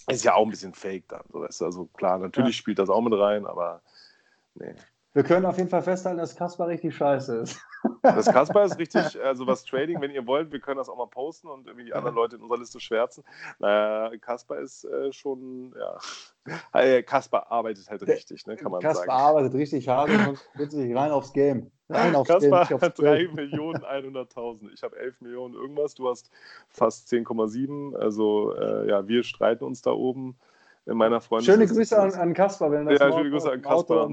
ist 0.07 0.25
ja 0.25 0.35
auch 0.35 0.45
ein 0.45 0.51
bisschen 0.51 0.75
fake 0.75 1.09
dann. 1.09 1.23
So, 1.33 1.41
weißt 1.41 1.61
du? 1.61 1.65
Also 1.67 1.87
klar, 1.87 2.19
natürlich 2.19 2.57
ja. 2.57 2.61
spielt 2.61 2.79
das 2.79 2.91
auch 2.91 3.01
mit 3.01 3.19
rein, 3.19 3.47
aber 3.47 3.83
nee. 4.55 4.75
Wir 5.13 5.25
können 5.25 5.45
auf 5.45 5.57
jeden 5.57 5.69
Fall 5.69 5.83
festhalten, 5.83 6.19
dass 6.19 6.37
Kaspar 6.37 6.69
richtig 6.69 6.95
scheiße 6.95 7.39
ist. 7.39 7.61
Das 8.03 8.27
Kaspar 8.27 8.65
ist 8.65 8.79
richtig, 8.79 9.03
also 9.25 9.45
was 9.47 9.65
Trading, 9.65 10.01
wenn 10.01 10.13
ihr 10.13 10.25
wollt, 10.27 10.53
wir 10.53 10.61
können 10.61 10.77
das 10.77 10.89
auch 10.89 10.97
mal 10.97 11.09
posten 11.09 11.49
und 11.49 11.67
irgendwie 11.67 11.87
die 11.87 11.95
anderen 11.95 12.15
Leute 12.15 12.37
in 12.37 12.43
unserer 12.43 12.59
Liste 12.59 12.79
schwärzen. 12.79 13.25
Naja, 13.59 14.17
Kaspar 14.19 14.59
ist 14.59 14.85
äh, 14.85 15.13
schon, 15.13 15.75
ja, 15.77 15.99
äh, 16.81 17.03
Kaspar 17.03 17.51
arbeitet 17.51 17.91
halt 17.91 18.07
richtig, 18.07 18.47
ne, 18.47 18.57
kann 18.57 18.71
man 18.71 18.81
Kaspar 18.81 18.95
sagen. 18.95 19.09
Kaspar 19.09 19.29
arbeitet 19.29 19.55
richtig 19.55 19.89
hart 19.89 20.11
und 20.11 20.39
wird 20.55 20.71
sich 20.71 20.95
rein 20.95 21.11
aufs 21.11 21.33
Game. 21.33 21.73
Rein 21.89 22.15
aufs 22.15 22.29
Kaspar 22.29 22.67
Game. 22.67 22.81
hat 22.81 22.99
3 22.99 23.29
Millionen 23.35 23.83
100.000. 23.83 24.73
Ich 24.73 24.85
habe 24.85 24.97
11 24.97 25.21
Millionen 25.23 25.55
irgendwas, 25.55 25.95
du 25.95 26.09
hast 26.09 26.31
fast 26.69 27.13
10,7. 27.13 27.97
Also 27.97 28.55
äh, 28.55 28.89
ja, 28.89 29.09
wir 29.09 29.25
streiten 29.25 29.65
uns 29.65 29.83
da 29.83 29.91
oben 29.91 30.37
in 30.91 30.97
meiner 30.97 31.21
Freundin. 31.21 31.47
Schöne 31.47 31.67
Grüße 31.69 31.97
an, 31.97 32.13
an 32.15 32.35
Kaspar, 32.35 32.73
wenn 32.73 32.85
das 32.85 32.99
Ja, 32.99 33.13
schöne 33.13 33.31
Grüße 33.31 33.53
an 33.53 33.63
Kaspar. 33.63 34.09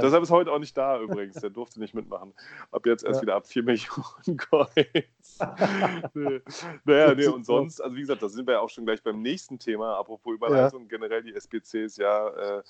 Deshalb 0.00 0.22
ist 0.22 0.30
heute 0.30 0.52
auch 0.52 0.60
nicht 0.60 0.76
da 0.76 1.00
übrigens. 1.00 1.34
Der 1.34 1.50
durfte 1.50 1.80
nicht 1.80 1.94
mitmachen. 1.94 2.32
Ab 2.70 2.86
jetzt 2.86 3.04
erst 3.04 3.16
ja. 3.16 3.22
wieder 3.22 3.34
ab 3.34 3.46
4 3.46 3.64
Millionen 3.64 4.36
Coins. 4.38 5.38
nee. 6.14 6.40
Naja, 6.84 7.14
nee, 7.14 7.26
und 7.26 7.44
sonst, 7.44 7.80
also 7.80 7.96
wie 7.96 8.02
gesagt, 8.02 8.22
da 8.22 8.28
sind 8.28 8.46
wir 8.46 8.54
ja 8.54 8.60
auch 8.60 8.70
schon 8.70 8.84
gleich 8.84 9.02
beim 9.02 9.20
nächsten 9.20 9.58
Thema. 9.58 9.96
Apropos 9.98 10.32
Überleitung, 10.34 10.82
ja. 10.82 10.88
generell 10.88 11.24
die 11.24 11.34
SBCs, 11.34 11.96
ja. 11.96 12.28
Äh, 12.28 12.62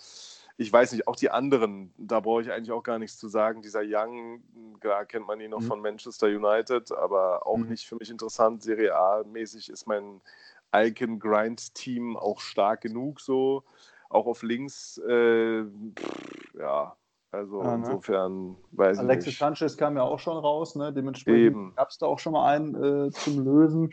ich 0.56 0.72
weiß 0.72 0.92
nicht, 0.92 1.06
auch 1.06 1.16
die 1.16 1.30
anderen, 1.30 1.92
da 1.98 2.20
brauche 2.20 2.42
ich 2.42 2.52
eigentlich 2.52 2.72
auch 2.72 2.82
gar 2.82 2.98
nichts 2.98 3.18
zu 3.18 3.28
sagen. 3.28 3.62
Dieser 3.62 3.82
Young, 3.84 4.42
klar 4.80 5.04
kennt 5.04 5.26
man 5.26 5.40
ihn 5.40 5.50
noch 5.50 5.60
mhm. 5.60 5.66
von 5.66 5.80
Manchester 5.80 6.28
United, 6.28 6.92
aber 6.92 7.46
auch 7.46 7.58
mhm. 7.58 7.68
nicht 7.68 7.86
für 7.86 7.96
mich 7.96 8.10
interessant. 8.10 8.62
Serie 8.62 8.94
A-mäßig 8.94 9.68
ist 9.68 9.86
mein 9.86 10.20
Icon 10.74 11.18
Grind 11.18 11.74
Team 11.74 12.16
auch 12.16 12.40
stark 12.40 12.82
genug 12.82 13.20
so. 13.20 13.64
Auch 14.08 14.26
auf 14.26 14.42
links, 14.42 14.98
äh, 14.98 15.64
pff, 15.64 16.54
ja, 16.58 16.94
also 17.30 17.62
ja, 17.62 17.76
ne? 17.76 17.86
insofern 17.86 18.56
weiß 18.72 18.98
Alexis 18.98 19.22
ich 19.22 19.26
nicht. 19.32 19.38
Sanchez 19.38 19.76
kam 19.78 19.96
ja 19.96 20.02
auch 20.02 20.18
schon 20.18 20.36
raus, 20.36 20.76
ne? 20.76 20.92
Dementsprechend 20.92 21.76
gab 21.76 21.88
es 21.88 21.96
da 21.96 22.06
auch 22.06 22.18
schon 22.18 22.34
mal 22.34 22.46
einen 22.46 23.06
äh, 23.06 23.10
zum 23.10 23.42
Lösen. 23.42 23.90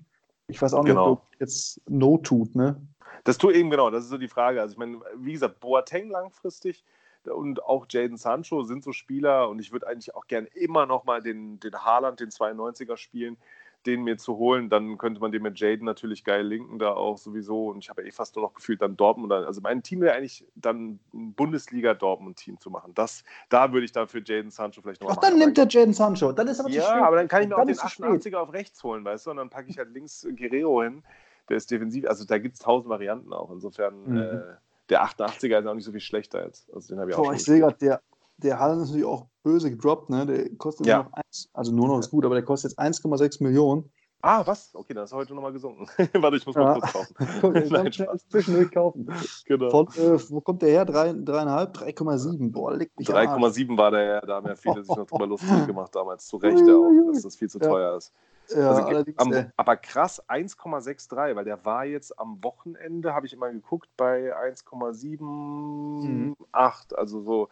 Ich 0.48 0.62
weiß 0.62 0.74
auch 0.74 0.84
nicht, 0.84 0.92
genau. 0.92 1.12
ob 1.12 1.22
jetzt 1.40 1.80
No 1.88 2.18
tut, 2.18 2.54
ne? 2.56 2.82
Das 3.24 3.38
tut 3.38 3.54
eben 3.54 3.70
genau, 3.70 3.90
das 3.90 4.04
ist 4.04 4.10
so 4.10 4.18
die 4.18 4.28
Frage. 4.28 4.62
Also 4.62 4.74
ich 4.74 4.78
meine, 4.78 5.00
wie 5.16 5.32
gesagt, 5.32 5.60
Boateng 5.62 6.10
langfristig 6.10 6.84
und 7.26 7.64
auch 7.64 7.86
Jaden 7.90 8.18
Sancho 8.18 8.64
sind 8.64 8.84
so 8.84 8.92
Spieler 8.92 9.50
und 9.50 9.60
ich 9.60 9.72
würde 9.72 9.88
eigentlich 9.88 10.16
auch 10.16 10.28
gerne 10.28 10.48
immer 10.48 10.86
noch 10.86 11.06
mal 11.06 11.22
den, 11.22 11.60
den 11.60 11.76
Haaland, 11.76 12.20
den 12.20 12.30
92er 12.30 12.98
spielen, 12.98 13.38
den 13.86 14.04
mir 14.04 14.18
zu 14.18 14.38
holen, 14.38 14.70
dann 14.70 14.98
könnte 14.98 15.22
man 15.22 15.32
den 15.32 15.42
mit 15.42 15.60
Jaden 15.60 15.86
natürlich 15.86 16.24
geil 16.24 16.46
linken, 16.46 16.80
da 16.80 16.92
auch 16.92 17.18
sowieso. 17.18 17.70
Und 17.70 17.80
ich 17.80 17.90
habe 17.90 18.06
eh 18.06 18.12
fast 18.12 18.36
nur 18.36 18.46
noch 18.46 18.54
gefühlt, 18.54 18.82
dann 18.82 18.98
Dortmund. 18.98 19.32
Also 19.32 19.62
mein 19.62 19.84
Team 19.84 20.02
wäre 20.02 20.16
eigentlich 20.16 20.46
dann 20.56 21.00
ein 21.14 21.34
Bundesliga-Dortmund-Team 21.34 22.60
zu 22.60 22.70
machen. 22.70 22.94
Das, 22.94 23.24
da 23.48 23.72
würde 23.72 23.86
ich 23.86 23.92
dann 23.92 24.08
für 24.08 24.22
Jaden 24.24 24.52
Sancho 24.52 24.82
vielleicht 24.82 25.02
noch 25.02 25.10
Ach, 25.12 25.18
dann 25.18 25.38
nimmt 25.38 25.58
der 25.58 25.68
Jaden 25.68 25.94
Sancho. 25.94 26.32
Dann 26.32 26.48
ist 26.48 26.60
aber 26.60 26.70
Ja, 26.70 27.06
aber 27.06 27.16
dann 27.16 27.28
kann 27.28 27.44
ich 27.44 27.48
mir 27.48 27.58
auch 27.58 27.66
den 27.66 27.76
88er 27.76 28.38
auf 28.38 28.54
rechts 28.54 28.84
holen, 28.84 29.06
weißt 29.06 29.26
du? 29.26 29.32
Und 29.32 29.38
dann 29.38 29.50
packe 29.50 29.70
ich 29.70 29.78
halt 29.78 29.94
links 29.94 30.28
Guerrero 30.36 30.84
hin. 30.84 31.04
Der 31.48 31.58
ist 31.58 31.72
defensiv. 31.72 32.06
Also 32.06 32.26
da 32.26 32.38
gibt 32.38 32.56
es 32.56 32.62
tausend 32.62 32.90
Varianten 32.90 33.34
auch. 33.34 33.50
Insofern. 33.52 34.04
Mhm. 34.06 34.18
Äh, 34.18 34.42
der 34.90 35.04
88er 35.04 35.60
ist 35.60 35.68
auch 35.68 35.74
nicht 35.76 35.86
so 35.86 35.92
viel 35.92 36.02
schlechter 36.02 36.44
jetzt. 36.44 36.74
Also 36.74 36.96
den 36.96 37.08
ich 37.08 37.16
Boah, 37.16 37.34
ich 37.34 37.44
sehe 37.44 37.60
gerade, 37.60 37.78
der, 37.78 38.02
der 38.44 38.60
Haaland 38.60 38.82
ist 38.84 38.90
natürlich 38.90 39.08
auch 39.08 39.28
böse 39.44 39.70
gedroppt, 39.70 40.10
ne? 40.10 40.26
Der 40.26 40.50
kostet 40.58 40.88
ja. 40.88 40.98
nur 40.98 41.04
noch 41.06 41.14
1, 41.14 41.50
also 41.54 41.72
nur 41.72 41.88
noch 41.88 42.00
ist 42.00 42.10
gut, 42.10 42.26
aber 42.26 42.36
der 42.36 42.44
kostet 42.44 42.72
jetzt 42.72 42.80
1,6 42.80 43.44
Millionen. 43.44 43.92
Ah, 44.22 44.46
was? 44.46 44.76
Okay, 44.76 44.94
dann 44.94 45.06
ist 45.06 45.14
er 45.14 45.18
heute 45.18 45.34
nochmal 45.34 45.54
gesunken. 45.54 45.88
Warte, 46.22 46.36
ich 46.36 46.46
muss 46.46 46.56
mal 46.56 46.64
ja. 46.64 46.74
kurz 46.74 46.92
kaufen. 46.92 47.16
Guck, 47.42 47.54
Nein, 47.72 47.92
zwischendurch 48.30 48.72
kaufen. 48.72 49.10
Genau. 49.46 49.70
Von, 49.70 49.88
äh, 49.96 50.20
wo 50.30 50.42
kommt 50.42 50.62
der 50.62 50.70
her? 50.70 50.86
3,5? 50.86 51.26
3,7. 51.26 52.52
Boah, 52.52 52.76
leg 52.76 52.92
mich 52.98 53.08
3,7 53.08 53.78
war 53.78 53.92
der 53.92 54.04
ja, 54.04 54.22
da 54.22 54.36
haben 54.36 54.48
ja 54.48 54.56
viele 54.56 54.84
sich 54.84 54.94
noch 54.94 55.06
drüber 55.06 55.28
lustig 55.28 55.68
gemacht 55.68 55.96
damals. 55.96 56.28
Zu 56.28 56.36
Recht 56.38 56.62
auch, 56.64 57.12
dass 57.14 57.22
das 57.24 57.38
viel 57.38 57.50
zu 57.50 57.60
ja. 57.60 57.68
teuer 57.68 57.98
ist. 57.98 58.14
Ja, 58.50 58.72
also, 58.72 59.14
am, 59.18 59.52
aber 59.58 59.78
krass, 59.78 60.28
1,63, 60.28 61.36
weil 61.36 61.46
der 61.46 61.64
war 61.66 61.86
jetzt 61.86 62.18
am 62.20 62.44
Wochenende, 62.44 63.14
habe 63.14 63.28
ich 63.28 63.34
immer 63.34 63.52
geguckt, 63.52 63.90
bei 63.96 64.36
1,78. 64.36 65.22
Mhm. 65.22 66.36
Also 66.52 67.22
so 67.22 67.50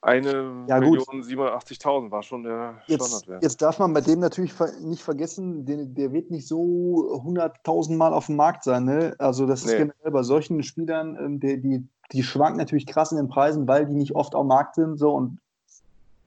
eine 0.00 0.64
ja, 0.68 0.78
Million 0.78 1.22
87.000 1.22 2.10
war 2.10 2.22
schon 2.22 2.44
der 2.44 2.80
Standardwert. 2.84 3.42
Jetzt 3.42 3.60
darf 3.62 3.78
man 3.78 3.92
bei 3.92 4.00
dem 4.00 4.20
natürlich 4.20 4.54
nicht 4.80 5.02
vergessen, 5.02 5.64
der, 5.66 5.86
der 5.86 6.12
wird 6.12 6.30
nicht 6.30 6.46
so 6.46 7.20
100.000 7.24 7.96
Mal 7.96 8.12
auf 8.12 8.26
dem 8.26 8.36
Markt 8.36 8.64
sein. 8.64 8.84
Ne? 8.84 9.14
Also 9.18 9.46
das 9.46 9.60
ist 9.60 9.72
nee. 9.72 9.78
generell 9.78 10.12
bei 10.12 10.22
solchen 10.22 10.62
Spielern, 10.62 11.16
ähm, 11.20 11.40
die, 11.40 11.60
die, 11.60 11.88
die 12.12 12.22
schwanken 12.22 12.58
natürlich 12.58 12.86
krass 12.86 13.10
in 13.10 13.18
den 13.18 13.28
Preisen, 13.28 13.66
weil 13.66 13.86
die 13.86 13.94
nicht 13.94 14.14
oft 14.14 14.34
am 14.34 14.46
Markt 14.46 14.76
sind. 14.76 14.98
So 14.98 15.12
und 15.12 15.38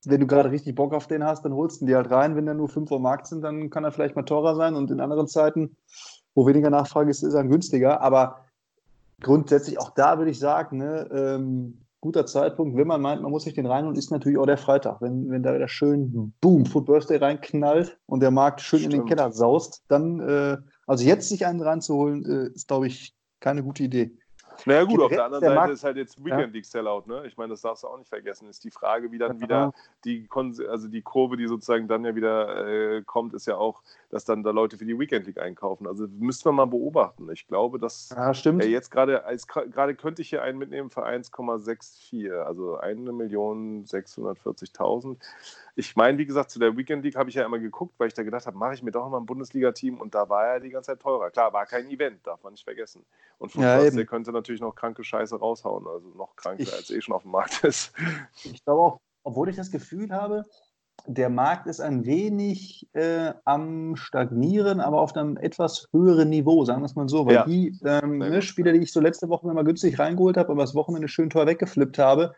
wenn 0.06 0.20
du 0.20 0.28
gerade 0.28 0.52
richtig 0.52 0.76
Bock 0.76 0.94
auf 0.94 1.08
den 1.08 1.24
hast, 1.24 1.46
dann 1.46 1.54
holst 1.54 1.82
du 1.82 1.86
die 1.86 1.96
halt 1.96 2.12
rein. 2.12 2.36
Wenn 2.36 2.46
der 2.46 2.56
nur 2.56 2.70
5 2.70 2.90
Uhr 2.92 3.00
Markt 3.00 3.28
sind, 3.28 3.42
dann 3.42 3.70
kann 3.70 3.84
er 3.84 3.92
vielleicht 3.92 4.16
mal 4.16 4.24
teurer 4.24 4.56
sein 4.56 4.76
und 4.76 4.92
in 4.92 5.00
anderen 5.00 5.28
Zeiten 5.28 5.78
wo 6.36 6.48
weniger 6.48 6.70
Nachfrage 6.70 7.10
ist, 7.10 7.24
ist 7.24 7.34
dann 7.34 7.50
günstiger. 7.50 8.02
Aber 8.02 8.46
grundsätzlich 9.22 9.80
auch 9.80 9.92
da 9.92 10.18
würde 10.18 10.32
ich 10.32 10.40
sagen, 10.40 10.78
ne, 10.78 11.10
ähm, 11.12 11.78
guter 12.02 12.26
Zeitpunkt, 12.26 12.76
wenn 12.76 12.88
man 12.88 13.02
meint, 13.02 13.22
man 13.22 13.32
muss 13.32 13.44
sich 13.44 13.54
den 13.54 13.68
rein 13.68 13.86
und 13.86 13.98
ist 13.98 14.12
natürlich 14.12 14.38
auch 14.38 14.46
der 14.46 14.58
Freitag. 14.58 15.02
Wenn, 15.02 15.30
wenn 15.30 15.44
da 15.44 15.54
wieder 15.54 15.68
schön 15.68 16.34
Boom, 16.42 16.66
Food 16.66 16.88
Birthday 16.88 17.18
reinknallt 17.18 17.98
und 18.08 18.22
der 18.22 18.32
Markt 18.32 18.62
schön 18.62 18.80
Stimmt. 18.80 18.94
in 18.94 19.00
den 19.02 19.08
Keller 19.08 19.32
saust, 19.32 19.84
dann, 19.88 20.20
äh, 20.20 20.58
also 20.88 21.06
jetzt 21.06 21.30
sich 21.30 21.46
einen 21.46 21.62
reinzuholen, 21.62 22.26
äh, 22.26 22.56
ist, 22.56 22.68
glaube 22.68 22.88
ich, 22.88 23.14
keine 23.40 23.64
gute 23.64 23.84
Idee. 23.84 24.12
Naja 24.66 24.84
gut, 24.84 25.02
auf 25.02 25.10
der 25.10 25.26
anderen 25.26 25.42
der 25.42 25.50
Seite 25.52 25.60
Markt, 25.60 25.74
ist 25.74 25.84
halt 25.84 25.98
jetzt 25.98 26.24
Weekend 26.24 26.40
ja. 26.40 26.48
League 26.48 26.66
Sellout, 26.66 27.04
ne? 27.08 27.24
Ich 27.26 27.38
meine, 27.38 27.52
das 27.52 27.62
darfst 27.62 27.84
du 27.84 27.88
auch 27.88 27.98
nicht 27.98 28.10
vergessen. 28.10 28.50
Ist 28.50 28.64
die 28.64 28.70
Frage, 28.70 29.12
wie 29.12 29.18
dann 29.18 29.38
ja. 29.38 29.42
wieder 29.42 29.74
die, 30.06 30.28
also 30.70 30.88
die 30.88 31.02
Kurve, 31.02 31.38
die 31.38 31.48
sozusagen 31.48 31.88
dann 31.88 32.06
ja 32.06 32.16
wieder 32.16 32.68
äh, 32.68 33.02
kommt, 33.04 33.34
ist 33.34 33.48
ja 33.48 33.58
auch, 33.58 33.82
dass 34.12 34.26
dann 34.26 34.44
da 34.44 34.52
Leute 34.52 34.78
für 34.78 34.86
die 34.86 35.00
Weekend 35.00 35.26
League 35.26 35.40
einkaufen. 35.40 35.88
Also 35.88 36.06
müssten 36.20 36.50
wir 36.50 36.52
mal 36.52 36.66
beobachten. 36.66 37.32
Ich 37.32 37.48
glaube, 37.48 37.80
dass 37.80 38.10
ja, 38.10 38.34
stimmt. 38.34 38.66
jetzt 38.66 38.92
gerade, 38.92 39.24
als 39.24 39.48
gerade 39.48 39.96
könnte 39.96 40.22
ich 40.22 40.28
hier 40.30 40.44
einen 40.44 40.58
mitnehmen 40.58 40.90
für 40.90 41.08
1,64, 41.08 42.30
also 42.32 42.78
1.640.000. 42.80 45.16
Ich 45.76 45.96
meine, 45.96 46.18
wie 46.18 46.26
gesagt, 46.26 46.52
zu 46.52 46.60
der 46.60 46.76
Weekend 46.76 47.06
League 47.06 47.16
habe 47.16 47.30
ich 47.30 47.36
ja 47.36 47.46
immer 47.46 47.60
geguckt, 47.60 47.94
weil 47.98 48.10
ich 48.10 48.14
da 48.14 48.24
gedacht 48.24 48.46
habe, 48.46 48.58
mache 48.58 48.74
ich 48.74 48.84
mir 48.84 48.92
doch 48.92 49.10
mal 49.10 49.18
ein 49.18 49.26
Bundesliga-Team 49.26 50.02
und 50.02 50.14
da 50.14 50.28
war 50.28 50.46
er 50.46 50.60
die 50.60 50.70
ganze 50.70 50.92
Zeit 50.92 51.00
teurer. 51.00 51.32
Klar, 51.32 51.54
war 51.54 51.66
kein 51.66 51.90
Event, 51.90 52.28
darf 52.28 52.44
man 52.44 52.52
nicht 52.52 52.66
vergessen. 52.66 53.06
Und 53.38 53.54
von 53.54 53.64
ja, 53.64 53.90
der 53.90 54.06
könnte 54.06 54.34
natürlich 54.34 54.60
noch 54.60 54.76
kranke 54.76 55.06
Scheiße 55.06 55.40
raushauen, 55.40 55.88
also 55.88 56.10
noch 56.10 56.36
kranker, 56.36 56.64
ich, 56.64 56.74
als 56.74 56.92
eh 56.92 57.00
schon 57.00 57.16
auf 57.16 57.24
dem 57.24 57.32
Markt 57.32 57.64
ist. 57.64 57.94
Ich 58.44 58.62
glaube 58.66 58.82
auch, 58.82 59.00
obwohl 59.24 59.48
ich 59.48 59.56
das 59.56 59.72
Gefühl 59.72 60.12
habe, 60.12 60.44
der 61.08 61.30
Markt 61.30 61.68
ist 61.68 61.82
ein 61.82 62.06
wenig 62.06 62.88
äh, 62.94 63.34
am 63.46 63.96
Stagnieren, 63.96 64.80
aber 64.80 65.02
auf 65.02 65.16
einem 65.16 65.38
etwas 65.38 65.88
höheren 65.92 66.30
Niveau, 66.30 66.64
sagen 66.66 66.82
wir 66.82 66.86
es 66.86 66.96
mal 66.96 67.10
so. 67.10 67.26
Weil 67.26 67.34
ja. 67.34 67.46
die 67.46 67.78
ähm, 67.84 68.20
ne, 68.20 68.42
Spieler, 68.42 68.72
die 68.74 68.80
ich 68.80 68.94
so 68.94 69.00
letzte 69.00 69.30
Woche 69.30 69.48
mal 69.48 69.64
günstig 69.64 70.00
reingeholt 70.00 70.38
habe, 70.38 70.52
aber 70.52 70.62
das 70.62 70.76
Wochenende 70.76 71.08
schön 71.08 71.30
teuer 71.30 71.48
weggeflippt 71.48 71.98
habe, 71.98 72.34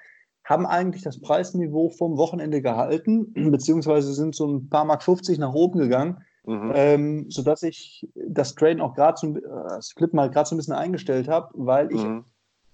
haben 0.45 0.65
eigentlich 0.65 1.03
das 1.03 1.19
Preisniveau 1.19 1.89
vom 1.89 2.17
Wochenende 2.17 2.61
gehalten, 2.61 3.33
beziehungsweise 3.51 4.13
sind 4.13 4.35
so 4.35 4.47
ein 4.47 4.69
paar 4.69 4.85
Mark 4.85 5.03
50 5.03 5.39
nach 5.39 5.53
oben 5.53 5.79
gegangen, 5.79 6.23
mhm. 6.45 6.71
ähm, 6.73 7.25
sodass 7.29 7.63
ich 7.63 8.07
das 8.15 8.55
Traden 8.55 8.81
auch 8.81 8.95
gerade 8.95 9.15
zum 9.15 9.37
äh, 9.37 9.41
das 9.69 9.91
Flippen 9.91 10.19
halt 10.19 10.33
gerade 10.33 10.47
so 10.47 10.55
ein 10.55 10.57
bisschen 10.57 10.73
eingestellt 10.73 11.27
habe, 11.27 11.49
weil 11.53 11.91
ich 11.91 12.03
mhm 12.03 12.25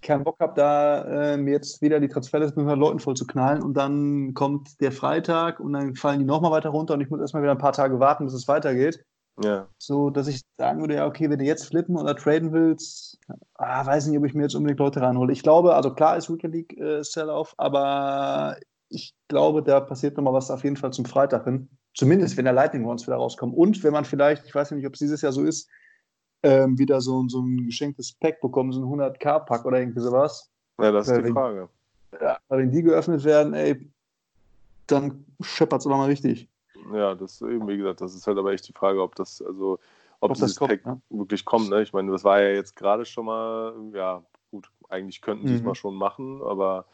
keinen 0.02 0.24
Bock 0.24 0.38
habe, 0.40 0.54
da 0.56 1.34
äh, 1.34 1.38
mir 1.38 1.52
jetzt 1.52 1.82
wieder 1.82 2.00
die 2.00 2.08
Transferliste 2.08 2.60
mit 2.60 2.68
100 2.68 2.80
Leuten 2.80 3.00
voll 3.00 3.16
zu 3.16 3.28
knallen 3.28 3.62
und 3.62 3.76
dann 3.76 4.34
kommt 4.34 4.80
der 4.82 4.92
Freitag 4.92 5.60
und 5.60 5.74
dann 5.74 5.96
fallen 5.96 6.20
die 6.20 6.26
nochmal 6.26 6.52
weiter 6.52 6.70
runter 6.70 6.94
und 6.94 7.02
ich 7.02 7.10
muss 7.10 7.20
erstmal 7.20 7.44
wieder 7.44 7.52
ein 7.52 7.58
paar 7.58 7.74
Tage 7.74 8.00
warten, 8.00 8.26
bis 8.26 8.34
es 8.34 8.48
weitergeht. 8.48 9.04
Ja. 9.44 9.68
So, 9.78 10.10
dass 10.10 10.28
ich 10.28 10.42
sagen 10.58 10.82
würde, 10.82 10.96
ja, 10.96 11.08
okay, 11.08 11.30
wenn 11.30 11.40
du 11.40 11.46
jetzt 11.46 11.66
flippen 11.66 11.96
oder 11.96 12.16
traden 12.16 12.52
willst, 12.52 13.20
ah, 13.56 13.86
weiß 13.86 14.08
nicht, 14.08 14.18
ob 14.18 14.26
ich 14.26 14.34
mir 14.34 14.44
jetzt 14.44 14.56
unbedingt 14.56 14.80
Leute 14.80 15.02
reinhole. 15.02 15.32
Ich 15.32 15.44
glaube, 15.44 15.76
also 15.76 15.94
klar 15.94 16.18
ist 16.18 16.30
Weekend 16.30 16.54
League 16.54 16.78
äh, 16.78 17.04
Sell-Off, 17.04 17.54
aber 17.58 18.58
ich 18.90 19.14
glaube, 19.28 19.64
da 19.64 19.80
passiert 19.80 20.18
nochmal 20.18 20.34
was 20.34 20.52
auf 20.52 20.64
jeden 20.64 20.76
Fall 20.76 20.92
zum 20.92 21.06
Freitag 21.06 21.46
hin. 21.46 21.70
Zumindest, 21.96 22.38
wenn 22.38 22.46
der 22.46 22.54
Lightning 22.54 22.86
Rounds 22.86 23.08
wieder 23.08 23.18
rauskommen. 23.18 23.56
Und 23.56 23.84
wenn 23.84 23.94
man 23.94 24.06
vielleicht, 24.06 24.46
ich 24.46 24.54
weiß 24.54 24.72
nicht, 24.72 24.86
ob 24.86 24.94
es 24.94 25.00
dieses 25.00 25.22
Jahr 25.22 25.32
so 25.32 25.44
ist, 25.44 25.70
ähm, 26.44 26.78
wieder 26.78 27.02
so, 27.02 27.28
so 27.28 27.42
ein 27.42 27.66
geschenktes 27.66 28.14
Pack 28.14 28.42
bekommen, 28.42 28.72
so 28.72 28.82
ein 28.82 29.00
100k-Pack 29.00 29.66
oder 29.66 29.80
irgendwie 29.80 30.00
sowas. 30.00 30.50
Ja, 30.80 30.92
das 30.92 31.08
ist 31.08 31.18
äh, 31.18 31.24
die 31.24 31.32
Frage. 31.32 31.70
Ja, 32.20 32.38
wenn 32.50 32.72
die 32.72 32.82
geöffnet 32.82 33.24
werden, 33.24 33.54
ey, 33.54 33.90
dann 34.88 35.26
scheppert 35.42 35.82
es 35.82 35.88
aber 35.88 35.98
mal 35.98 36.08
richtig. 36.08 36.48
Ja, 36.94 37.14
das 37.14 37.42
eben, 37.42 37.68
wie 37.68 37.78
gesagt, 37.78 38.02
das 38.02 38.16
ist 38.16 38.26
halt 38.26 38.38
aber 38.38 38.54
echt 38.54 38.68
die 38.68 38.74
Frage, 38.74 39.02
ob 39.02 39.16
das, 39.16 39.42
also, 39.42 39.74
ob, 40.20 40.32
ob 40.32 40.34
dieses 40.34 40.56
kommt, 40.56 40.72
Pack 40.72 40.86
ne? 40.86 41.02
wirklich 41.10 41.46
kommt. 41.46 41.70
Ne? 41.70 41.82
Ich 41.82 41.94
meine, 41.94 42.12
das 42.12 42.24
war 42.24 42.42
ja 42.42 42.50
jetzt 42.50 42.76
gerade 42.76 43.06
schon 43.06 43.26
mal, 43.26 43.74
ja, 43.94 44.24
gut, 44.52 44.70
eigentlich 44.90 45.22
könnten 45.22 45.48
sie 45.48 45.56
es 45.56 45.62
mhm. 45.62 45.68
mal 45.68 45.76
schon 45.76 45.96
machen, 45.96 46.42
aber. 46.44 46.86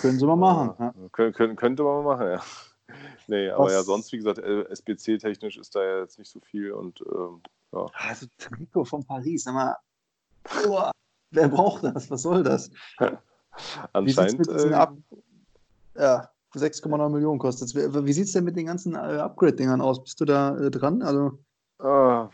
Können 0.00 0.18
sie 0.18 0.26
mal 0.26 0.36
machen. 0.36 0.74
Äh, 0.78 0.82
ja. 0.84 1.08
können, 1.10 1.32
können, 1.32 1.56
könnte 1.56 1.82
man 1.82 2.04
mal 2.04 2.16
machen, 2.16 2.28
ja. 2.28 2.42
Nee, 3.26 3.50
aber 3.50 3.66
Was? 3.66 3.72
ja, 3.72 3.82
sonst, 3.82 4.12
wie 4.12 4.16
gesagt, 4.16 4.38
SBC-technisch 4.38 5.58
ist 5.58 5.74
da 5.74 5.82
ja 5.82 5.98
jetzt 5.98 6.18
nicht 6.18 6.30
so 6.30 6.40
viel 6.40 6.72
und 6.72 7.02
ähm, 7.12 7.42
ja. 7.72 7.86
Also 7.92 8.26
Trikot 8.38 8.84
von 8.84 9.04
Paris, 9.04 9.44
sag 9.44 9.54
mal, 9.54 9.76
oh, 10.66 10.90
wer 11.30 11.48
braucht 11.48 11.84
das? 11.84 12.10
Was 12.10 12.22
soll 12.22 12.42
das? 12.42 12.70
Anscheinend. 13.92 14.46
Wie 14.46 14.68
äh, 14.68 14.74
Ab 14.74 14.96
ja, 15.96 16.30
6,9 16.54 17.08
Millionen 17.10 17.38
kostet 17.38 17.68
es. 17.68 17.74
Wie 17.74 18.12
sieht 18.12 18.26
es 18.26 18.32
denn 18.32 18.44
mit 18.44 18.56
den 18.56 18.66
ganzen 18.66 18.94
äh, 18.94 18.98
Upgrade-Dingern 18.98 19.80
aus? 19.80 20.02
Bist 20.02 20.20
du 20.20 20.24
da 20.24 20.56
äh, 20.56 20.70
dran? 20.70 21.02
Also 21.02 21.38
ah. 21.80 22.30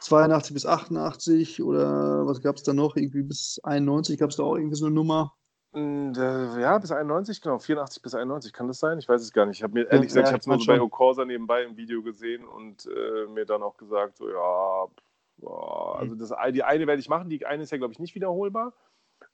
82 0.00 0.54
bis 0.54 0.66
88 0.66 1.62
oder 1.62 2.26
was 2.26 2.40
gab 2.40 2.56
es 2.56 2.62
da 2.62 2.72
noch? 2.72 2.96
Irgendwie 2.96 3.22
bis 3.22 3.60
91 3.64 4.18
gab 4.18 4.30
es 4.30 4.36
da 4.36 4.44
auch 4.44 4.56
irgendwie 4.56 4.76
so 4.76 4.86
eine 4.86 4.94
Nummer. 4.94 5.34
Hm, 5.72 6.14
ja, 6.14 6.78
bis 6.78 6.90
91, 6.90 7.42
genau, 7.42 7.58
84 7.58 8.02
bis 8.02 8.14
91, 8.14 8.52
kann 8.52 8.68
das 8.68 8.78
sein? 8.78 8.98
Ich 8.98 9.08
weiß 9.08 9.20
es 9.20 9.32
gar 9.32 9.44
nicht. 9.44 9.58
Ich 9.58 9.62
habe 9.62 9.74
mir, 9.74 9.90
ehrlich 9.90 10.08
gesagt, 10.08 10.28
ich 10.28 10.32
habe 10.32 10.40
es 10.40 10.46
nur 10.46 10.58
so 10.58 10.66
bei 10.66 10.80
Okorsa 10.80 11.24
nebenbei 11.24 11.62
im 11.62 11.76
Video 11.76 12.02
gesehen 12.02 12.46
und 12.46 12.86
äh, 12.86 13.26
mir 13.26 13.44
dann 13.44 13.62
auch 13.62 13.76
gesagt, 13.76 14.16
so, 14.16 14.28
ja, 14.28 14.86
boah, 15.36 15.98
also 15.98 16.14
das, 16.14 16.32
die 16.52 16.64
eine 16.64 16.86
werde 16.86 17.00
ich 17.00 17.08
machen, 17.08 17.28
die 17.28 17.44
eine 17.44 17.62
ist 17.62 17.70
ja, 17.70 17.78
glaube 17.78 17.92
ich, 17.92 17.98
nicht 17.98 18.14
wiederholbar 18.14 18.72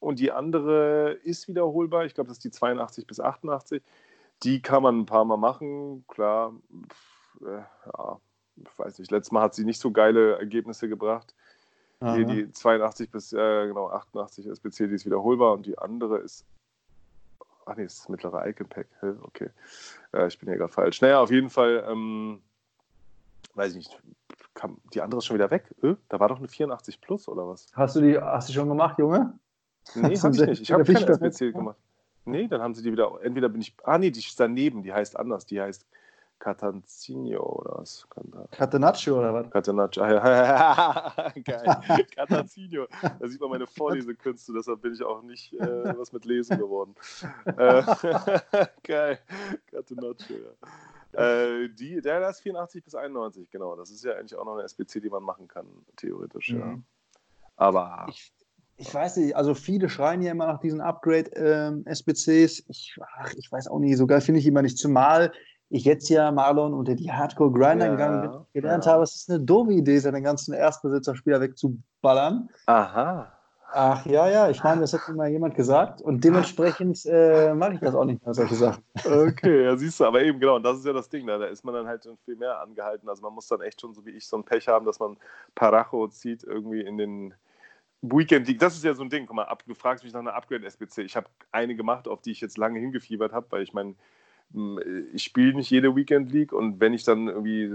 und 0.00 0.18
die 0.18 0.32
andere 0.32 1.12
ist 1.22 1.46
wiederholbar. 1.46 2.04
Ich 2.04 2.14
glaube, 2.14 2.28
das 2.28 2.38
ist 2.38 2.44
die 2.44 2.50
82 2.50 3.06
bis 3.06 3.20
88. 3.20 3.82
Die 4.42 4.60
kann 4.60 4.82
man 4.82 5.00
ein 5.00 5.06
paar 5.06 5.24
Mal 5.24 5.36
machen, 5.36 6.04
klar. 6.08 6.52
Pff, 6.88 7.46
äh, 7.46 7.62
ja, 7.86 8.20
ich 8.56 8.78
weiß 8.78 8.98
nicht, 8.98 9.10
letztes 9.10 9.32
Mal 9.32 9.42
hat 9.42 9.54
sie 9.54 9.64
nicht 9.64 9.80
so 9.80 9.92
geile 9.92 10.38
Ergebnisse 10.38 10.88
gebracht. 10.88 11.34
Hier 12.12 12.26
die 12.26 12.52
82 12.52 13.10
bis 13.10 13.32
äh, 13.32 13.66
genau 13.66 13.88
88 13.88 14.46
SBC, 14.46 14.88
die 14.88 14.94
ist 14.94 15.06
wiederholbar 15.06 15.52
und 15.52 15.66
die 15.66 15.78
andere 15.78 16.18
ist. 16.18 16.44
Ach 17.66 17.76
nee, 17.76 17.84
das 17.84 17.94
ist 17.94 18.00
das 18.02 18.08
mittlere 18.10 18.46
Icon-Pack. 18.46 18.86
Okay. 19.22 19.50
Äh, 20.12 20.26
ich 20.26 20.38
bin 20.38 20.48
hier 20.48 20.58
gerade 20.58 20.72
falsch. 20.72 21.00
Naja, 21.00 21.20
auf 21.20 21.30
jeden 21.30 21.48
Fall, 21.48 21.84
ähm, 21.88 22.42
weiß 23.54 23.70
ich 23.70 23.76
nicht, 23.76 24.02
kam, 24.52 24.78
die 24.92 25.00
andere 25.00 25.18
ist 25.18 25.24
schon 25.24 25.36
wieder 25.36 25.50
weg. 25.50 25.74
Äh, 25.82 25.94
da 26.08 26.20
war 26.20 26.28
doch 26.28 26.38
eine 26.38 26.48
84 26.48 27.00
Plus 27.00 27.28
oder 27.28 27.48
was? 27.48 27.66
Hast 27.74 27.96
du 27.96 28.00
die, 28.00 28.18
hast 28.18 28.48
du 28.48 28.52
schon 28.52 28.68
gemacht, 28.68 28.98
Junge? 28.98 29.38
Nee, 29.94 30.16
habe 30.16 30.34
ich 30.34 30.46
nicht. 30.46 30.62
Ich 30.62 30.72
habe 30.72 30.84
keine 30.84 31.06
SBC 31.06 31.52
gemacht. 31.52 31.76
Nee, 32.24 32.48
dann 32.48 32.62
haben 32.62 32.74
sie 32.74 32.82
die 32.82 32.92
wieder. 32.92 33.18
Entweder 33.22 33.48
bin 33.48 33.60
ich. 33.60 33.74
Ah, 33.84 33.98
nee, 33.98 34.10
die 34.10 34.20
ist 34.20 34.40
daneben. 34.40 34.82
Die 34.82 34.92
heißt 34.92 35.18
anders. 35.18 35.44
Die 35.46 35.60
heißt 35.60 35.86
Catanzino 36.38 37.40
oder 37.40 37.78
was? 37.78 38.06
Catenaccio 38.50 39.18
oder 39.18 39.32
was? 39.32 39.50
Catenaccio, 39.50 40.02
geil. 41.44 42.06
Catanzino. 42.14 42.86
Da 43.18 43.28
sieht 43.28 43.40
man 43.40 43.50
meine 43.50 43.66
Vorlesekünste, 43.66 44.52
deshalb 44.52 44.82
bin 44.82 44.92
ich 44.92 45.02
auch 45.02 45.22
nicht 45.22 45.54
äh, 45.54 45.58
was 45.98 46.12
mit 46.12 46.24
Lesen 46.24 46.58
geworden. 46.58 46.94
Äh, 47.46 47.82
geil. 48.82 49.18
Catenaccio, 49.70 50.36
ja. 50.36 50.50
Äh, 51.14 51.68
die, 51.68 52.00
der, 52.00 52.28
ist 52.28 52.40
84 52.40 52.84
bis 52.84 52.94
91, 52.94 53.50
genau. 53.50 53.76
Das 53.76 53.90
ist 53.90 54.04
ja 54.04 54.14
eigentlich 54.14 54.36
auch 54.36 54.44
noch 54.44 54.54
eine 54.54 54.64
SPC, 54.64 55.00
die 55.00 55.10
man 55.10 55.22
machen 55.22 55.48
kann, 55.48 55.66
theoretisch, 55.96 56.50
mhm. 56.50 56.60
ja. 56.60 56.78
Aber. 57.56 58.06
Ich, 58.08 58.32
ich 58.76 58.92
weiß 58.92 59.18
nicht, 59.18 59.36
also 59.36 59.54
viele 59.54 59.88
schreien 59.88 60.20
ja 60.20 60.32
immer 60.32 60.46
nach 60.46 60.58
diesen 60.58 60.80
Upgrade-SBCs. 60.80 62.58
Ähm, 62.58 62.64
ich, 62.68 62.96
ich 63.36 63.52
weiß 63.52 63.68
auch 63.68 63.78
nicht, 63.78 63.96
so 63.96 64.06
geil 64.06 64.20
finde 64.20 64.40
ich 64.40 64.46
immer 64.46 64.62
nicht. 64.62 64.78
Zumal 64.78 65.32
ich 65.74 65.84
jetzt 65.84 66.08
ja 66.08 66.30
Marlon 66.30 66.72
unter 66.72 66.94
die 66.94 67.10
Hardcore-Grinder 67.10 67.86
ja, 67.86 67.90
gegangen 67.90 68.20
bin, 68.22 68.40
gelernt 68.52 68.86
ja. 68.86 68.92
habe, 68.92 69.02
es 69.02 69.16
ist 69.16 69.28
eine 69.28 69.40
doofe 69.40 69.72
Idee, 69.72 69.98
seine 69.98 70.22
ganzen 70.22 70.54
Erstbesitzer-Spieler 70.54 71.40
wegzuballern. 71.40 72.48
Aha. 72.66 73.32
Ach 73.76 74.06
ja, 74.06 74.28
ja, 74.28 74.48
ich 74.48 74.62
meine, 74.62 74.82
das 74.82 74.92
hat 74.92 75.08
mir 75.08 75.16
mal 75.16 75.28
jemand 75.28 75.56
gesagt 75.56 76.00
und 76.00 76.22
dementsprechend 76.22 77.04
äh, 77.06 77.52
mache 77.54 77.74
ich 77.74 77.80
das 77.80 77.96
auch 77.96 78.04
nicht 78.04 78.24
mehr, 78.24 78.32
solche 78.32 78.54
Sachen. 78.54 78.84
Okay, 79.04 79.64
ja, 79.64 79.76
siehst 79.76 79.98
du, 79.98 80.04
aber 80.04 80.22
eben 80.22 80.38
genau, 80.38 80.54
und 80.56 80.62
das 80.62 80.78
ist 80.78 80.86
ja 80.86 80.92
das 80.92 81.08
Ding, 81.08 81.26
da, 81.26 81.38
da 81.38 81.46
ist 81.46 81.64
man 81.64 81.74
dann 81.74 81.88
halt 81.88 82.08
viel 82.24 82.36
mehr 82.36 82.60
angehalten. 82.60 83.08
Also 83.08 83.22
man 83.22 83.32
muss 83.32 83.48
dann 83.48 83.60
echt 83.62 83.80
schon 83.80 83.92
so 83.92 84.06
wie 84.06 84.10
ich 84.10 84.28
so 84.28 84.36
ein 84.36 84.44
Pech 84.44 84.68
haben, 84.68 84.86
dass 84.86 85.00
man 85.00 85.16
Paracho 85.56 86.06
zieht 86.06 86.44
irgendwie 86.44 86.82
in 86.82 86.98
den 86.98 87.34
Weekend 88.00 88.46
League. 88.46 88.60
Das 88.60 88.76
ist 88.76 88.84
ja 88.84 88.94
so 88.94 89.02
ein 89.02 89.10
Ding, 89.10 89.26
guck 89.26 89.34
mal, 89.34 89.46
ab, 89.46 89.64
du 89.66 89.74
fragst 89.74 90.04
mich 90.04 90.12
nach 90.12 90.20
einer 90.20 90.34
Upgrade-SBC. 90.34 90.98
Ich 90.98 91.16
habe 91.16 91.26
eine 91.50 91.74
gemacht, 91.74 92.06
auf 92.06 92.22
die 92.22 92.30
ich 92.30 92.40
jetzt 92.40 92.58
lange 92.58 92.78
hingefiebert 92.78 93.32
habe, 93.32 93.46
weil 93.50 93.62
ich 93.62 93.72
meine, 93.72 93.96
ich 95.12 95.24
spiele 95.24 95.54
nicht 95.54 95.70
jede 95.70 95.96
Weekend 95.96 96.30
League 96.30 96.52
und 96.52 96.80
wenn 96.80 96.92
ich 96.92 97.04
dann 97.04 97.28
irgendwie 97.28 97.70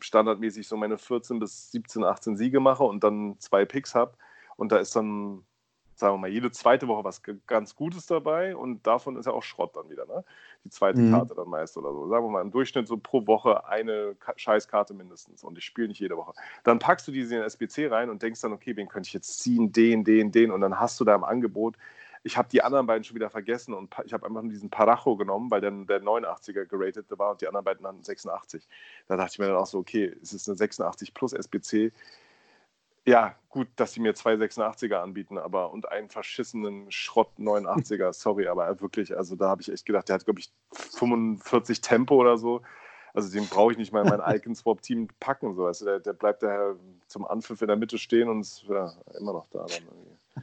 standardmäßig 0.00 0.66
so 0.66 0.76
meine 0.76 0.98
14 0.98 1.38
bis 1.38 1.70
17, 1.72 2.04
18 2.04 2.36
Siege 2.36 2.60
mache 2.60 2.84
und 2.84 3.04
dann 3.04 3.36
zwei 3.38 3.64
Picks 3.64 3.94
habe 3.94 4.14
und 4.56 4.72
da 4.72 4.78
ist 4.78 4.96
dann, 4.96 5.42
sagen 5.94 6.14
wir 6.14 6.18
mal, 6.18 6.30
jede 6.30 6.50
zweite 6.50 6.88
Woche 6.88 7.04
was 7.04 7.22
ganz 7.46 7.76
Gutes 7.76 8.06
dabei 8.06 8.56
und 8.56 8.86
davon 8.86 9.16
ist 9.16 9.26
ja 9.26 9.32
auch 9.32 9.42
Schrott 9.42 9.76
dann 9.76 9.90
wieder, 9.90 10.06
ne? 10.06 10.24
Die 10.64 10.70
zweite 10.70 11.00
mhm. 11.00 11.12
Karte 11.12 11.34
dann 11.34 11.48
meist 11.48 11.76
oder 11.76 11.92
so. 11.92 12.08
Sagen 12.08 12.24
wir 12.24 12.30
mal, 12.30 12.42
im 12.42 12.50
Durchschnitt 12.50 12.88
so 12.88 12.96
pro 12.96 13.26
Woche 13.26 13.68
eine 13.68 14.16
Scheißkarte 14.36 14.94
mindestens 14.94 15.44
und 15.44 15.58
ich 15.58 15.64
spiele 15.64 15.88
nicht 15.88 16.00
jede 16.00 16.16
Woche. 16.16 16.32
Dann 16.64 16.78
packst 16.78 17.06
du 17.06 17.12
diese 17.12 17.34
in 17.34 17.40
den 17.40 17.46
SBC 17.46 17.90
rein 17.90 18.10
und 18.10 18.22
denkst 18.22 18.40
dann, 18.40 18.52
okay, 18.52 18.74
wen 18.74 18.88
könnte 18.88 19.06
ich 19.08 19.12
jetzt 19.12 19.40
ziehen, 19.40 19.70
den, 19.70 20.02
den, 20.02 20.32
den 20.32 20.50
und 20.50 20.62
dann 20.62 20.80
hast 20.80 20.98
du 20.98 21.04
da 21.04 21.14
im 21.14 21.24
Angebot 21.24 21.76
ich 22.26 22.36
habe 22.36 22.48
die 22.48 22.62
anderen 22.62 22.86
beiden 22.86 23.04
schon 23.04 23.14
wieder 23.14 23.30
vergessen 23.30 23.72
und 23.72 23.94
ich 24.04 24.12
habe 24.12 24.26
einfach 24.26 24.42
nur 24.42 24.50
diesen 24.50 24.68
Paracho 24.68 25.16
genommen, 25.16 25.48
weil 25.48 25.60
dann 25.60 25.86
der 25.86 26.02
89er 26.02 26.64
geratet 26.64 27.06
war 27.10 27.30
und 27.30 27.40
die 27.40 27.46
anderen 27.46 27.64
beiden 27.64 27.84
dann 27.84 28.02
86. 28.02 28.66
Da 29.06 29.16
dachte 29.16 29.30
ich 29.34 29.38
mir 29.38 29.46
dann 29.46 29.56
auch 29.56 29.66
so, 29.66 29.78
okay, 29.78 30.12
es 30.20 30.32
ist 30.32 30.48
eine 30.48 30.56
86 30.56 31.14
plus 31.14 31.32
SBC. 31.32 31.92
Ja, 33.04 33.36
gut, 33.48 33.68
dass 33.76 33.92
sie 33.92 34.00
mir 34.00 34.14
zwei 34.16 34.34
86er 34.34 34.96
anbieten, 34.96 35.38
aber 35.38 35.70
und 35.70 35.88
einen 35.88 36.08
verschissenen 36.10 36.90
Schrott 36.90 37.30
89er, 37.38 38.12
sorry, 38.12 38.48
aber 38.48 38.80
wirklich, 38.80 39.16
also 39.16 39.36
da 39.36 39.48
habe 39.48 39.62
ich 39.62 39.70
echt 39.70 39.86
gedacht, 39.86 40.08
der 40.08 40.14
hat, 40.14 40.24
glaube 40.24 40.40
ich, 40.40 40.52
45 40.72 41.80
Tempo 41.80 42.16
oder 42.16 42.38
so. 42.38 42.62
Also 43.14 43.32
den 43.32 43.46
brauche 43.46 43.70
ich 43.70 43.78
nicht 43.78 43.92
mal 43.92 44.02
in 44.02 44.08
mein 44.08 44.20
Icon 44.36 44.56
Swap 44.56 44.82
Team 44.82 45.08
packen. 45.20 45.54
So. 45.54 45.66
Also 45.66 45.84
der, 45.84 46.00
der 46.00 46.12
bleibt 46.12 46.42
daher 46.42 46.74
zum 47.06 47.24
Anpfiff 47.24 47.62
in 47.62 47.68
der 47.68 47.76
Mitte 47.76 47.98
stehen 47.98 48.28
und 48.28 48.40
ist 48.40 48.64
ja, 48.68 48.92
immer 49.16 49.32
noch 49.32 49.46
da. 49.46 49.64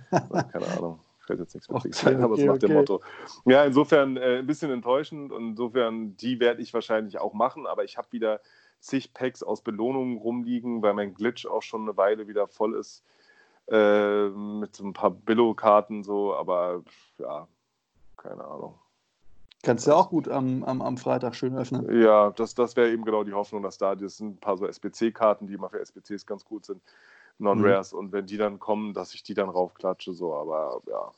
Dann 0.09 0.49
keine 0.49 0.67
Ahnung 0.77 0.99
fällt 1.25 1.39
jetzt 1.39 1.53
nichts 1.55 1.69
Witziges 1.69 2.03
okay, 2.03 2.15
ein, 2.15 2.23
aber 2.23 2.33
okay, 2.33 2.41
es 2.41 2.47
macht 2.47 2.57
okay. 2.57 2.67
dem 2.67 2.75
Motto. 2.75 3.01
Ja, 3.45 3.63
insofern 3.63 4.17
äh, 4.17 4.39
ein 4.39 4.47
bisschen 4.47 4.71
enttäuschend 4.71 5.31
und 5.31 5.49
insofern, 5.49 6.15
die 6.17 6.39
werde 6.39 6.61
ich 6.61 6.73
wahrscheinlich 6.73 7.19
auch 7.19 7.33
machen, 7.33 7.67
aber 7.67 7.83
ich 7.83 7.97
habe 7.97 8.07
wieder 8.11 8.41
zig 8.79 9.13
Packs 9.13 9.43
aus 9.43 9.61
Belohnungen 9.61 10.17
rumliegen, 10.17 10.81
weil 10.81 10.93
mein 10.93 11.13
Glitch 11.13 11.45
auch 11.45 11.63
schon 11.63 11.83
eine 11.83 11.97
Weile 11.97 12.27
wieder 12.27 12.47
voll 12.47 12.75
ist. 12.75 13.03
Äh, 13.67 14.27
mit 14.27 14.75
so 14.75 14.83
ein 14.83 14.91
paar 14.91 15.11
Billo-Karten 15.11 16.03
so, 16.03 16.35
aber 16.35 16.83
ja, 17.17 17.47
keine 18.17 18.43
Ahnung. 18.43 18.77
Kannst 19.63 19.87
du 19.87 19.91
ja 19.91 19.97
auch 19.97 20.09
gut 20.09 20.27
am, 20.27 20.65
am, 20.65 20.81
am 20.81 20.97
Freitag 20.97 21.35
schön 21.35 21.55
öffnen. 21.55 22.01
Ja, 22.01 22.31
das, 22.31 22.53
das 22.53 22.75
wäre 22.75 22.91
eben 22.91 23.05
genau 23.05 23.23
die 23.23 23.31
Hoffnung, 23.31 23.63
dass 23.63 23.77
da 23.77 23.95
das 23.95 24.17
sind 24.17 24.35
ein 24.35 24.39
paar 24.41 24.57
so 24.57 24.67
SBC-Karten, 24.67 25.47
die 25.47 25.53
immer 25.53 25.69
für 25.69 25.79
SBCs 25.79 26.25
ganz 26.25 26.43
gut 26.43 26.65
sind, 26.65 26.81
Non-Rares. 27.39 27.93
Mhm. 27.93 27.99
Und 27.99 28.11
wenn 28.11 28.25
die 28.25 28.37
dann 28.37 28.59
kommen, 28.59 28.93
dass 28.93 29.13
ich 29.13 29.23
die 29.23 29.33
dann 29.33 29.49
raufklatsche, 29.49 30.13
so, 30.13 30.33
aber 30.33 30.81
ja. 30.87 31.11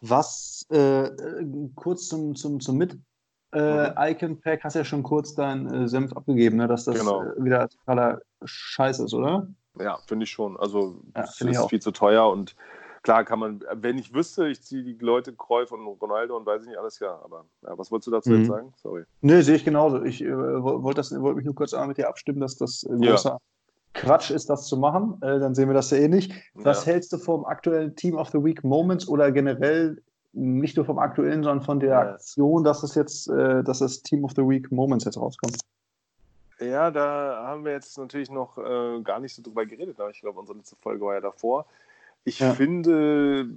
Was 0.00 0.66
äh, 0.70 1.10
kurz 1.74 2.08
zum, 2.08 2.34
zum, 2.34 2.60
zum 2.60 2.76
Mit 2.76 2.98
äh, 3.52 3.90
mhm. 3.90 3.94
Icon 3.98 4.40
Pack 4.40 4.64
hast 4.64 4.74
ja 4.74 4.84
schon 4.84 5.02
kurz 5.02 5.34
deinen 5.34 5.84
äh, 5.84 5.88
Senf 5.88 6.12
abgegeben, 6.14 6.56
ne, 6.56 6.66
dass 6.66 6.84
das 6.84 6.98
genau. 6.98 7.22
äh, 7.22 7.44
wieder 7.44 7.68
totaler 7.68 8.20
Scheiß 8.44 8.98
ist, 9.00 9.14
oder? 9.14 9.46
Ja, 9.78 9.98
finde 10.06 10.24
ich 10.24 10.30
schon. 10.30 10.56
Also 10.56 11.00
ja, 11.14 11.22
es 11.22 11.40
ist 11.40 11.68
viel 11.68 11.80
zu 11.80 11.92
teuer 11.92 12.28
und 12.28 12.56
klar 13.02 13.24
kann 13.24 13.38
man, 13.38 13.64
wenn 13.74 13.98
ich 13.98 14.14
wüsste, 14.14 14.48
ich 14.48 14.62
ziehe 14.62 14.82
die 14.82 14.96
Leute 15.00 15.34
Kreuf 15.34 15.72
und 15.72 15.86
Ronaldo 15.86 16.36
und 16.36 16.46
weiß 16.46 16.62
ich 16.62 16.68
nicht 16.68 16.78
alles, 16.78 16.98
ja. 16.98 17.20
Aber 17.22 17.44
ja, 17.62 17.76
was 17.76 17.90
wolltest 17.90 18.06
du 18.06 18.10
dazu 18.10 18.30
mhm. 18.30 18.38
jetzt 18.38 18.48
sagen? 18.48 18.72
Sorry. 18.76 19.04
Nee, 19.20 19.42
sehe 19.42 19.56
ich 19.56 19.64
genauso. 19.64 20.02
Ich 20.02 20.22
äh, 20.22 20.32
wollte 20.32 21.02
wollt 21.20 21.36
mich 21.36 21.44
nur 21.44 21.54
kurz 21.54 21.74
einmal 21.74 21.88
mit 21.88 21.98
dir 21.98 22.08
abstimmen, 22.08 22.40
dass 22.40 22.56
das 22.56 22.84
äh, 22.84 22.96
großer 22.96 23.30
ja. 23.30 23.38
Quatsch 23.94 24.30
ist, 24.30 24.48
das 24.48 24.66
zu 24.66 24.76
machen. 24.76 25.18
Äh, 25.22 25.38
dann 25.38 25.54
sehen 25.54 25.68
wir 25.68 25.74
das 25.74 25.90
ja 25.90 25.98
eh 25.98 26.08
nicht. 26.08 26.32
Was 26.54 26.86
ja. 26.86 26.92
hältst 26.92 27.12
du 27.12 27.18
vom 27.18 27.44
aktuellen 27.44 27.94
Team 27.96 28.16
of 28.16 28.30
the 28.30 28.42
Week 28.42 28.64
Moments 28.64 29.08
oder 29.08 29.30
generell 29.30 30.00
nicht 30.32 30.76
nur 30.76 30.86
vom 30.86 30.98
aktuellen, 30.98 31.42
sondern 31.42 31.64
von 31.64 31.80
der. 31.80 31.98
Aktion, 31.98 32.64
dass 32.64 32.82
es 32.82 32.94
jetzt, 32.94 33.28
äh, 33.28 33.62
dass 33.62 33.80
das 33.80 34.02
Team 34.02 34.24
of 34.24 34.32
the 34.34 34.42
Week 34.42 34.70
Moments 34.72 35.04
jetzt 35.04 35.18
rauskommt? 35.18 35.58
Ja, 36.58 36.90
da 36.90 37.44
haben 37.46 37.64
wir 37.64 37.72
jetzt 37.72 37.98
natürlich 37.98 38.30
noch 38.30 38.56
äh, 38.56 39.00
gar 39.02 39.18
nicht 39.18 39.34
so 39.34 39.42
drüber 39.42 39.66
geredet, 39.66 39.98
aber 40.00 40.10
ich 40.10 40.20
glaube, 40.20 40.38
unsere 40.38 40.58
letzte 40.58 40.76
Folge 40.76 41.04
war 41.04 41.14
ja 41.14 41.20
davor. 41.20 41.66
Ich 42.24 42.38
ja. 42.38 42.52
finde 42.52 43.48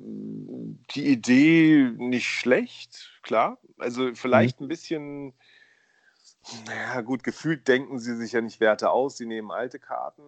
die 0.95 1.05
Idee 1.07 1.91
nicht 1.97 2.27
schlecht, 2.27 3.11
klar. 3.21 3.59
Also 3.77 4.15
vielleicht 4.15 4.59
mhm. 4.59 4.65
ein 4.65 4.69
bisschen 4.69 5.33
naja, 6.67 7.01
gut, 7.01 7.23
gefühlt 7.23 7.67
denken 7.67 7.97
sie 7.99 8.15
sich 8.15 8.31
ja 8.31 8.41
nicht 8.41 8.59
Werte 8.59 8.91
aus. 8.91 9.17
Sie 9.17 9.25
nehmen 9.25 9.51
alte 9.51 9.79
Karten. 9.79 10.21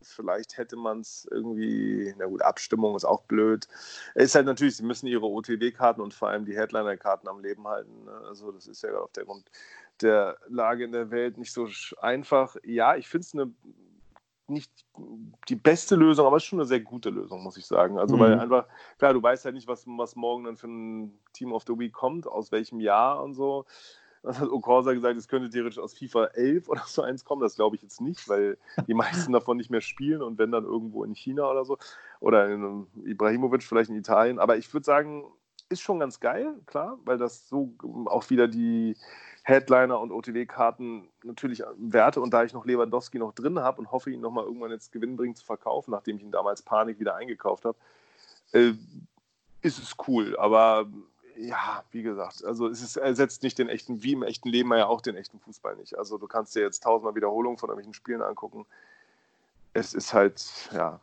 Vielleicht 0.00 0.56
hätte 0.56 0.76
man 0.76 1.00
es 1.00 1.28
irgendwie, 1.30 2.14
na 2.16 2.26
gut, 2.26 2.42
Abstimmung 2.42 2.96
ist 2.96 3.04
auch 3.04 3.22
blöd. 3.24 3.68
Es 4.14 4.26
ist 4.26 4.34
halt 4.34 4.46
natürlich, 4.46 4.76
sie 4.76 4.84
müssen 4.84 5.06
ihre 5.06 5.26
OTW-Karten 5.26 6.00
und 6.00 6.14
vor 6.14 6.28
allem 6.28 6.46
die 6.46 6.56
Headliner-Karten 6.56 7.28
am 7.28 7.40
Leben 7.40 7.66
halten. 7.66 8.04
Ne? 8.04 8.12
Also, 8.28 8.50
das 8.50 8.66
ist 8.66 8.82
ja 8.82 8.96
auf 8.98 9.12
der 9.12 9.24
Grund 9.24 9.50
der 10.00 10.38
Lage 10.48 10.84
in 10.84 10.92
der 10.92 11.10
Welt 11.10 11.36
nicht 11.36 11.52
so 11.52 11.68
einfach. 12.00 12.56
Ja, 12.64 12.96
ich 12.96 13.08
finde 13.08 13.26
es 13.26 13.34
eine 13.34 13.52
nicht 14.50 14.72
die 15.50 15.56
beste 15.56 15.94
Lösung, 15.94 16.26
aber 16.26 16.38
es 16.38 16.44
ist 16.44 16.48
schon 16.48 16.60
eine 16.60 16.66
sehr 16.66 16.80
gute 16.80 17.10
Lösung, 17.10 17.42
muss 17.42 17.58
ich 17.58 17.66
sagen. 17.66 17.98
Also, 17.98 18.16
mhm. 18.16 18.20
weil 18.20 18.40
einfach, 18.40 18.66
klar, 18.96 19.12
du 19.12 19.22
weißt 19.22 19.44
ja 19.44 19.50
nicht, 19.50 19.68
was, 19.68 19.84
was 19.86 20.16
morgen 20.16 20.44
dann 20.44 20.56
für 20.56 20.68
ein 20.68 21.18
Team 21.34 21.52
of 21.52 21.64
the 21.66 21.78
Week 21.78 21.92
kommt, 21.92 22.26
aus 22.26 22.50
welchem 22.52 22.80
Jahr 22.80 23.22
und 23.22 23.34
so 23.34 23.66
was 24.22 24.40
hat 24.40 24.48
Okorsa 24.48 24.92
gesagt, 24.92 25.16
es 25.16 25.28
könnte 25.28 25.50
theoretisch 25.50 25.78
aus 25.78 25.94
FIFA 25.94 26.26
11 26.34 26.68
oder 26.68 26.82
so 26.86 27.02
eins 27.02 27.24
kommen. 27.24 27.42
Das 27.42 27.56
glaube 27.56 27.76
ich 27.76 27.82
jetzt 27.82 28.00
nicht, 28.00 28.28
weil 28.28 28.58
die 28.86 28.94
meisten 28.94 29.32
davon 29.32 29.56
nicht 29.56 29.70
mehr 29.70 29.80
spielen 29.80 30.22
und 30.22 30.38
wenn 30.38 30.50
dann 30.50 30.64
irgendwo 30.64 31.04
in 31.04 31.14
China 31.14 31.50
oder 31.50 31.64
so 31.64 31.78
oder 32.20 32.48
in 32.48 32.86
Ibrahimovic 33.04 33.62
vielleicht 33.62 33.90
in 33.90 33.96
Italien. 33.96 34.38
Aber 34.38 34.56
ich 34.56 34.72
würde 34.72 34.84
sagen, 34.84 35.24
ist 35.68 35.80
schon 35.80 35.98
ganz 35.98 36.20
geil, 36.20 36.54
klar, 36.66 36.98
weil 37.04 37.18
das 37.18 37.48
so 37.48 37.74
auch 38.06 38.28
wieder 38.30 38.48
die 38.48 38.96
Headliner 39.42 40.00
und 40.00 40.12
OTW-Karten 40.12 41.08
natürlich 41.24 41.62
Werte 41.76 42.20
und 42.20 42.32
da 42.32 42.44
ich 42.44 42.52
noch 42.52 42.64
Lewandowski 42.64 43.18
noch 43.18 43.32
drin 43.32 43.58
habe 43.58 43.80
und 43.80 43.90
hoffe, 43.90 44.10
ihn 44.10 44.20
nochmal 44.20 44.44
irgendwann 44.44 44.70
jetzt 44.70 44.92
gewinnbringend 44.92 45.38
zu 45.38 45.44
verkaufen, 45.44 45.90
nachdem 45.90 46.16
ich 46.16 46.22
ihn 46.22 46.30
damals 46.30 46.62
Panik 46.62 46.98
wieder 47.00 47.16
eingekauft 47.16 47.64
habe, 47.64 47.78
äh, 48.52 48.72
ist 49.62 49.78
es 49.78 49.96
cool. 50.06 50.36
Aber 50.38 50.86
ja, 51.38 51.84
wie 51.92 52.02
gesagt, 52.02 52.44
also 52.44 52.66
es 52.66 52.82
ist, 52.82 52.96
ersetzt 52.96 53.42
nicht 53.42 53.58
den 53.58 53.68
echten, 53.68 54.02
wie 54.02 54.12
im 54.12 54.22
echten 54.22 54.48
Leben 54.48 54.72
ja 54.74 54.86
auch 54.86 55.00
den 55.00 55.16
echten 55.16 55.38
Fußball 55.38 55.76
nicht. 55.76 55.96
Also 55.96 56.18
du 56.18 56.26
kannst 56.26 56.54
dir 56.54 56.62
jetzt 56.62 56.82
tausendmal 56.82 57.14
Wiederholungen 57.14 57.58
von 57.58 57.68
irgendwelchen 57.68 57.94
Spielen 57.94 58.22
angucken. 58.22 58.66
Es 59.72 59.94
ist 59.94 60.12
halt, 60.12 60.68
ja. 60.72 61.00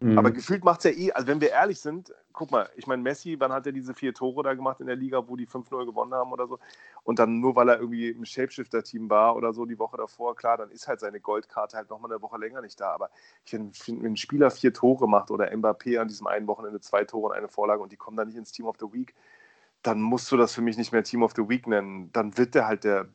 Mhm. 0.00 0.18
Aber 0.18 0.30
gefühlt 0.30 0.64
macht 0.64 0.84
es 0.84 0.84
ja 0.84 0.90
eh, 0.90 1.12
also 1.12 1.26
wenn 1.26 1.40
wir 1.40 1.50
ehrlich 1.50 1.80
sind, 1.80 2.12
guck 2.32 2.50
mal, 2.50 2.68
ich 2.76 2.86
meine, 2.86 3.02
Messi, 3.02 3.36
wann 3.38 3.52
hat 3.52 3.66
er 3.66 3.72
diese 3.72 3.94
vier 3.94 4.12
Tore 4.12 4.42
da 4.42 4.54
gemacht 4.54 4.80
in 4.80 4.86
der 4.86 4.96
Liga, 4.96 5.26
wo 5.28 5.36
die 5.36 5.46
5-0 5.46 5.86
gewonnen 5.86 6.12
haben 6.12 6.32
oder 6.32 6.46
so? 6.46 6.58
Und 7.04 7.18
dann 7.18 7.40
nur, 7.40 7.56
weil 7.56 7.68
er 7.68 7.78
irgendwie 7.78 8.08
im 8.10 8.24
Shapeshifter-Team 8.24 9.08
war 9.08 9.36
oder 9.36 9.52
so 9.52 9.64
die 9.64 9.78
Woche 9.78 9.96
davor, 9.96 10.34
klar, 10.36 10.56
dann 10.56 10.70
ist 10.70 10.88
halt 10.88 11.00
seine 11.00 11.20
Goldkarte 11.20 11.76
halt 11.76 11.90
nochmal 11.90 12.10
eine 12.10 12.22
Woche 12.22 12.38
länger 12.38 12.60
nicht 12.62 12.80
da. 12.80 12.92
Aber 12.92 13.10
ich 13.44 13.50
finde, 13.50 13.72
wenn 13.86 14.12
ein 14.12 14.16
Spieler 14.16 14.50
vier 14.50 14.72
Tore 14.72 15.08
macht 15.08 15.30
oder 15.30 15.50
Mbappé 15.52 15.98
an 16.00 16.08
diesem 16.08 16.26
einen 16.26 16.46
Wochenende 16.46 16.80
zwei 16.80 17.04
Tore 17.04 17.28
und 17.28 17.32
eine 17.32 17.48
Vorlage 17.48 17.82
und 17.82 17.92
die 17.92 17.96
kommen 17.96 18.16
dann 18.16 18.28
nicht 18.28 18.36
ins 18.36 18.52
Team 18.52 18.66
of 18.66 18.76
the 18.78 18.92
Week, 18.92 19.14
dann 19.82 20.00
musst 20.00 20.30
du 20.30 20.36
das 20.36 20.54
für 20.54 20.62
mich 20.62 20.76
nicht 20.76 20.92
mehr 20.92 21.02
Team 21.02 21.22
of 21.22 21.32
the 21.36 21.48
Week 21.48 21.66
nennen. 21.66 22.10
Dann 22.12 22.36
wird 22.38 22.54
der 22.54 22.66
halt 22.66 22.84
der 22.84 23.08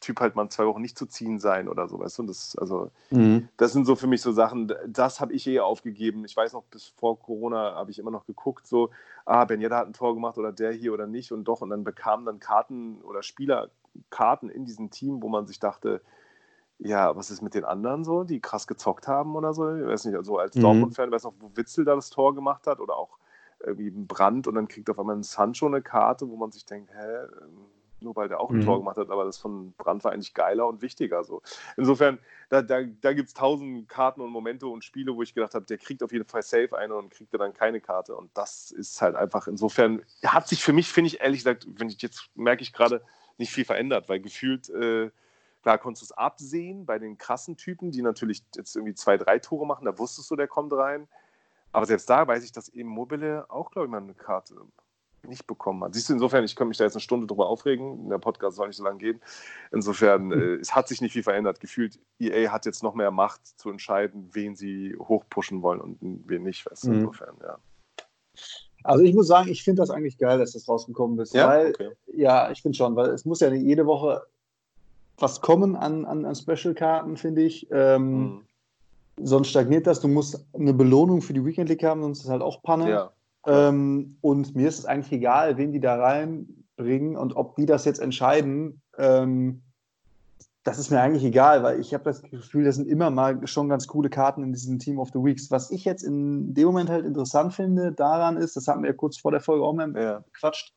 Typ 0.00 0.20
halt 0.20 0.34
mal 0.34 0.48
zwei 0.48 0.66
Wochen 0.66 0.82
nicht 0.82 0.98
zu 0.98 1.06
ziehen 1.06 1.38
sein 1.38 1.68
oder 1.68 1.86
so, 1.86 2.00
weißt 2.00 2.18
du? 2.18 2.22
Und 2.22 2.26
das, 2.26 2.56
also, 2.58 2.90
mhm. 3.10 3.48
das 3.56 3.72
sind 3.72 3.86
so 3.86 3.94
für 3.94 4.08
mich 4.08 4.20
so 4.20 4.32
Sachen, 4.32 4.72
das 4.86 5.20
habe 5.20 5.32
ich 5.32 5.46
eh 5.46 5.60
aufgegeben. 5.60 6.24
Ich 6.24 6.36
weiß 6.36 6.54
noch, 6.54 6.64
bis 6.64 6.88
vor 6.88 7.20
Corona 7.20 7.76
habe 7.76 7.92
ich 7.92 8.00
immer 8.00 8.10
noch 8.10 8.26
geguckt, 8.26 8.66
so, 8.66 8.90
ah, 9.24 9.44
Ben 9.44 9.60
Yedda 9.60 9.78
hat 9.78 9.86
ein 9.86 9.92
Tor 9.92 10.14
gemacht 10.14 10.38
oder 10.38 10.50
der 10.50 10.72
hier 10.72 10.92
oder 10.92 11.06
nicht 11.06 11.30
und 11.30 11.44
doch. 11.44 11.60
Und 11.60 11.70
dann 11.70 11.84
bekamen 11.84 12.26
dann 12.26 12.40
Karten 12.40 13.00
oder 13.02 13.22
Spielerkarten 13.22 14.50
in 14.50 14.64
diesem 14.64 14.90
Team, 14.90 15.22
wo 15.22 15.28
man 15.28 15.46
sich 15.46 15.60
dachte, 15.60 16.02
ja, 16.78 17.14
was 17.14 17.30
ist 17.30 17.40
mit 17.40 17.54
den 17.54 17.64
anderen 17.64 18.02
so, 18.02 18.24
die 18.24 18.40
krass 18.40 18.66
gezockt 18.66 19.06
haben 19.06 19.36
oder 19.36 19.54
so? 19.54 19.72
Ich 19.72 19.86
weiß 19.86 20.04
nicht, 20.06 20.16
also 20.16 20.36
als 20.38 20.56
mhm. 20.56 20.62
Dortmund-Fan, 20.62 21.12
weiß 21.12 21.22
noch, 21.24 21.34
wo 21.38 21.52
Witzel 21.54 21.84
da 21.84 21.94
das 21.94 22.10
Tor 22.10 22.34
gemacht 22.34 22.66
hat 22.66 22.80
oder 22.80 22.96
auch 22.96 23.18
irgendwie 23.64 23.88
ein 23.88 24.06
Brand 24.06 24.46
und 24.46 24.54
dann 24.54 24.68
kriegt 24.68 24.90
auf 24.90 24.98
einmal 24.98 25.16
ein 25.16 25.22
Sancho 25.22 25.66
eine 25.66 25.82
Karte, 25.82 26.28
wo 26.28 26.36
man 26.36 26.52
sich 26.52 26.64
denkt, 26.64 26.90
hä, 26.92 27.26
ähm, 27.42 27.66
nur 28.02 28.16
weil 28.16 28.28
der 28.28 28.40
auch 28.40 28.50
ein 28.50 28.58
mhm. 28.58 28.64
Tor 28.64 28.78
gemacht 28.78 28.96
hat, 28.96 29.10
aber 29.10 29.24
das 29.24 29.38
von 29.38 29.72
Brand 29.74 30.04
war 30.04 30.12
eigentlich 30.12 30.34
geiler 30.34 30.66
und 30.66 30.82
wichtiger. 30.82 31.24
So. 31.24 31.42
Insofern, 31.76 32.18
da, 32.48 32.62
da, 32.62 32.82
da 32.82 33.12
gibt 33.12 33.28
es 33.28 33.34
tausend 33.34 33.88
Karten 33.88 34.20
und 34.20 34.30
Momente 34.30 34.66
und 34.66 34.84
Spiele, 34.84 35.14
wo 35.14 35.22
ich 35.22 35.34
gedacht 35.34 35.54
habe, 35.54 35.64
der 35.64 35.78
kriegt 35.78 36.02
auf 36.02 36.12
jeden 36.12 36.26
Fall 36.26 36.42
safe 36.42 36.76
eine 36.76 36.94
und 36.94 37.10
kriegt 37.10 37.32
dann 37.34 37.54
keine 37.54 37.80
Karte. 37.80 38.16
Und 38.16 38.30
das 38.34 38.70
ist 38.70 39.00
halt 39.00 39.16
einfach, 39.16 39.46
insofern 39.46 40.02
hat 40.24 40.48
sich 40.48 40.62
für 40.62 40.72
mich, 40.72 40.88
finde 40.88 41.08
ich 41.08 41.20
ehrlich 41.20 41.40
gesagt, 41.40 41.66
wenn 41.76 41.88
ich 41.88 42.00
jetzt 42.02 42.30
merke 42.34 42.62
ich 42.62 42.72
gerade, 42.72 43.02
nicht 43.38 43.52
viel 43.52 43.64
verändert, 43.64 44.08
weil 44.08 44.20
gefühlt, 44.20 44.68
äh, 44.70 45.10
klar 45.62 45.78
konntest 45.78 46.02
du 46.02 46.12
es 46.12 46.18
absehen 46.18 46.84
bei 46.84 46.98
den 46.98 47.16
krassen 47.18 47.56
Typen, 47.56 47.90
die 47.90 48.02
natürlich 48.02 48.44
jetzt 48.54 48.76
irgendwie 48.76 48.94
zwei, 48.94 49.16
drei 49.16 49.38
Tore 49.38 49.66
machen, 49.66 49.86
da 49.86 49.98
wusstest 49.98 50.30
du, 50.30 50.36
der 50.36 50.48
kommt 50.48 50.72
rein. 50.72 51.08
Aber 51.72 51.86
selbst 51.86 52.08
da 52.08 52.26
weiß 52.26 52.44
ich, 52.44 52.52
dass 52.52 52.68
eben 52.68 52.88
Mobile 52.88 53.46
auch, 53.50 53.70
glaube 53.70 53.86
ich, 53.86 53.90
mal 53.90 53.98
eine 53.98 54.14
Karte 54.14 54.54
nicht 55.26 55.46
bekommen 55.46 55.82
hat. 55.84 55.94
Siehst 55.94 56.08
du, 56.08 56.14
insofern, 56.14 56.44
ich 56.44 56.56
könnte 56.56 56.68
mich 56.68 56.78
da 56.78 56.84
jetzt 56.84 56.94
eine 56.94 57.00
Stunde 57.00 57.26
drüber 57.26 57.48
aufregen. 57.48 58.08
Der 58.08 58.18
Podcast 58.18 58.56
soll 58.56 58.68
nicht 58.68 58.76
so 58.76 58.84
lange 58.84 58.98
gehen. 58.98 59.20
Insofern, 59.70 60.26
mhm. 60.26 60.32
äh, 60.32 60.54
es 60.56 60.74
hat 60.74 60.88
sich 60.88 61.00
nicht 61.00 61.12
viel 61.12 61.22
verändert. 61.22 61.60
Gefühlt, 61.60 61.98
EA 62.18 62.50
hat 62.50 62.66
jetzt 62.66 62.82
noch 62.82 62.94
mehr 62.94 63.10
Macht 63.10 63.46
zu 63.58 63.70
entscheiden, 63.70 64.28
wen 64.32 64.56
sie 64.56 64.96
hochpushen 64.98 65.62
wollen 65.62 65.80
und 65.80 65.98
wen 66.26 66.42
nicht. 66.42 66.68
Weißt 66.68 66.86
mhm. 66.86 66.94
Insofern, 66.94 67.36
ja. 67.40 67.58
Also 68.84 69.04
ich 69.04 69.14
muss 69.14 69.28
sagen, 69.28 69.48
ich 69.48 69.62
finde 69.62 69.82
das 69.82 69.90
eigentlich 69.90 70.18
geil, 70.18 70.38
dass 70.38 70.52
das 70.52 70.68
rausgekommen 70.68 71.18
ist. 71.20 71.34
Ja, 71.34 71.48
weil, 71.48 71.68
okay. 71.68 71.90
ja 72.12 72.50
ich 72.50 72.62
finde 72.62 72.76
schon, 72.76 72.96
weil 72.96 73.10
es 73.10 73.24
muss 73.24 73.40
ja 73.40 73.52
jede 73.52 73.86
Woche 73.86 74.22
was 75.18 75.40
kommen 75.40 75.76
an, 75.76 76.04
an, 76.04 76.24
an 76.24 76.34
Special-Karten, 76.34 77.16
finde 77.16 77.42
ich. 77.42 77.68
Ähm, 77.70 78.20
mhm 78.20 78.44
sonst 79.22 79.48
stagniert 79.48 79.86
das. 79.86 80.00
Du 80.00 80.08
musst 80.08 80.46
eine 80.54 80.72
Belohnung 80.72 81.22
für 81.22 81.32
die 81.32 81.44
Weekend 81.44 81.68
League 81.68 81.84
haben, 81.84 82.02
sonst 82.02 82.18
ist 82.18 82.24
es 82.24 82.30
halt 82.30 82.42
auch 82.42 82.62
Panne. 82.62 82.90
Ja. 82.90 83.10
Ähm, 83.46 84.16
und 84.20 84.54
mir 84.54 84.68
ist 84.68 84.78
es 84.78 84.86
eigentlich 84.86 85.12
egal, 85.12 85.56
wen 85.56 85.72
die 85.72 85.80
da 85.80 85.96
reinbringen 85.96 87.16
und 87.16 87.36
ob 87.36 87.56
die 87.56 87.66
das 87.66 87.84
jetzt 87.84 88.00
entscheiden. 88.00 88.80
Ähm, 88.98 89.62
das 90.64 90.78
ist 90.78 90.90
mir 90.90 91.00
eigentlich 91.00 91.24
egal, 91.24 91.64
weil 91.64 91.80
ich 91.80 91.92
habe 91.92 92.04
das 92.04 92.22
Gefühl, 92.22 92.64
das 92.64 92.76
sind 92.76 92.86
immer 92.86 93.10
mal 93.10 93.44
schon 93.48 93.68
ganz 93.68 93.88
coole 93.88 94.08
Karten 94.08 94.44
in 94.44 94.52
diesem 94.52 94.78
Team 94.78 95.00
of 95.00 95.10
the 95.12 95.18
Weeks. 95.18 95.50
Was 95.50 95.72
ich 95.72 95.84
jetzt 95.84 96.02
in 96.02 96.54
dem 96.54 96.66
Moment 96.66 96.88
halt 96.88 97.04
interessant 97.04 97.52
finde 97.52 97.90
daran 97.92 98.36
ist, 98.36 98.56
das 98.56 98.68
hatten 98.68 98.82
wir 98.82 98.90
ja 98.90 98.96
kurz 98.96 99.18
vor 99.18 99.32
der 99.32 99.40
Folge 99.40 99.64
auch 99.64 99.72
mal 99.72 99.92
ja. 99.96 100.18
gequatscht, 100.32 100.72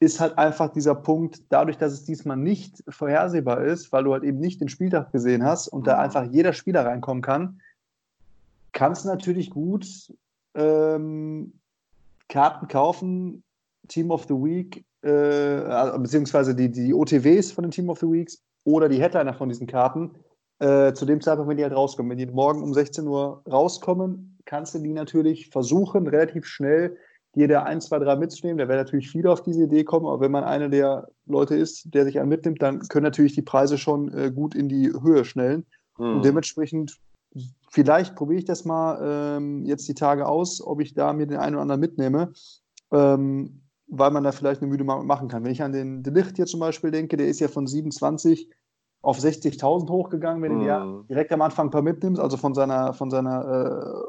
ist 0.00 0.20
halt 0.20 0.36
einfach 0.36 0.70
dieser 0.72 0.96
Punkt, 0.96 1.42
dadurch, 1.48 1.78
dass 1.78 1.92
es 1.92 2.04
diesmal 2.04 2.36
nicht 2.36 2.82
vorhersehbar 2.88 3.62
ist, 3.64 3.90
weil 3.92 4.04
du 4.04 4.12
halt 4.12 4.24
eben 4.24 4.38
nicht 4.38 4.60
den 4.60 4.68
Spieltag 4.68 5.12
gesehen 5.12 5.44
hast 5.44 5.68
und 5.68 5.82
mhm. 5.82 5.84
da 5.84 5.98
einfach 5.98 6.24
jeder 6.30 6.52
Spieler 6.52 6.84
reinkommen 6.84 7.22
kann, 7.22 7.60
kannst 8.72 9.04
natürlich 9.04 9.50
gut 9.50 9.86
ähm, 10.54 11.52
Karten 12.28 12.68
kaufen, 12.68 13.42
Team 13.88 14.10
of 14.10 14.24
the 14.28 14.34
Week, 14.34 14.84
äh, 15.02 15.98
beziehungsweise 15.98 16.54
die, 16.54 16.70
die 16.70 16.94
OTWs 16.94 17.52
von 17.52 17.62
den 17.62 17.70
Team 17.70 17.90
of 17.90 17.98
the 17.98 18.06
Weeks 18.06 18.42
oder 18.64 18.88
die 18.88 19.00
Headliner 19.00 19.34
von 19.34 19.48
diesen 19.48 19.66
Karten, 19.66 20.12
äh, 20.60 20.92
zu 20.92 21.04
dem 21.04 21.20
Zeitpunkt, 21.20 21.50
wenn 21.50 21.56
die 21.56 21.64
halt 21.64 21.74
rauskommen. 21.74 22.10
Wenn 22.10 22.18
die 22.18 22.26
morgen 22.26 22.62
um 22.62 22.72
16 22.72 23.06
Uhr 23.06 23.42
rauskommen, 23.50 24.38
kannst 24.44 24.74
du 24.74 24.78
die 24.78 24.92
natürlich 24.92 25.50
versuchen, 25.50 26.06
relativ 26.06 26.46
schnell 26.46 26.96
dir 27.34 27.48
da 27.48 27.62
ein, 27.62 27.80
zwei, 27.80 27.98
drei 27.98 28.16
mitzunehmen. 28.16 28.58
Da 28.58 28.68
werden 28.68 28.80
natürlich 28.80 29.10
viele 29.10 29.30
auf 29.30 29.42
diese 29.42 29.64
Idee 29.64 29.84
kommen, 29.84 30.06
aber 30.06 30.20
wenn 30.20 30.30
man 30.30 30.44
einer 30.44 30.68
der 30.68 31.08
Leute 31.26 31.56
ist, 31.56 31.92
der 31.94 32.04
sich 32.04 32.20
einen 32.20 32.28
mitnimmt, 32.28 32.62
dann 32.62 32.80
können 32.88 33.04
natürlich 33.04 33.34
die 33.34 33.42
Preise 33.42 33.78
schon 33.78 34.12
äh, 34.16 34.30
gut 34.30 34.54
in 34.54 34.68
die 34.68 34.92
Höhe 35.02 35.24
schnellen. 35.24 35.64
Mhm. 35.98 36.16
Und 36.16 36.24
dementsprechend, 36.24 36.98
vielleicht 37.72 38.14
probiere 38.14 38.38
ich 38.38 38.44
das 38.44 38.64
mal 38.64 39.36
ähm, 39.36 39.64
jetzt 39.64 39.88
die 39.88 39.94
Tage 39.94 40.26
aus, 40.26 40.64
ob 40.64 40.80
ich 40.80 40.94
da 40.94 41.12
mir 41.12 41.26
den 41.26 41.38
einen 41.38 41.56
oder 41.56 41.62
anderen 41.62 41.80
mitnehme. 41.80 42.32
Ähm, 42.92 43.62
weil 43.94 44.10
man 44.10 44.24
da 44.24 44.32
vielleicht 44.32 44.62
eine 44.62 44.70
Müde 44.70 44.84
machen 44.84 45.28
kann. 45.28 45.44
Wenn 45.44 45.52
ich 45.52 45.62
an 45.62 45.72
den 45.72 46.02
Delicht 46.02 46.36
hier 46.36 46.46
zum 46.46 46.60
Beispiel 46.60 46.90
denke, 46.90 47.18
der 47.18 47.28
ist 47.28 47.40
ja 47.40 47.48
von 47.48 47.66
27 47.66 48.50
auf 49.02 49.18
60.000 49.18 49.90
hochgegangen, 49.90 50.42
wenn 50.42 50.56
mm. 50.56 50.60
du 50.60 50.66
ja 50.66 50.84
mhm. 50.84 51.06
direkt 51.08 51.30
am 51.30 51.42
Anfang 51.42 51.66
ein 51.66 51.70
paar 51.70 51.82
mitnimmst, 51.82 52.20
also 52.20 52.38
von 52.38 52.54
seiner, 52.54 52.94
von 52.94 53.10
seiner 53.10 54.04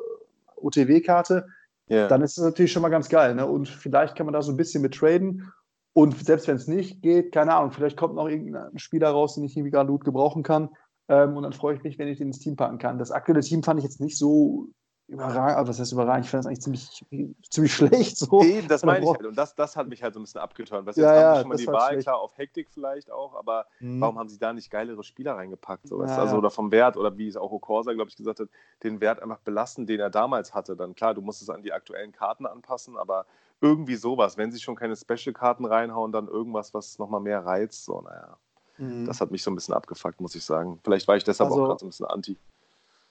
äh, 0.55 0.61
OTW-Karte, 0.61 1.47
yeah. 1.89 2.07
dann 2.07 2.21
ist 2.21 2.37
es 2.37 2.43
natürlich 2.43 2.71
schon 2.71 2.81
mal 2.81 2.89
ganz 2.89 3.09
geil. 3.09 3.35
Ne? 3.35 3.45
Und 3.45 3.67
vielleicht 3.67 4.15
kann 4.15 4.25
man 4.25 4.33
da 4.33 4.41
so 4.41 4.53
ein 4.53 4.57
bisschen 4.57 4.81
mit 4.81 4.93
traden. 4.93 5.51
Und 5.91 6.17
selbst 6.25 6.47
wenn 6.47 6.55
es 6.55 6.67
nicht 6.67 7.01
geht, 7.01 7.33
keine 7.33 7.53
Ahnung, 7.53 7.71
vielleicht 7.71 7.97
kommt 7.97 8.15
noch 8.15 8.29
irgendein 8.29 8.79
Spieler 8.79 9.09
raus, 9.09 9.35
den 9.35 9.43
ich 9.43 9.57
irgendwie 9.57 9.71
gerade 9.71 9.91
gut 9.91 10.05
gebrauchen 10.05 10.43
kann. 10.43 10.69
Ähm, 11.13 11.37
und 11.37 11.43
dann 11.43 11.53
freue 11.53 11.75
ich 11.75 11.83
mich, 11.83 11.99
wenn 11.99 12.07
ich 12.07 12.17
den 12.17 12.27
ins 12.27 12.39
Team 12.39 12.55
packen 12.55 12.77
kann. 12.77 12.97
Das 12.97 13.11
aktuelle 13.11 13.41
Team 13.41 13.63
fand 13.63 13.79
ich 13.79 13.83
jetzt 13.83 13.99
nicht 13.99 14.17
so 14.17 14.69
überragend, 15.07 15.57
also 15.57 15.69
was 15.69 15.79
heißt 15.79 15.91
überragend? 15.91 16.25
Ich 16.25 16.31
fand 16.31 16.45
das 16.45 16.47
eigentlich 16.47 16.61
ziemlich, 16.61 17.39
ziemlich 17.49 17.73
schlecht. 17.75 18.17
So. 18.17 18.41
Eben, 18.41 18.67
das 18.67 18.83
meine 18.83 19.03
ich 19.03 19.11
halt. 19.11 19.25
Und 19.25 19.37
das, 19.37 19.53
das 19.53 19.75
hat 19.75 19.87
mich 19.87 20.01
halt 20.01 20.13
so 20.13 20.19
ein 20.19 20.23
bisschen 20.23 20.41
abgeturnt. 20.41 20.87
Weißt, 20.87 20.97
ja, 20.97 21.13
jetzt 21.13 21.21
ja, 21.21 21.27
haben 21.27 21.35
sie 21.35 21.41
schon 21.41 21.49
mal 21.49 21.57
die 21.57 21.67
Wahl, 21.67 21.89
schlecht. 21.91 22.07
klar, 22.07 22.19
auf 22.19 22.37
Hektik 22.37 22.69
vielleicht 22.71 23.11
auch, 23.11 23.35
aber 23.35 23.67
mhm. 23.79 24.01
warum 24.01 24.17
haben 24.17 24.29
sie 24.29 24.39
da 24.39 24.53
nicht 24.53 24.71
geilere 24.71 25.03
Spieler 25.03 25.35
reingepackt? 25.35 25.87
So, 25.87 26.03
ja, 26.03 26.17
also, 26.17 26.37
oder 26.37 26.49
vom 26.49 26.71
Wert, 26.71 26.97
oder 26.97 27.17
wie 27.17 27.27
es 27.27 27.37
auch 27.37 27.51
Okorsa, 27.51 27.93
glaube 27.93 28.09
ich, 28.09 28.15
gesagt 28.15 28.39
hat, 28.39 28.49
den 28.81 29.01
Wert 29.01 29.21
einfach 29.21 29.39
belassen, 29.39 29.85
den 29.85 29.99
er 29.99 30.09
damals 30.09 30.53
hatte. 30.53 30.75
Dann 30.75 30.95
klar, 30.95 31.13
du 31.13 31.21
musst 31.21 31.41
es 31.41 31.49
an 31.49 31.61
die 31.61 31.73
aktuellen 31.73 32.11
Karten 32.11 32.45
anpassen, 32.45 32.97
aber 32.97 33.25
irgendwie 33.61 33.95
sowas. 33.95 34.37
Wenn 34.37 34.51
sie 34.51 34.59
schon 34.59 34.75
keine 34.75 34.95
Special-Karten 34.95 35.65
reinhauen, 35.65 36.11
dann 36.11 36.27
irgendwas, 36.27 36.73
was 36.73 36.97
nochmal 36.97 37.21
mehr 37.21 37.45
reizt. 37.45 37.85
So, 37.85 38.01
naja. 38.01 38.37
Mhm. 38.77 39.05
Das 39.05 39.21
hat 39.21 39.31
mich 39.31 39.43
so 39.43 39.51
ein 39.51 39.55
bisschen 39.55 39.73
abgefuckt, 39.73 40.19
muss 40.21 40.35
ich 40.35 40.43
sagen. 40.43 40.79
Vielleicht 40.83 41.07
war 41.07 41.17
ich 41.17 41.23
deshalb 41.23 41.49
also, 41.49 41.63
auch 41.63 41.67
gerade 41.67 41.79
so 41.79 41.85
ein 41.85 41.89
bisschen 41.89 42.05
anti. 42.07 42.37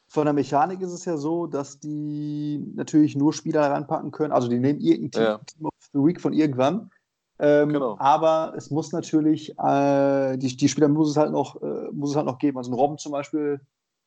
Von 0.09 0.27
der 0.27 0.35
Mechanik 0.35 0.81
ist 0.83 0.93
es 0.93 1.05
ja 1.05 1.17
so, 1.17 1.47
dass 1.47 1.81
die 1.81 2.63
natürlich 2.75 3.17
nur 3.17 3.33
Spieler 3.33 3.71
reinpacken 3.71 4.11
können. 4.11 4.33
Also 4.33 4.49
die 4.49 4.59
nehmen 4.59 4.81
irgendein 4.81 5.11
Team, 5.11 5.23
ja. 5.23 5.39
Team 5.39 5.67
of 5.67 5.73
the 5.93 5.99
Week 6.01 6.21
von 6.21 6.33
irgendwann. 6.33 6.91
Ähm, 7.39 7.71
genau. 7.71 7.97
Aber 7.99 8.53
es 8.57 8.71
muss 8.71 8.93
natürlich, 8.93 9.59
äh, 9.59 10.37
die, 10.37 10.55
die 10.57 10.69
Spieler 10.69 10.89
muss 10.89 11.11
es 11.11 11.17
halt 11.17 11.33
noch, 11.33 11.61
äh, 11.63 11.91
muss 11.93 12.11
es 12.11 12.17
halt 12.17 12.27
noch 12.27 12.39
geben. 12.39 12.59
Also 12.59 12.71
ein 12.71 12.75
Robben 12.75 12.99
zum 12.99 13.13
Beispiel 13.13 13.61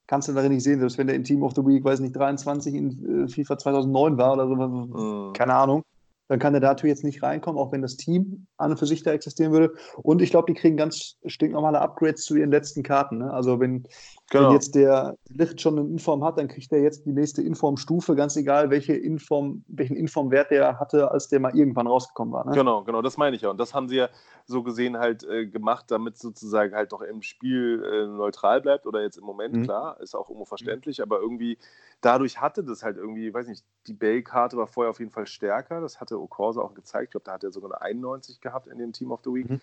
kannst 0.08 0.28
du 0.28 0.34
darin 0.34 0.54
nicht 0.54 0.64
sehen, 0.64 0.80
selbst 0.80 1.00
wenn 1.00 1.08
der 1.08 1.16
in 1.16 1.24
Team 1.24 1.42
of 1.42 1.54
the 1.56 1.66
Week, 1.66 1.84
weiß 1.84 2.00
nicht, 2.00 2.16
23 2.16 2.76
in 2.76 3.26
äh, 3.26 3.28
FIFA 3.28 3.58
2009 3.58 4.18
war 4.18 4.34
oder 4.34 4.48
so, 4.48 4.56
mhm. 4.56 5.34
keine 5.34 5.56
Ahnung 5.56 5.84
dann 6.28 6.40
kann 6.40 6.54
der 6.54 6.62
dazu 6.62 6.88
jetzt 6.88 7.04
nicht 7.04 7.22
reinkommen, 7.22 7.62
auch 7.62 7.72
wenn 7.72 7.82
das 7.82 7.98
Team 7.98 8.48
an 8.58 8.72
und 8.72 8.78
für 8.78 8.88
sich 8.88 9.04
da 9.04 9.12
existieren 9.12 9.52
würde. 9.52 9.74
Und 9.98 10.22
ich 10.22 10.32
glaube, 10.32 10.52
die 10.52 10.60
kriegen 10.60 10.78
ganz 10.78 11.18
stinknormale 11.26 11.80
Upgrades 11.80 12.24
zu 12.24 12.36
ihren 12.36 12.52
letzten 12.52 12.82
Karten. 12.82 13.20
Ne? 13.20 13.32
Also 13.32 13.60
wenn, 13.60 13.84
genau. 14.32 14.48
wenn, 14.48 14.54
jetzt 14.54 14.74
der 14.76 15.18
Licht 15.30 15.62
schon 15.62 15.78
eine 15.78 15.88
Inform 15.88 16.24
hat, 16.24 16.38
dann 16.38 16.48
kriegt 16.48 16.72
er 16.72 16.82
jetzt 16.82 17.06
die 17.06 17.12
nächste 17.12 17.44
Inform-Stufe, 17.44 18.16
ganz 18.16 18.36
egal, 18.36 18.72
welche 18.72 18.94
Inform, 18.94 19.64
welchen 19.68 19.96
Inform-Wert 19.96 20.50
der 20.52 20.80
hatte, 20.80 21.12
als 21.12 21.28
der 21.28 21.40
mal 21.40 21.56
irgendwann 21.56 21.88
rausgekommen 21.88 22.34
war. 22.34 22.46
Ne? 22.46 22.54
Genau, 22.54 22.84
genau, 22.84 23.02
das 23.02 23.18
meine 23.18 23.36
ich 23.36 23.44
ja. 23.44 23.50
Und 23.50 23.60
das 23.60 23.74
haben 23.74 23.88
sie 23.88 23.98
ja 23.98 24.10
so 24.46 24.64
gesehen 24.64 24.98
halt 24.98 25.24
äh, 25.24 25.48
gemacht, 25.48 25.86
damit 25.90 26.18
sozusagen 26.18 26.76
halt 26.76 26.92
doch 26.92 27.02
im 27.02 27.22
Spiel 27.22 27.84
äh, 27.84 28.06
neutral 28.08 28.62
bleibt 28.62 28.86
oder 28.86 29.02
jetzt 29.02 29.18
im 29.18 29.24
Moment, 29.24 29.56
mhm. 29.56 29.64
klar, 29.64 30.00
ist 30.02 30.16
auch 30.16 30.30
irgendwo 30.30 30.46
verständlich, 30.46 31.02
aber 31.02 31.20
irgendwie 31.20 31.58
dadurch 32.02 32.40
hatte 32.40 32.64
das 32.64 32.84
halt 32.84 32.98
irgendwie, 32.98 33.34
weiß 33.34 33.48
nicht, 33.48 33.64
die 33.88 33.94
Bay-Karte 33.94 34.58
war 34.58 34.68
vorher 34.68 34.92
auf 34.92 35.00
jeden 35.00 35.12
Fall 35.12 35.28
stärker. 35.28 35.82
Das 35.82 36.00
hatte 36.00 36.22
Okorsa 36.22 36.62
auch 36.62 36.74
gezeigt. 36.74 37.06
Ich 37.06 37.12
glaube, 37.12 37.26
da 37.26 37.34
hat 37.34 37.44
er 37.44 37.52
sogar 37.52 37.72
eine 37.72 37.82
91 37.82 38.42
gehabt 38.42 38.68
in 38.68 38.78
dem 38.78 38.94
Team 38.94 39.12
of 39.12 39.22
the 39.24 39.34
Week. 39.34 39.50
Mhm. 39.50 39.62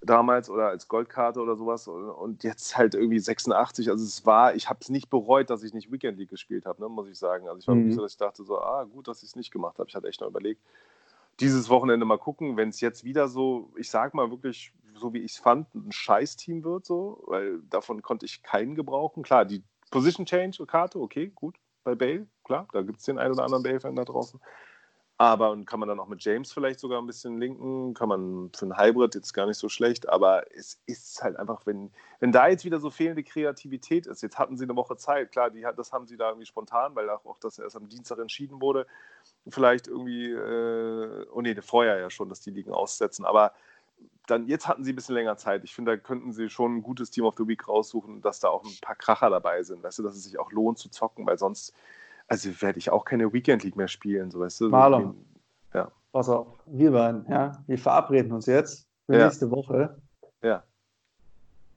Damals 0.00 0.48
oder 0.48 0.68
als 0.68 0.86
Goldkarte 0.86 1.40
oder 1.40 1.56
sowas 1.56 1.88
und 1.88 2.44
jetzt 2.44 2.78
halt 2.78 2.94
irgendwie 2.94 3.18
86. 3.18 3.90
Also 3.90 4.04
es 4.04 4.24
war, 4.24 4.54
ich 4.54 4.68
habe 4.68 4.78
es 4.80 4.90
nicht 4.90 5.10
bereut, 5.10 5.50
dass 5.50 5.64
ich 5.64 5.74
nicht 5.74 5.90
Weekend 5.90 6.18
League 6.18 6.30
gespielt 6.30 6.66
habe, 6.66 6.80
ne, 6.80 6.88
muss 6.88 7.08
ich 7.08 7.18
sagen. 7.18 7.48
Also 7.48 7.58
ich 7.58 7.66
war 7.66 7.74
mhm. 7.74 7.90
so, 7.90 8.02
dass 8.02 8.12
ich 8.12 8.18
dachte 8.18 8.44
so, 8.44 8.60
ah, 8.60 8.84
gut, 8.84 9.08
dass 9.08 9.24
ich 9.24 9.30
es 9.30 9.36
nicht 9.36 9.50
gemacht 9.50 9.78
habe. 9.80 9.88
Ich 9.88 9.96
hatte 9.96 10.06
echt 10.06 10.20
noch 10.20 10.28
überlegt, 10.28 10.62
dieses 11.40 11.68
Wochenende 11.68 12.04
mal 12.04 12.18
gucken, 12.18 12.56
wenn 12.56 12.70
es 12.70 12.80
jetzt 12.80 13.04
wieder 13.04 13.28
so, 13.28 13.72
ich 13.76 13.90
sag 13.90 14.14
mal 14.14 14.30
wirklich, 14.30 14.72
so 14.94 15.12
wie 15.12 15.18
ich 15.18 15.32
es 15.32 15.38
fand, 15.38 15.72
ein 15.74 15.92
Scheiß-Team 15.92 16.64
wird, 16.64 16.84
so, 16.84 17.22
weil 17.26 17.60
davon 17.70 18.02
konnte 18.02 18.26
ich 18.26 18.42
keinen 18.42 18.74
gebrauchen. 18.74 19.22
Klar, 19.22 19.44
die 19.44 19.62
Position 19.90 20.26
Change 20.26 20.66
Karte, 20.66 21.00
okay, 21.00 21.28
gut, 21.34 21.56
bei 21.84 21.94
Bale, 21.94 22.26
klar, 22.44 22.68
da 22.72 22.82
gibt 22.82 22.98
es 22.98 23.04
den 23.04 23.18
einen 23.18 23.32
oder 23.32 23.44
anderen 23.44 23.62
Bale-Fan 23.62 23.96
da 23.96 24.04
draußen. 24.04 24.40
Aber 25.20 25.50
und 25.50 25.66
kann 25.66 25.80
man 25.80 25.88
dann 25.88 25.98
auch 25.98 26.06
mit 26.06 26.22
James 26.22 26.52
vielleicht 26.52 26.78
sogar 26.78 27.02
ein 27.02 27.06
bisschen 27.06 27.38
linken, 27.40 27.92
kann 27.92 28.08
man 28.08 28.52
für 28.54 28.66
einen 28.66 28.78
Hybrid 28.78 29.16
jetzt 29.16 29.32
gar 29.32 29.46
nicht 29.46 29.58
so 29.58 29.68
schlecht, 29.68 30.08
aber 30.08 30.44
es 30.54 30.80
ist 30.86 31.20
halt 31.24 31.36
einfach, 31.36 31.66
wenn, 31.66 31.90
wenn 32.20 32.30
da 32.30 32.46
jetzt 32.46 32.64
wieder 32.64 32.78
so 32.78 32.88
fehlende 32.88 33.24
Kreativität 33.24 34.06
ist, 34.06 34.22
jetzt 34.22 34.38
hatten 34.38 34.56
sie 34.56 34.62
eine 34.62 34.76
Woche 34.76 34.96
Zeit, 34.96 35.32
klar, 35.32 35.50
die, 35.50 35.66
das 35.76 35.92
haben 35.92 36.06
sie 36.06 36.16
da 36.16 36.28
irgendwie 36.28 36.46
spontan, 36.46 36.94
weil 36.94 37.10
auch 37.10 37.36
das 37.40 37.58
erst 37.58 37.74
am 37.74 37.88
Dienstag 37.88 38.20
entschieden 38.20 38.60
wurde, 38.60 38.86
vielleicht 39.48 39.88
irgendwie, 39.88 40.30
äh, 40.30 41.26
oh 41.32 41.40
nee, 41.40 41.60
vorher 41.62 41.98
ja 41.98 42.10
schon, 42.10 42.28
dass 42.28 42.40
die 42.40 42.52
Ligen 42.52 42.70
aussetzen, 42.72 43.24
aber 43.24 43.54
dann 44.28 44.46
jetzt 44.46 44.68
hatten 44.68 44.84
sie 44.84 44.92
ein 44.92 44.96
bisschen 44.96 45.16
länger 45.16 45.36
Zeit. 45.36 45.64
Ich 45.64 45.74
finde, 45.74 45.92
da 45.92 45.96
könnten 45.96 46.32
sie 46.32 46.48
schon 46.48 46.76
ein 46.76 46.82
gutes 46.82 47.10
Team 47.10 47.24
of 47.24 47.34
the 47.36 47.48
Week 47.48 47.66
raussuchen, 47.66 48.20
dass 48.20 48.38
da 48.38 48.50
auch 48.50 48.62
ein 48.62 48.78
paar 48.80 48.94
Kracher 48.94 49.30
dabei 49.30 49.64
sind, 49.64 49.82
weißt 49.82 49.98
du, 49.98 50.02
dass 50.04 50.14
es 50.14 50.22
sich 50.22 50.38
auch 50.38 50.52
lohnt 50.52 50.78
zu 50.78 50.90
zocken, 50.90 51.26
weil 51.26 51.38
sonst, 51.38 51.74
also 52.28 52.62
werde 52.62 52.78
ich 52.78 52.90
auch 52.90 53.04
keine 53.04 53.32
Weekend 53.32 53.64
League 53.64 53.76
mehr 53.76 53.88
spielen, 53.88 54.30
so 54.30 54.40
weißt 54.40 54.60
du. 54.60 54.68
Marlon, 54.68 55.16
ja. 55.74 55.90
pass 56.12 56.28
auf, 56.28 56.46
wir 56.66 56.92
beiden, 56.92 57.26
ja, 57.28 57.62
wir 57.66 57.78
verabreden 57.78 58.32
uns 58.32 58.46
jetzt 58.46 58.86
für 59.06 59.18
ja. 59.18 59.24
nächste 59.24 59.50
Woche. 59.50 60.00
Ja. 60.42 60.62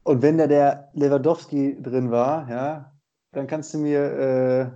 Und 0.04 0.22
wenn 0.22 0.38
da 0.38 0.48
der 0.48 0.90
Lewandowski 0.94 1.82
drin 1.82 2.12
war, 2.12 2.50
ja, 2.50 2.92
dann 3.32 3.48
kannst 3.48 3.74
du 3.74 3.78
mir 3.80 4.02
äh, 4.02 4.72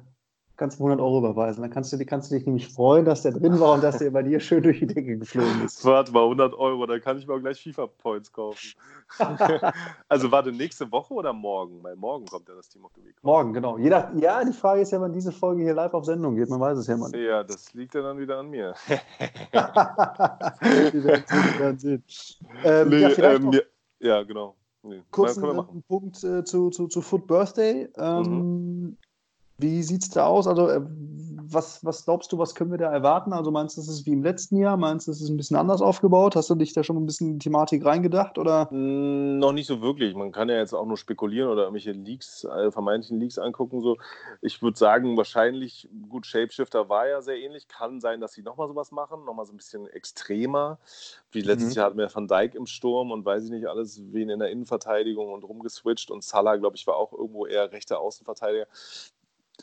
kannst 0.57 0.79
du 0.79 0.83
100 0.83 0.99
Euro 0.99 1.19
überweisen. 1.19 1.61
Dann 1.61 1.71
kannst 1.71 1.91
du, 1.93 2.05
kannst 2.05 2.31
du 2.31 2.35
dich 2.35 2.45
nämlich 2.45 2.67
freuen, 2.67 3.05
dass 3.05 3.23
der 3.23 3.31
drin 3.33 3.59
war 3.59 3.73
und 3.73 3.83
dass 3.83 3.97
der 3.97 4.11
bei 4.11 4.23
dir 4.23 4.39
schön 4.39 4.63
durch 4.63 4.79
die 4.79 4.87
Decke 4.87 5.17
geflogen 5.17 5.65
ist. 5.65 5.83
Warte 5.85 6.11
mal, 6.11 6.23
100 6.23 6.53
Euro, 6.53 6.85
dann 6.85 7.01
kann 7.01 7.17
ich 7.17 7.27
mir 7.27 7.33
auch 7.33 7.39
gleich 7.39 7.61
FIFA-Points 7.61 8.31
kaufen. 8.31 8.73
also 10.09 10.31
warte, 10.31 10.51
nächste 10.51 10.91
Woche 10.91 11.13
oder 11.13 11.33
morgen? 11.33 11.83
Weil 11.83 11.95
morgen 11.95 12.25
kommt 12.25 12.49
ja 12.49 12.55
das 12.55 12.69
Team 12.69 12.85
of 12.85 12.91
the 12.95 13.03
Week. 13.03 13.15
Morgen, 13.21 13.53
genau. 13.53 13.77
Jeder, 13.77 14.11
ja, 14.15 14.43
die 14.43 14.53
Frage 14.53 14.81
ist 14.81 14.91
ja, 14.91 14.99
wann 14.99 15.13
diese 15.13 15.31
Folge 15.31 15.63
hier 15.63 15.73
live 15.73 15.93
auf 15.93 16.05
Sendung 16.05 16.35
geht. 16.35 16.49
Man 16.49 16.59
weiß 16.59 16.77
es 16.77 16.87
ja 16.87 16.97
mal. 16.97 17.15
Ja, 17.15 17.43
das 17.43 17.73
liegt 17.73 17.93
ja 17.93 18.01
dann 18.01 18.17
wieder 18.17 18.39
an 18.39 18.49
mir. 18.49 18.73
ähm, 22.63 22.89
nee, 22.89 23.01
ja, 23.01 23.33
ähm, 23.33 23.51
ja, 23.51 23.61
ja, 23.99 24.23
genau. 24.23 24.55
Nee, 24.85 25.01
kurzen 25.09 25.43
äh, 25.43 25.63
Punkt 25.87 26.23
äh, 26.23 26.43
zu, 26.43 26.69
zu, 26.69 26.87
zu 26.87 27.01
Foot 27.01 27.25
Birthday. 27.25 27.89
Ähm, 27.97 28.23
mhm. 28.23 28.97
Wie 29.57 29.83
sieht 29.83 30.03
es 30.03 30.09
da 30.09 30.25
aus? 30.25 30.47
Also, 30.47 30.67
äh, 30.67 30.81
was, 31.47 31.83
was 31.85 32.03
glaubst 32.05 32.31
du, 32.31 32.37
was 32.37 32.55
können 32.55 32.71
wir 32.71 32.77
da 32.77 32.91
erwarten? 32.91 33.31
Also, 33.31 33.51
meinst 33.51 33.77
du, 33.77 33.81
es 33.81 33.87
ist 33.87 34.05
wie 34.05 34.11
im 34.11 34.23
letzten 34.23 34.57
Jahr? 34.57 34.77
Meinst 34.77 35.07
du, 35.07 35.11
es 35.11 35.21
ist 35.21 35.29
ein 35.29 35.37
bisschen 35.37 35.57
anders 35.57 35.81
aufgebaut? 35.81 36.35
Hast 36.35 36.49
du 36.49 36.55
dich 36.55 36.73
da 36.73 36.83
schon 36.83 36.97
ein 36.97 37.05
bisschen 37.05 37.27
in 37.27 37.39
die 37.39 37.43
Thematik 37.43 37.85
reingedacht? 37.85 38.37
Oder? 38.37 38.67
Mm, 38.71 39.39
noch 39.39 39.53
nicht 39.53 39.67
so 39.67 39.81
wirklich. 39.81 40.15
Man 40.15 40.31
kann 40.31 40.49
ja 40.49 40.57
jetzt 40.57 40.73
auch 40.73 40.85
nur 40.85 40.97
spekulieren 40.97 41.49
oder 41.49 41.63
irgendwelche 41.63 41.91
Leaks, 41.91 42.43
äh, 42.43 42.71
vermeintlichen 42.71 43.19
Leaks 43.19 43.37
angucken. 43.37 43.81
So. 43.81 43.97
Ich 44.41 44.61
würde 44.61 44.77
sagen, 44.77 45.15
wahrscheinlich, 45.17 45.87
gut, 46.09 46.25
Shapeshifter 46.25 46.89
war 46.89 47.07
ja 47.07 47.21
sehr 47.21 47.37
ähnlich. 47.37 47.67
Kann 47.67 48.01
sein, 48.01 48.21
dass 48.21 48.33
sie 48.33 48.41
nochmal 48.41 48.67
sowas 48.67 48.91
machen, 48.91 49.23
nochmal 49.25 49.45
so 49.45 49.53
ein 49.53 49.57
bisschen 49.57 49.87
extremer. 49.87 50.79
Wie 51.31 51.41
letztes 51.41 51.71
mhm. 51.71 51.75
Jahr 51.75 51.85
hatten 51.87 51.97
wir 51.97 52.13
Van 52.13 52.27
Dijk 52.27 52.55
im 52.55 52.65
Sturm 52.65 53.11
und 53.11 53.25
weiß 53.25 53.45
ich 53.45 53.51
nicht 53.51 53.67
alles, 53.67 54.01
wen 54.11 54.29
in 54.29 54.39
der 54.39 54.49
Innenverteidigung 54.49 55.31
und 55.31 55.43
rumgeswitcht. 55.43 56.11
Und 56.11 56.23
Salah, 56.23 56.57
glaube 56.57 56.75
ich, 56.75 56.87
war 56.87 56.95
auch 56.95 57.13
irgendwo 57.13 57.45
eher 57.45 57.71
rechter 57.71 57.99
Außenverteidiger 57.99 58.67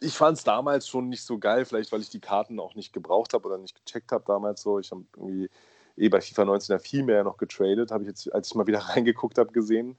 ich 0.03 0.17
fand 0.17 0.37
es 0.37 0.45
damals 0.45 0.89
schon 0.89 1.09
nicht 1.09 1.25
so 1.25 1.39
geil, 1.39 1.65
vielleicht 1.65 1.93
weil 1.93 2.01
ich 2.01 2.11
die 2.11 2.21
Karten 2.21 2.59
auch 2.61 2.75
nicht 2.75 2.93
gebraucht 2.93 3.33
habe 3.35 3.47
oder 3.47 3.59
nicht 3.59 3.85
gecheckt 3.85 4.13
habe 4.13 4.25
damals 4.27 4.63
so. 4.63 4.79
Ich 4.79 4.91
habe 4.91 5.05
irgendwie 5.17 5.51
eh 5.97 6.09
bei 6.09 6.21
FIFA 6.21 6.45
19 6.47 6.75
ja 6.75 6.79
viel 6.79 7.03
mehr 7.05 7.25
noch 7.25 7.37
getradet, 7.37 7.91
habe 7.91 8.03
ich 8.03 8.09
jetzt, 8.09 8.35
als 8.35 8.49
ich 8.49 8.55
mal 8.55 8.67
wieder 8.67 8.79
reingeguckt 8.89 9.39
habe, 9.39 9.53
gesehen. 9.53 9.97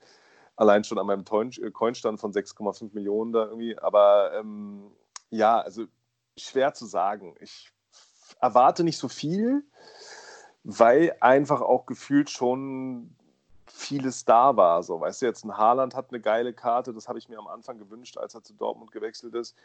Allein 0.56 0.84
schon 0.84 0.99
an 0.99 1.08
meinem 1.08 1.24
äh, 1.24 1.72
Coinstand 1.72 2.20
von 2.20 2.32
6,5 2.32 2.93
Millionen 2.93 3.32
da 3.32 3.45
irgendwie. 3.45 3.78
Aber 3.80 4.34
ähm, 4.38 4.91
ja, 5.30 5.60
also 5.60 5.86
schwer 6.38 6.74
zu 6.74 6.86
sagen. 6.86 7.36
Ich 7.39 7.72
erwarte 8.39 8.84
nicht 8.84 8.97
so 8.97 9.08
viel, 9.08 9.64
weil 10.64 11.16
einfach 11.22 11.62
auch 11.62 11.86
gefühlt 11.86 12.30
schon 12.30 13.16
vieles 13.66 14.26
da 14.26 14.56
war. 14.56 14.84
So, 14.84 14.99
weißt 14.99 15.22
du, 15.24 15.26
jetzt 15.26 15.43
ein 15.43 15.58
Haaland 15.58 15.95
hat 15.95 16.10
eine 16.12 16.20
geile 16.20 16.54
Karte, 16.54 16.93
das 16.93 17.08
habe 17.08 17.18
ich 17.18 17.30
mir 17.30 17.39
am 17.39 17.47
Anfang 17.47 17.80
gewünscht, 17.80 18.18
als 18.18 18.36
er 18.36 18.43
zu 18.43 18.54
Dortmund 18.54 18.91
gewechselt 18.91 19.34
ist 19.34 19.56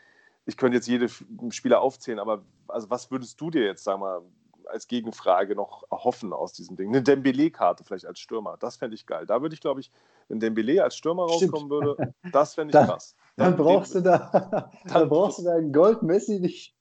ich 0.46 0.56
könnte 0.56 0.76
jetzt 0.76 0.88
jede 0.88 1.08
Spieler 1.50 1.80
aufzählen, 1.80 2.18
aber 2.18 2.42
also 2.68 2.90
was 2.90 3.10
würdest 3.10 3.40
du 3.40 3.50
dir 3.50 3.64
jetzt, 3.64 3.84
sag 3.84 3.98
mal, 3.98 4.22
als 4.66 4.86
Gegenfrage 4.86 5.54
noch 5.54 5.84
erhoffen 5.90 6.32
aus 6.32 6.52
diesem 6.52 6.76
Ding? 6.76 6.88
Eine 6.88 7.02
Dembele-Karte 7.02 7.84
vielleicht 7.84 8.06
als 8.06 8.18
Stürmer, 8.18 8.56
das 8.58 8.76
fände 8.76 8.94
ich 8.94 9.06
geil. 9.06 9.26
Da 9.26 9.42
würde 9.42 9.54
ich, 9.54 9.60
glaube 9.60 9.80
ich, 9.80 9.90
wenn 10.28 10.40
Dembele 10.40 10.82
als 10.82 10.96
Stürmer 10.96 11.24
rauskommen 11.24 11.70
würde, 11.70 12.14
das 12.32 12.54
fände 12.54 12.70
ich 12.70 12.72
dann, 12.72 12.88
krass. 12.88 13.14
Dann, 13.36 13.56
dann 13.56 13.64
brauchst 13.64 13.94
du 13.94 14.00
da, 14.00 14.30
dann, 14.50 14.70
dann 14.92 15.08
brauchst 15.08 15.38
du 15.38 15.44
da 15.44 15.54
einen 15.54 15.72
Gold-Messi 15.72 16.40
nicht. 16.40 16.74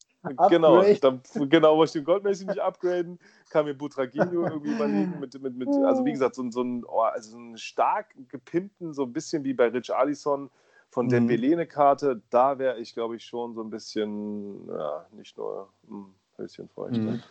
Genau, 0.50 0.82
dann, 0.82 1.22
genau, 1.50 1.78
wollte 1.78 1.90
ich 1.90 1.94
den 1.94 2.04
Goldmäßig 2.04 2.48
nicht 2.48 2.60
upgraden, 2.60 3.20
kann 3.50 3.66
mir 3.66 3.76
Butraginho 3.76 4.44
irgendwie 4.44 4.74
überlegen 4.74 5.20
mit, 5.20 5.40
mit, 5.42 5.56
mit, 5.56 5.70
also 5.86 6.04
wie 6.06 6.12
gesagt, 6.12 6.36
so, 6.36 6.50
so, 6.50 6.62
ein, 6.62 6.84
oh, 6.86 7.02
also 7.02 7.32
so 7.32 7.38
einen 7.38 7.58
stark 7.58 8.16
gepimpten, 8.28 8.94
so 8.94 9.04
ein 9.04 9.14
bisschen 9.14 9.44
wie 9.44 9.54
bei 9.54 9.68
Rich 9.68 9.94
Allison 9.94 10.50
von 10.90 11.06
mhm. 11.06 11.12
Dembele 11.12 11.54
eine 11.54 11.68
Karte, 11.68 12.22
da 12.30 12.60
wäre 12.60 12.80
ich, 12.80 12.94
glaube 12.94 13.16
ich, 13.16 13.24
schon 13.24 13.54
so 13.54 13.62
ein 13.62 13.70
bisschen, 13.70 14.68
ja, 14.68 15.06
nicht 15.12 15.38
nur 15.38 15.70
ein 15.84 15.90
hm, 15.90 16.16
Höschen 16.38 16.70
feucht. 16.70 16.98
Mhm. 16.98 17.22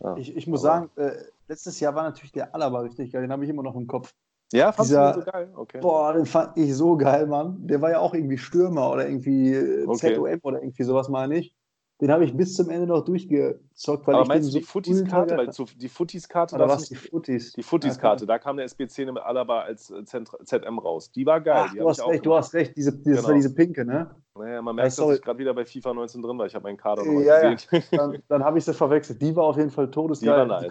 Ja, 0.00 0.16
ich, 0.16 0.36
ich 0.36 0.46
muss 0.46 0.62
sagen, 0.62 0.90
äh, 0.96 1.12
letztes 1.48 1.80
Jahr 1.80 1.94
war 1.94 2.04
natürlich 2.04 2.32
der 2.32 2.54
Alaba 2.54 2.80
richtig 2.80 3.12
geil, 3.12 3.22
den 3.22 3.32
habe 3.32 3.44
ich 3.44 3.50
immer 3.50 3.62
noch 3.62 3.74
im 3.74 3.86
Kopf. 3.86 4.14
Ja, 4.52 4.72
Dieser, 4.72 5.12
du 5.12 5.20
so 5.20 5.30
geil? 5.30 5.52
Okay. 5.54 5.80
Boah, 5.80 6.14
den 6.14 6.24
fand 6.24 6.56
ich 6.56 6.74
so 6.74 6.96
geil, 6.96 7.26
Mann. 7.26 7.66
Der 7.66 7.82
war 7.82 7.90
ja 7.90 7.98
auch 7.98 8.14
irgendwie 8.14 8.38
Stürmer 8.38 8.90
oder 8.90 9.06
irgendwie 9.06 9.52
äh, 9.52 9.86
okay. 9.86 10.14
ZOM 10.14 10.38
oder 10.42 10.62
irgendwie 10.62 10.84
sowas, 10.84 11.08
meine 11.08 11.38
ich. 11.38 11.54
Den 12.00 12.12
habe 12.12 12.24
ich 12.24 12.36
bis 12.36 12.54
zum 12.54 12.70
Ende 12.70 12.86
noch 12.86 13.04
durchgezockt. 13.04 14.06
Weil 14.06 14.14
Aber 14.14 14.22
ich 14.22 14.28
meinst 14.28 14.48
du 14.54 14.58
die 14.58 14.64
so 14.64 14.70
Futtis-Karte? 14.70 15.36
Weil 15.36 15.52
so, 15.52 15.66
die 15.76 15.88
Futtis-Karte, 15.88 16.54
Oder 16.54 16.68
was? 16.68 16.88
Die 16.88 16.94
Futtis. 16.94 17.52
Die 17.54 17.62
Futtis-Karte, 17.64 18.24
da 18.24 18.38
kam 18.38 18.56
der 18.56 18.66
SBC 18.66 19.06
mit 19.06 19.18
Alaba 19.18 19.62
als 19.62 19.90
äh, 19.90 20.04
ZM 20.04 20.78
raus. 20.78 21.10
Die 21.10 21.26
war 21.26 21.40
geil. 21.40 21.66
Ach, 21.68 21.74
du 21.74 21.88
hast 21.88 22.06
recht, 22.06 22.24
du 22.24 22.34
hast 22.34 22.54
recht. 22.54 22.76
Diese, 22.76 22.92
das 22.92 23.02
genau. 23.02 23.24
war 23.24 23.34
diese 23.34 23.52
pinke, 23.52 23.84
ne? 23.84 24.14
Naja, 24.36 24.62
man 24.62 24.76
merkt, 24.76 24.96
ja, 24.96 25.04
dass 25.04 25.16
ich 25.16 25.22
gerade 25.22 25.38
wieder 25.40 25.52
bei 25.52 25.64
FIFA 25.64 25.94
19 25.94 26.22
drin 26.22 26.38
war. 26.38 26.46
Ich 26.46 26.54
habe 26.54 26.62
meinen 26.62 26.76
Kader 26.76 27.04
noch 27.04 27.20
ja, 27.20 27.52
gesehen. 27.52 27.82
Ja. 27.90 27.96
Dann, 27.98 28.22
dann 28.28 28.44
habe 28.44 28.58
ich 28.58 28.64
sie 28.64 28.72
verwechselt. 28.72 29.20
Die 29.20 29.34
war 29.34 29.44
auf 29.44 29.56
jeden 29.56 29.70
Fall 29.70 29.90
todesgeil. 29.90 30.28
Die 30.28 30.36
war 30.38 30.46
nice. 30.46 30.62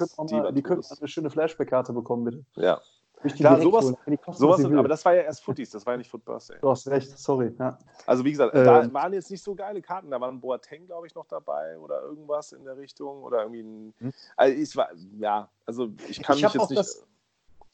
Die 0.54 0.64
könnten 0.64 0.86
die, 0.88 0.96
eine 1.00 1.08
schöne 1.10 1.30
Flashback-Karte 1.30 1.92
bekommen, 1.92 2.24
bitte. 2.24 2.46
Ja, 2.56 2.80
Klar, 3.22 3.60
sowas, 3.62 3.94
sowas 4.34 4.60
ist, 4.60 4.66
aber 4.66 4.88
das 4.88 5.04
war 5.04 5.16
ja 5.16 5.24
erst 5.24 5.44
Footies, 5.44 5.72
das 5.72 5.86
war 5.86 5.94
ja 5.94 5.98
nicht 5.98 6.10
Foot 6.10 6.24
Birthday. 6.24 6.58
Du 6.62 6.70
hast 6.70 6.88
recht, 6.88 7.18
sorry. 7.18 7.52
Ja. 7.58 7.80
Also 8.06 8.24
wie 8.24 8.32
gesagt, 8.32 8.54
ähm, 8.56 8.64
da 8.64 8.94
waren 8.94 9.12
jetzt 9.14 9.32
nicht 9.32 9.44
so 9.44 9.56
geile 9.56 9.82
Karten, 9.82 10.12
da 10.12 10.22
war 10.22 10.30
ein 10.30 10.40
Boateng, 10.40 10.86
glaube 10.86 11.08
ich, 11.08 11.16
noch 11.16 11.26
dabei 11.26 11.80
oder 11.80 12.02
irgendwas 12.04 12.52
in 12.52 12.64
der 12.64 12.78
Richtung 12.78 13.24
oder 13.24 13.42
irgendwie 13.42 13.62
ein, 13.62 13.94
hm. 13.98 14.14
also 14.36 14.56
ich 14.56 14.76
war, 14.76 14.90
ja, 15.18 15.50
also 15.66 15.90
ich 16.08 16.22
kann 16.22 16.38
ich 16.38 16.44
mich 16.44 16.54
jetzt 16.54 16.70
nicht... 16.70 16.80
Das, 16.80 17.08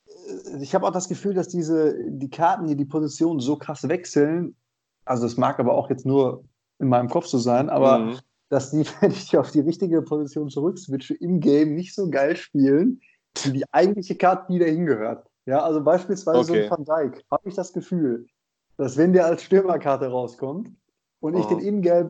äh, 0.08 0.62
ich 0.62 0.74
habe 0.74 0.88
auch 0.88 0.92
das 0.92 1.10
Gefühl, 1.10 1.34
dass 1.34 1.50
diese, 1.50 1.94
die 2.10 2.30
Karten, 2.30 2.68
die 2.68 2.78
die 2.78 2.86
Position 2.86 3.42
so 3.42 3.58
krass 3.58 3.88
wechseln, 3.90 4.56
also 5.04 5.26
es 5.26 5.36
mag 5.36 5.60
aber 5.60 5.74
auch 5.74 5.90
jetzt 5.90 6.06
nur 6.06 6.46
in 6.80 6.88
meinem 6.88 7.10
Kopf 7.10 7.26
so 7.26 7.38
sein, 7.38 7.70
aber 7.70 8.00
mhm. 8.00 8.20
dass 8.48 8.72
die, 8.72 8.86
wenn 9.02 9.12
ich 9.12 9.38
auf 9.38 9.52
die 9.52 9.60
richtige 9.60 10.02
Position 10.02 10.50
zurückswitche, 10.50 11.16
im 11.16 11.42
Game 11.42 11.76
nicht 11.76 11.94
so 11.94 12.10
geil 12.10 12.38
spielen, 12.38 13.02
wie 13.44 13.52
die 13.52 13.74
eigentliche 13.74 14.16
Karte, 14.16 14.46
die 14.50 14.60
da 14.60 14.66
hingehört. 14.66 15.28
Ja, 15.46 15.64
also 15.64 15.84
beispielsweise 15.84 16.40
okay. 16.40 16.68
so 16.68 16.76
ein 16.76 16.86
Van 16.88 17.12
Dijk, 17.12 17.24
habe 17.30 17.50
ich 17.50 17.56
das 17.56 17.74
Gefühl, 17.74 18.28
dass 18.78 18.98
wenn 18.98 19.14
der 19.14 19.26
als 19.26 19.44
Stürmerkarte 19.44 20.08
rauskommt 20.08 20.72
und 21.20 21.36
ich 21.36 21.46
oh. 21.46 21.50
den 21.50 21.60
Innengelb 21.60 22.10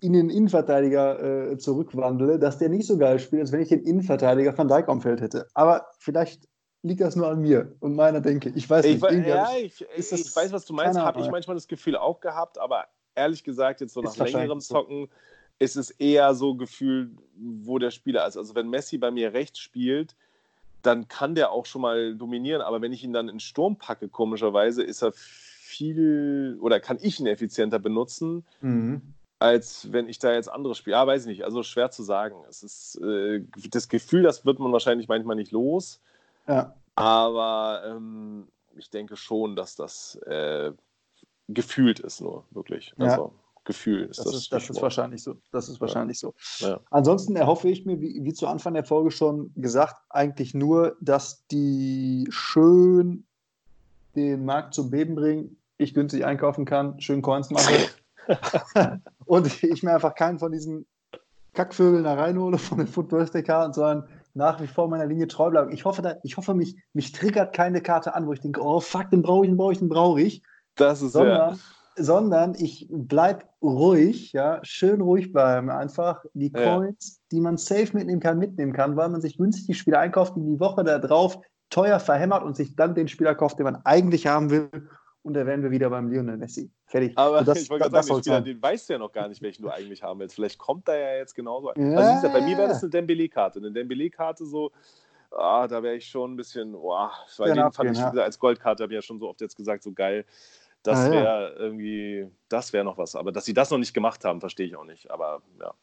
in 0.00 0.14
den 0.14 0.30
Innenverteidiger 0.30 1.50
äh, 1.50 1.58
zurückwandle, 1.58 2.38
dass 2.38 2.58
der 2.58 2.70
nicht 2.70 2.86
so 2.86 2.96
geil 2.96 3.18
spielt, 3.18 3.42
als 3.42 3.52
wenn 3.52 3.60
ich 3.60 3.68
den 3.68 3.82
Innenverteidiger 3.82 4.56
Van 4.56 4.68
Dijk 4.68 4.88
am 4.88 5.02
Feld 5.02 5.20
hätte. 5.20 5.46
Aber 5.52 5.86
vielleicht 5.98 6.48
liegt 6.82 7.02
das 7.02 7.16
nur 7.16 7.28
an 7.28 7.40
mir 7.40 7.76
und 7.80 7.94
meiner 7.94 8.20
Denke. 8.20 8.50
Ich 8.54 8.68
weiß 8.68 8.84
ich 8.86 9.02
nicht. 9.02 9.26
ja, 9.26 9.50
ich, 9.58 9.84
ich, 9.96 10.12
ich, 10.12 10.36
weiß, 10.36 10.52
was 10.52 10.64
du 10.64 10.72
meinst. 10.72 10.98
Habe 10.98 11.20
ich 11.20 11.30
manchmal 11.30 11.56
das 11.56 11.68
Gefühl 11.68 11.96
auch 11.96 12.20
gehabt, 12.20 12.58
aber 12.58 12.86
ehrlich 13.14 13.44
gesagt, 13.44 13.80
jetzt 13.82 13.92
so 13.92 14.00
nach 14.00 14.16
längerem 14.16 14.60
Zocken 14.60 15.06
so. 15.06 15.10
ist 15.58 15.76
es 15.76 15.90
eher 15.90 16.34
so 16.34 16.54
Gefühl, 16.54 17.10
wo 17.36 17.78
der 17.78 17.90
Spieler 17.90 18.26
ist. 18.26 18.38
Also 18.38 18.54
wenn 18.54 18.70
Messi 18.70 18.96
bei 18.96 19.10
mir 19.10 19.34
rechts 19.34 19.58
spielt, 19.58 20.16
dann 20.82 21.08
kann 21.08 21.34
der 21.34 21.50
auch 21.50 21.66
schon 21.66 21.82
mal 21.82 22.14
dominieren. 22.14 22.62
Aber 22.62 22.80
wenn 22.80 22.92
ich 22.92 23.04
ihn 23.04 23.12
dann 23.12 23.28
in 23.28 23.40
Sturm 23.40 23.76
packe, 23.76 24.08
komischerweise, 24.08 24.82
ist 24.82 25.02
er 25.02 25.12
viel 25.14 26.58
oder 26.60 26.80
kann 26.80 26.98
ich 27.00 27.20
ihn 27.20 27.26
effizienter 27.26 27.78
benutzen, 27.78 28.44
mhm. 28.60 29.02
als 29.38 29.92
wenn 29.92 30.08
ich 30.08 30.18
da 30.18 30.32
jetzt 30.32 30.48
andere 30.48 30.74
spiele. 30.74 30.96
Ja, 30.96 31.06
weiß 31.06 31.22
ich 31.22 31.28
nicht. 31.28 31.44
Also 31.44 31.62
schwer 31.62 31.90
zu 31.90 32.02
sagen. 32.02 32.36
Es 32.48 32.62
ist 32.62 32.96
äh, 32.96 33.42
das 33.70 33.88
Gefühl, 33.88 34.22
das 34.22 34.44
wird 34.44 34.58
man 34.58 34.72
wahrscheinlich 34.72 35.08
manchmal 35.08 35.36
nicht 35.36 35.52
los. 35.52 36.00
Ja. 36.46 36.74
Aber 36.96 37.82
ähm, 37.86 38.48
ich 38.76 38.90
denke 38.90 39.16
schon, 39.16 39.56
dass 39.56 39.76
das 39.76 40.16
äh, 40.26 40.72
gefühlt 41.48 42.00
ist, 42.00 42.20
nur 42.20 42.44
wirklich. 42.50 42.94
Also, 42.98 43.32
Gefühl 43.64 44.04
ist 44.04 44.18
das. 44.18 44.26
Das, 44.26 44.34
ist, 44.34 44.52
das 44.52 44.70
ist, 44.70 44.82
wahrscheinlich 44.82 45.22
so. 45.22 45.36
Das 45.52 45.68
ist 45.68 45.80
wahrscheinlich 45.80 46.18
so. 46.18 46.34
Ja. 46.58 46.80
Ansonsten 46.90 47.36
erhoffe 47.36 47.68
ich 47.68 47.84
mir, 47.84 48.00
wie, 48.00 48.24
wie 48.24 48.32
zu 48.32 48.46
Anfang 48.46 48.74
der 48.74 48.84
Folge 48.84 49.10
schon 49.10 49.52
gesagt, 49.54 49.96
eigentlich 50.08 50.54
nur, 50.54 50.96
dass 51.00 51.46
die 51.48 52.26
schön 52.30 53.24
den 54.16 54.44
Markt 54.44 54.74
zum 54.74 54.90
Beben 54.90 55.14
bringen, 55.14 55.56
ich 55.76 55.94
günstig 55.94 56.24
einkaufen 56.24 56.64
kann, 56.64 57.00
schön 57.00 57.22
Coins 57.22 57.50
mache 57.50 57.90
und 59.26 59.62
ich 59.62 59.82
mir 59.82 59.94
einfach 59.94 60.14
keinen 60.14 60.38
von 60.38 60.52
diesen 60.52 60.86
Kackvögeln 61.52 62.04
da 62.04 62.14
reinhole 62.14 62.58
von 62.58 62.78
den 62.78 62.86
Foot 62.86 63.08
Birthday 63.08 63.42
Karten, 63.42 63.72
sondern 63.72 64.08
nach 64.34 64.60
wie 64.60 64.66
vor 64.66 64.88
meiner 64.88 65.06
Linie 65.06 65.28
treu 65.28 65.50
bleibe. 65.50 65.72
Ich 65.72 65.84
hoffe, 65.84 66.02
da, 66.02 66.16
ich 66.22 66.36
hoffe 66.36 66.54
mich, 66.54 66.76
mich 66.92 67.12
triggert 67.12 67.54
keine 67.54 67.82
Karte 67.82 68.14
an, 68.14 68.26
wo 68.26 68.32
ich 68.32 68.40
denke, 68.40 68.62
oh 68.62 68.80
fuck, 68.80 69.10
den 69.10 69.22
brauche 69.22 69.44
ich, 69.44 69.50
den 69.50 69.56
brauche 69.56 69.72
ich, 69.72 69.78
den 69.78 69.88
brauche 69.88 70.20
ich. 70.20 70.42
Das 70.76 71.02
ist 71.02 71.12
sondern, 71.12 71.52
ja 71.52 71.58
sondern 72.00 72.54
ich 72.54 72.88
bleibe 72.90 73.44
ruhig, 73.62 74.32
ja, 74.32 74.60
schön 74.62 75.00
ruhig 75.00 75.32
bleiben. 75.32 75.70
Einfach 75.70 76.24
die 76.34 76.52
Coins, 76.52 77.18
ja. 77.18 77.28
die 77.32 77.40
man 77.40 77.56
safe 77.56 77.96
mitnehmen 77.96 78.20
kann, 78.20 78.38
mitnehmen 78.38 78.72
kann, 78.72 78.96
weil 78.96 79.08
man 79.08 79.20
sich 79.20 79.36
günstig 79.36 79.66
die 79.66 79.74
Spieler 79.74 80.00
einkauft, 80.00 80.34
die 80.36 80.44
die 80.44 80.60
Woche 80.60 80.84
da 80.84 80.98
drauf 80.98 81.38
teuer 81.68 82.00
verhämmert 82.00 82.42
und 82.42 82.56
sich 82.56 82.74
dann 82.74 82.94
den 82.94 83.08
Spieler 83.08 83.34
kauft, 83.34 83.58
den 83.58 83.64
man 83.64 83.76
eigentlich 83.84 84.26
haben 84.26 84.50
will. 84.50 84.70
Und 85.22 85.34
da 85.34 85.44
wären 85.44 85.62
wir 85.62 85.70
wieder 85.70 85.90
beim 85.90 86.08
Lionel 86.08 86.38
Messi. 86.38 86.70
Fertig. 86.86 87.12
Aber 87.16 87.42
das, 87.42 87.62
ich 87.62 87.70
wollte 87.70 87.90
gerade 87.90 88.06
sagen, 88.06 88.20
Spieler, 88.20 88.40
den 88.40 88.60
weißt 88.60 88.88
du 88.88 88.94
ja 88.94 88.98
noch 88.98 89.12
gar 89.12 89.28
nicht, 89.28 89.42
welchen 89.42 89.62
du 89.62 89.68
eigentlich 89.68 90.02
haben 90.02 90.18
willst. 90.18 90.34
Vielleicht 90.34 90.58
kommt 90.58 90.88
da 90.88 90.96
ja 90.96 91.16
jetzt 91.16 91.34
genauso. 91.34 91.72
Ja. 91.76 91.96
Also, 91.96 92.14
gesagt, 92.14 92.32
bei 92.32 92.40
mir 92.40 92.56
wäre 92.56 92.68
das 92.68 92.82
eine 92.82 92.90
Dembele-Karte. 92.90 93.58
Eine 93.58 93.70
Dembele-Karte 93.70 94.46
so, 94.46 94.72
ah, 95.30 95.68
da 95.68 95.82
wäre 95.82 95.96
ich 95.96 96.06
schon 96.06 96.32
ein 96.32 96.36
bisschen, 96.36 96.72
boah, 96.72 97.12
weil 97.36 97.54
den 97.54 97.72
fand 97.72 97.90
ich 97.92 97.98
ja. 97.98 98.10
als 98.10 98.38
Goldkarte, 98.38 98.82
habe 98.82 98.92
ich 98.92 98.96
ja 98.96 99.02
schon 99.02 99.18
so 99.18 99.28
oft 99.28 99.40
jetzt 99.40 99.56
gesagt, 99.56 99.82
so 99.82 99.92
geil. 99.92 100.24
Das 100.82 100.98
ah, 100.98 101.10
wäre 101.10 101.24
ja. 101.24 101.50
irgendwie, 101.56 102.30
das 102.48 102.72
wäre 102.72 102.84
noch 102.84 102.96
was. 102.96 103.14
Aber 103.14 103.32
dass 103.32 103.44
sie 103.44 103.54
das 103.54 103.70
noch 103.70 103.78
nicht 103.78 103.92
gemacht 103.92 104.24
haben, 104.24 104.40
verstehe 104.40 104.66
ich 104.66 104.76
auch 104.76 104.84
nicht. 104.84 105.10
Aber 105.10 105.42
ja. 105.60 105.74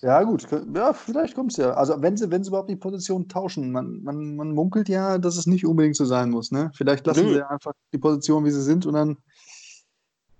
Ja, 0.00 0.22
gut. 0.22 0.46
Ja, 0.74 0.92
vielleicht 0.94 1.34
kommt 1.34 1.52
es 1.52 1.58
ja. 1.58 1.72
Also, 1.72 2.00
wenn 2.00 2.16
sie, 2.16 2.30
wenn 2.30 2.42
sie 2.42 2.48
überhaupt 2.48 2.70
die 2.70 2.76
Position 2.76 3.28
tauschen, 3.28 3.72
man, 3.72 4.02
man, 4.02 4.36
man 4.36 4.52
munkelt 4.52 4.88
ja, 4.88 5.18
dass 5.18 5.36
es 5.36 5.46
nicht 5.46 5.66
unbedingt 5.66 5.96
so 5.96 6.06
sein 6.06 6.30
muss. 6.30 6.50
Ne? 6.50 6.70
Vielleicht 6.74 7.06
lassen 7.06 7.26
Nö. 7.26 7.34
sie 7.34 7.42
einfach 7.42 7.72
die 7.92 7.98
Position, 7.98 8.44
wie 8.44 8.50
sie 8.50 8.62
sind, 8.62 8.86
und 8.86 8.94
dann 8.94 9.18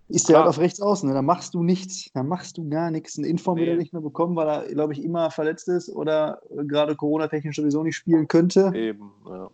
ist 0.08 0.28
der 0.28 0.38
halt 0.38 0.48
auf 0.48 0.58
rechts 0.58 0.80
außen. 0.80 1.08
Ne? 1.08 1.14
Dann 1.14 1.24
machst 1.24 1.52
du 1.52 1.62
nichts. 1.62 2.10
Dann 2.14 2.28
machst 2.28 2.56
du 2.56 2.68
gar 2.68 2.90
nichts. 2.90 3.18
Ein 3.18 3.24
Inform 3.24 3.56
nee. 3.56 3.62
wird 3.62 3.72
er 3.72 3.78
nicht 3.78 3.92
mehr 3.92 4.02
bekommen, 4.02 4.36
weil 4.36 4.48
er, 4.48 4.68
glaube 4.72 4.92
ich, 4.92 5.02
immer 5.02 5.30
verletzt 5.30 5.68
ist 5.68 5.90
oder 5.90 6.40
gerade 6.48 6.96
Corona-technisch 6.96 7.56
sowieso 7.56 7.82
nicht 7.82 7.96
spielen 7.96 8.28
könnte. 8.28 8.72
Eben, 8.74 9.12
ja. 9.26 9.50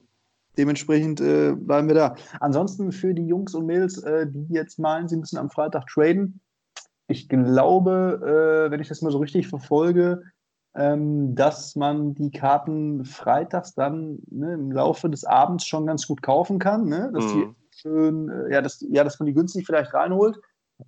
Dementsprechend 0.58 1.20
äh, 1.20 1.52
bleiben 1.52 1.88
wir 1.88 1.94
da. 1.94 2.14
Ansonsten 2.40 2.92
für 2.92 3.14
die 3.14 3.26
Jungs 3.26 3.54
und 3.54 3.66
Mädels, 3.66 4.02
äh, 4.02 4.26
die 4.26 4.52
jetzt 4.52 4.78
meinen, 4.78 5.08
sie 5.08 5.16
müssen 5.16 5.38
am 5.38 5.50
Freitag 5.50 5.86
traden. 5.86 6.40
Ich 7.08 7.28
glaube, 7.28 8.66
äh, 8.66 8.70
wenn 8.70 8.80
ich 8.80 8.88
das 8.88 9.02
mal 9.02 9.12
so 9.12 9.18
richtig 9.18 9.48
verfolge, 9.48 10.22
ähm, 10.74 11.34
dass 11.34 11.76
man 11.76 12.14
die 12.14 12.30
Karten 12.30 13.04
freitags 13.04 13.74
dann 13.74 14.18
ne, 14.30 14.54
im 14.54 14.72
Laufe 14.72 15.08
des 15.10 15.24
Abends 15.24 15.66
schon 15.66 15.86
ganz 15.86 16.06
gut 16.06 16.22
kaufen 16.22 16.58
kann. 16.58 16.86
Ne? 16.86 17.10
Dass 17.14 17.24
mhm. 17.24 17.34
die 17.34 17.54
schön, 17.70 18.28
äh, 18.28 18.52
ja, 18.52 18.62
dass, 18.62 18.84
ja, 18.90 19.04
dass 19.04 19.18
man 19.18 19.26
die 19.26 19.34
günstig 19.34 19.66
vielleicht 19.66 19.92
reinholt. 19.94 20.38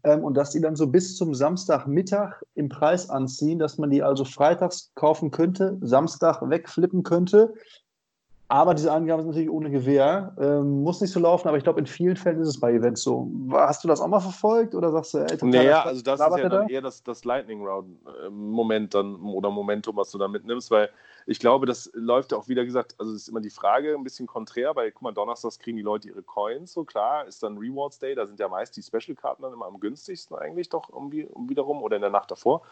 Ähm, 0.03 0.25
und 0.25 0.35
dass 0.37 0.51
die 0.51 0.61
dann 0.61 0.77
so 0.77 0.89
bis 0.89 1.17
zum 1.17 1.35
Samstagmittag 1.35 2.43
im 2.55 2.69
Preis 2.69 3.11
anziehen, 3.11 3.59
dass 3.59 3.79
man 3.79 3.91
die 3.91 4.03
also 4.03 4.25
freitags 4.25 4.93
kaufen 4.95 5.31
könnte, 5.31 5.79
Samstag 5.83 6.43
wegflippen 6.49 7.03
könnte 7.03 7.55
aber 8.55 8.74
diese 8.74 8.92
Angaben 8.92 9.22
sind 9.22 9.30
natürlich 9.30 9.50
ohne 9.50 9.68
Gewähr. 9.68 10.32
Ähm, 10.38 10.84
muss 10.84 11.00
nicht 11.00 11.11
so 11.11 11.18
laufen, 11.18 11.48
aber 11.48 11.57
ich 11.57 11.64
glaube, 11.64 11.80
in 11.80 11.86
vielen 11.86 12.14
Fällen 12.14 12.40
ist 12.40 12.46
es 12.46 12.61
bei 12.61 12.72
Events 12.72 13.02
so. 13.02 13.28
Hast 13.50 13.82
du 13.82 13.88
das 13.88 14.00
auch 14.00 14.07
mal 14.07 14.20
verfolgt 14.20 14.76
oder 14.76 14.92
sagst 14.92 15.14
du, 15.14 15.18
ey, 15.18 15.26
total 15.26 15.50
Naja, 15.50 15.82
also 15.82 16.02
das 16.02 16.20
ist 16.20 16.36
ja 16.38 16.48
dann 16.48 16.68
eher 16.68 16.80
das, 16.80 17.02
das 17.02 17.24
Lightning 17.24 17.66
Round-Moment 17.66 18.94
äh, 18.94 18.98
dann 18.98 19.16
oder 19.22 19.50
Momentum, 19.50 19.96
was 19.96 20.12
du 20.12 20.18
da 20.18 20.28
mitnimmst, 20.28 20.70
weil 20.70 20.88
ich 21.26 21.40
glaube, 21.40 21.66
das 21.66 21.90
läuft 21.94 22.30
ja 22.30 22.38
auch 22.38 22.46
wieder 22.46 22.64
gesagt, 22.64 22.94
also 22.98 23.11
es 23.12 23.22
ist 23.22 23.28
immer 23.28 23.40
die 23.40 23.50
Frage 23.50 23.92
ein 23.92 24.05
bisschen 24.05 24.28
konträr, 24.28 24.76
weil 24.76 24.92
guck 24.92 25.02
mal, 25.02 25.12
donnerstags 25.12 25.59
kriegen 25.59 25.76
die 25.76 25.82
Leute 25.82 26.07
ihre 26.07 26.22
Coins, 26.22 26.74
so 26.74 26.84
klar, 26.84 27.26
ist 27.26 27.42
dann 27.42 27.59
Rewards 27.59 27.98
Day, 27.98 28.14
da 28.14 28.24
sind 28.24 28.38
ja 28.38 28.46
meist 28.46 28.76
die 28.76 28.82
Special-Karten 28.82 29.42
dann 29.42 29.52
immer 29.52 29.66
am 29.66 29.80
günstigsten 29.80 30.36
eigentlich 30.36 30.68
doch 30.68 30.90
um 30.90 31.11
wiederum 31.11 31.82
oder 31.82 31.96
in 31.96 32.02
der 32.02 32.11
Nacht 32.11 32.30
davor. 32.30 32.62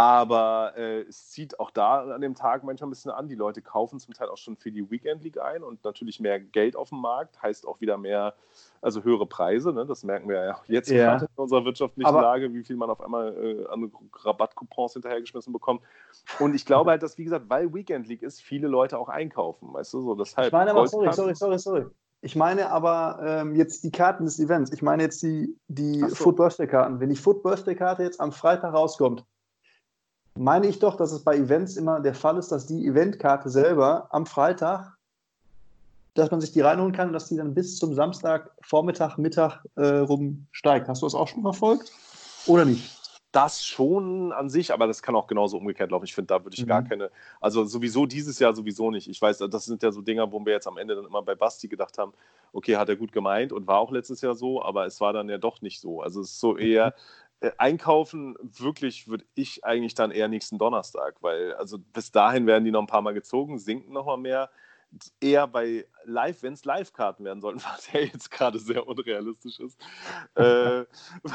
Aber 0.00 0.74
äh, 0.76 1.00
es 1.08 1.30
zieht 1.30 1.58
auch 1.58 1.72
da 1.72 2.02
an 2.14 2.20
dem 2.20 2.36
Tag 2.36 2.62
manchmal 2.62 2.86
ein 2.86 2.90
bisschen 2.90 3.10
an. 3.10 3.26
Die 3.26 3.34
Leute 3.34 3.62
kaufen 3.62 3.98
zum 3.98 4.14
Teil 4.14 4.28
auch 4.28 4.36
schon 4.36 4.56
für 4.56 4.70
die 4.70 4.88
Weekend 4.92 5.24
League 5.24 5.40
ein 5.40 5.64
und 5.64 5.82
natürlich 5.82 6.20
mehr 6.20 6.38
Geld 6.38 6.76
auf 6.76 6.90
dem 6.90 7.00
Markt 7.00 7.42
heißt 7.42 7.66
auch 7.66 7.80
wieder 7.80 7.98
mehr, 7.98 8.34
also 8.80 9.02
höhere 9.02 9.26
Preise. 9.26 9.72
Ne? 9.72 9.86
Das 9.86 10.04
merken 10.04 10.28
wir 10.28 10.36
ja 10.36 10.60
jetzt 10.68 10.88
ja. 10.88 11.16
gerade 11.16 11.24
in 11.24 11.42
unserer 11.42 11.64
wirtschaftlichen 11.64 12.06
Aber 12.06 12.22
Lage, 12.22 12.54
wie 12.54 12.62
viel 12.62 12.76
man 12.76 12.90
auf 12.90 13.00
einmal 13.00 13.34
äh, 13.44 13.66
an 13.66 13.90
Rabattcoupons 14.14 14.92
hinterhergeschmissen 14.92 15.52
bekommt. 15.52 15.82
Und 16.38 16.54
ich 16.54 16.64
glaube 16.64 16.90
halt, 16.90 17.02
dass, 17.02 17.18
wie 17.18 17.24
gesagt, 17.24 17.46
weil 17.48 17.74
Weekend 17.74 18.06
League 18.06 18.22
ist, 18.22 18.40
viele 18.40 18.68
Leute 18.68 19.00
auch 19.00 19.08
einkaufen. 19.08 19.74
Weißt 19.74 19.92
du, 19.94 20.00
so 20.00 20.14
deshalb. 20.14 20.46
Ich 20.46 20.52
meine 20.52 20.70
aber, 20.70 20.86
sorry, 20.86 21.12
sorry, 21.12 21.34
sorry, 21.34 21.58
sorry. 21.58 21.86
Ich 22.20 22.36
meine 22.36 22.70
aber 22.70 23.18
ähm, 23.24 23.56
jetzt 23.56 23.82
die 23.82 23.90
Karten 23.90 24.26
des 24.26 24.38
Events. 24.38 24.72
Ich 24.72 24.82
meine 24.82 25.02
jetzt 25.02 25.24
die, 25.24 25.58
die 25.66 25.98
so. 25.98 26.14
Foot 26.14 26.36
Birthday 26.36 26.68
Karten. 26.68 27.00
Wenn 27.00 27.08
die 27.08 27.16
Foot 27.16 27.42
Birthday 27.42 27.74
Karte 27.74 28.04
jetzt 28.04 28.20
am 28.20 28.30
Freitag 28.30 28.74
rauskommt, 28.74 29.24
meine 30.38 30.66
ich 30.66 30.78
doch, 30.78 30.96
dass 30.96 31.12
es 31.12 31.22
bei 31.22 31.36
Events 31.36 31.76
immer 31.76 32.00
der 32.00 32.14
Fall 32.14 32.38
ist, 32.38 32.50
dass 32.52 32.66
die 32.66 32.86
Eventkarte 32.86 33.50
selber 33.50 34.08
am 34.10 34.26
Freitag, 34.26 34.96
dass 36.14 36.30
man 36.30 36.40
sich 36.40 36.52
die 36.52 36.60
reinholen 36.60 36.92
kann 36.92 37.08
und 37.08 37.12
dass 37.12 37.28
die 37.28 37.36
dann 37.36 37.54
bis 37.54 37.78
zum 37.78 37.94
Samstag, 37.94 38.50
Vormittag, 38.62 39.18
Mittag 39.18 39.64
äh, 39.76 39.98
rum 39.98 40.46
steigt. 40.52 40.88
Hast 40.88 41.02
du 41.02 41.06
das 41.06 41.14
auch 41.14 41.28
schon 41.28 41.42
verfolgt 41.42 41.92
oder 42.46 42.64
nicht? 42.64 42.96
Das 43.30 43.62
schon 43.62 44.32
an 44.32 44.48
sich, 44.48 44.72
aber 44.72 44.86
das 44.86 45.02
kann 45.02 45.14
auch 45.14 45.26
genauso 45.26 45.58
umgekehrt 45.58 45.90
laufen. 45.90 46.06
Ich 46.06 46.14
finde, 46.14 46.28
da 46.28 46.42
würde 46.42 46.56
ich 46.56 46.62
mhm. 46.62 46.68
gar 46.68 46.82
keine, 46.82 47.10
also 47.40 47.64
sowieso 47.66 48.06
dieses 48.06 48.38
Jahr 48.38 48.54
sowieso 48.54 48.90
nicht. 48.90 49.06
Ich 49.06 49.20
weiß, 49.20 49.38
das 49.50 49.66
sind 49.66 49.82
ja 49.82 49.92
so 49.92 50.00
Dinger, 50.00 50.32
wo 50.32 50.44
wir 50.44 50.54
jetzt 50.54 50.66
am 50.66 50.78
Ende 50.78 50.96
dann 50.96 51.04
immer 51.04 51.22
bei 51.22 51.34
Basti 51.34 51.68
gedacht 51.68 51.98
haben, 51.98 52.14
okay, 52.52 52.76
hat 52.76 52.88
er 52.88 52.96
gut 52.96 53.12
gemeint 53.12 53.52
und 53.52 53.66
war 53.66 53.78
auch 53.78 53.92
letztes 53.92 54.22
Jahr 54.22 54.34
so, 54.34 54.62
aber 54.62 54.86
es 54.86 55.00
war 55.02 55.12
dann 55.12 55.28
ja 55.28 55.36
doch 55.36 55.60
nicht 55.60 55.80
so. 55.80 56.00
Also 56.00 56.22
es 56.22 56.30
ist 56.30 56.40
so 56.40 56.56
eher, 56.56 56.86
mhm. 56.86 56.92
Einkaufen 57.58 58.36
wirklich 58.40 59.08
würde 59.08 59.24
ich 59.34 59.64
eigentlich 59.64 59.94
dann 59.94 60.10
eher 60.10 60.28
nächsten 60.28 60.58
Donnerstag, 60.58 61.16
weil 61.20 61.54
also 61.54 61.78
bis 61.78 62.10
dahin 62.10 62.46
werden 62.46 62.64
die 62.64 62.70
noch 62.70 62.80
ein 62.80 62.86
paar 62.86 63.02
Mal 63.02 63.14
gezogen, 63.14 63.58
sinken 63.58 63.92
noch 63.92 64.06
mal 64.06 64.16
mehr. 64.16 64.50
Eher 65.20 65.46
bei 65.46 65.86
Live, 66.04 66.42
wenn 66.42 66.54
es 66.54 66.64
Live-Karten 66.64 67.24
werden 67.24 67.40
sollten, 67.40 67.60
was 67.74 67.92
ja 67.92 68.00
jetzt 68.00 68.30
gerade 68.30 68.58
sehr 68.58 68.86
unrealistisch 68.86 69.60
ist. 69.60 69.78
äh, 70.34 70.84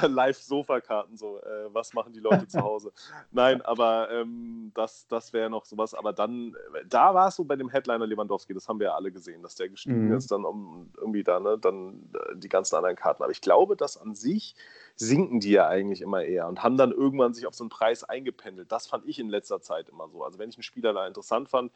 Live-Sofa-Karten, 0.08 1.18
so, 1.18 1.40
äh, 1.40 1.74
was 1.74 1.94
machen 1.94 2.14
die 2.14 2.20
Leute 2.20 2.48
zu 2.48 2.60
Hause? 2.60 2.92
Nein, 3.32 3.62
aber 3.62 4.10
ähm, 4.12 4.72
das, 4.74 5.08
das 5.08 5.34
wäre 5.34 5.50
noch 5.50 5.66
sowas. 5.66 5.94
Aber 5.94 6.14
dann, 6.14 6.56
da 6.88 7.14
war 7.14 7.28
es 7.28 7.36
so 7.36 7.44
bei 7.44 7.56
dem 7.56 7.70
Headliner 7.70 8.08
Lewandowski, 8.08 8.54
das 8.54 8.68
haben 8.68 8.80
wir 8.80 8.88
ja 8.88 8.96
alle 8.96 9.12
gesehen, 9.12 9.44
dass 9.44 9.56
der 9.56 9.70
gestiegen 9.70 10.08
mhm. 10.08 10.18
ist, 10.18 10.32
dann 10.32 10.46
um 10.46 10.92
irgendwie 10.98 11.24
da, 11.24 11.40
ne, 11.40 11.58
dann 11.58 12.10
äh, 12.14 12.36
die 12.36 12.50
ganzen 12.50 12.76
anderen 12.76 12.96
Karten. 12.96 13.22
Aber 13.24 13.32
ich 13.32 13.42
glaube, 13.42 13.76
dass 13.76 13.98
an 13.98 14.16
sich 14.16 14.56
sinken 14.96 15.40
die 15.40 15.52
ja 15.52 15.68
eigentlich 15.68 16.02
immer 16.02 16.24
eher 16.24 16.48
und 16.48 16.64
haben 16.64 16.78
dann 16.78 16.92
irgendwann 16.92 17.34
sich 17.34 17.48
auf 17.48 17.56
so 17.56 17.64
einen 17.64 17.70
Preis 17.70 18.04
eingependelt. 18.04 18.72
Das 18.72 18.88
fand 18.88 19.06
ich 19.06 19.20
in 19.20 19.30
letzter 19.30 19.62
Zeit 19.62 19.90
immer 19.90 20.10
so. 20.10 20.24
Also 20.24 20.40
wenn 20.40 20.50
ich 20.50 20.56
einen 20.56 20.64
Spieler 20.64 20.94
da 20.94 21.08
interessant 21.08 21.50
fand, 21.50 21.72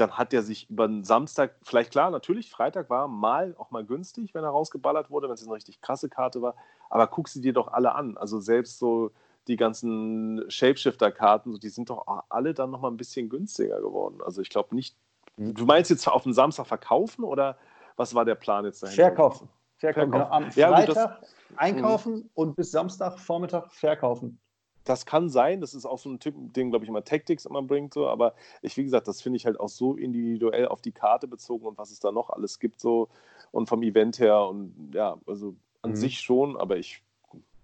dann 0.00 0.12
hat 0.12 0.32
er 0.32 0.42
sich 0.42 0.70
über 0.70 0.84
einen 0.84 1.04
Samstag, 1.04 1.56
vielleicht 1.62 1.92
klar, 1.92 2.10
natürlich, 2.10 2.50
Freitag 2.50 2.90
war 2.90 3.08
mal 3.08 3.54
auch 3.58 3.70
mal 3.70 3.84
günstig, 3.84 4.34
wenn 4.34 4.44
er 4.44 4.50
rausgeballert 4.50 5.10
wurde, 5.10 5.28
wenn 5.28 5.34
es 5.34 5.44
eine 5.44 5.54
richtig 5.54 5.80
krasse 5.80 6.08
Karte 6.08 6.42
war, 6.42 6.54
aber 6.88 7.06
guck 7.06 7.28
sie 7.28 7.40
dir 7.40 7.52
doch 7.52 7.68
alle 7.68 7.94
an. 7.94 8.16
Also 8.16 8.40
selbst 8.40 8.78
so 8.78 9.10
die 9.48 9.56
ganzen 9.56 10.44
Shapeshifter-Karten, 10.48 11.58
die 11.60 11.68
sind 11.68 11.90
doch 11.90 12.06
alle 12.28 12.54
dann 12.54 12.70
nochmal 12.70 12.90
ein 12.90 12.96
bisschen 12.96 13.28
günstiger 13.28 13.80
geworden. 13.80 14.18
Also 14.24 14.42
ich 14.42 14.48
glaube 14.48 14.74
nicht, 14.74 14.96
du 15.36 15.64
meinst 15.64 15.90
jetzt 15.90 16.08
auf 16.08 16.22
dem 16.22 16.32
Samstag 16.32 16.66
verkaufen 16.66 17.24
oder 17.24 17.58
was 17.96 18.14
war 18.14 18.24
der 18.24 18.34
Plan 18.34 18.64
jetzt 18.64 18.82
dahinter? 18.82 19.02
Verkaufen. 19.02 19.48
Verkaufen. 19.76 20.10
Genau. 20.10 20.24
Am 20.26 20.50
Freitag 20.52 20.96
ja, 20.96 21.06
gut, 21.06 21.28
einkaufen 21.56 22.14
mhm. 22.14 22.30
und 22.34 22.56
bis 22.56 22.70
Samstag 22.70 23.18
Vormittag 23.18 23.72
verkaufen. 23.72 24.38
Das 24.84 25.04
kann 25.04 25.28
sein, 25.28 25.60
das 25.60 25.74
ist 25.74 25.84
auch 25.84 25.98
so 25.98 26.08
ein 26.08 26.18
Typ, 26.18 26.34
den, 26.54 26.70
glaube 26.70 26.84
ich, 26.84 26.88
immer 26.88 27.04
Tactics 27.04 27.44
immer 27.44 27.62
bringt, 27.62 27.94
so, 27.94 28.08
aber 28.08 28.34
ich, 28.62 28.76
wie 28.76 28.84
gesagt, 28.84 29.08
das 29.08 29.20
finde 29.20 29.36
ich 29.36 29.46
halt 29.46 29.60
auch 29.60 29.68
so 29.68 29.94
individuell 29.94 30.68
auf 30.68 30.80
die 30.80 30.92
Karte 30.92 31.28
bezogen 31.28 31.66
und 31.66 31.78
was 31.78 31.90
es 31.90 32.00
da 32.00 32.12
noch 32.12 32.30
alles 32.30 32.58
gibt, 32.58 32.80
so 32.80 33.08
und 33.52 33.68
vom 33.68 33.82
Event 33.82 34.18
her 34.18 34.42
und 34.46 34.92
ja, 34.94 35.18
also 35.26 35.54
an 35.82 35.90
mhm. 35.90 35.96
sich 35.96 36.20
schon, 36.20 36.56
aber 36.56 36.76
ich 36.76 37.02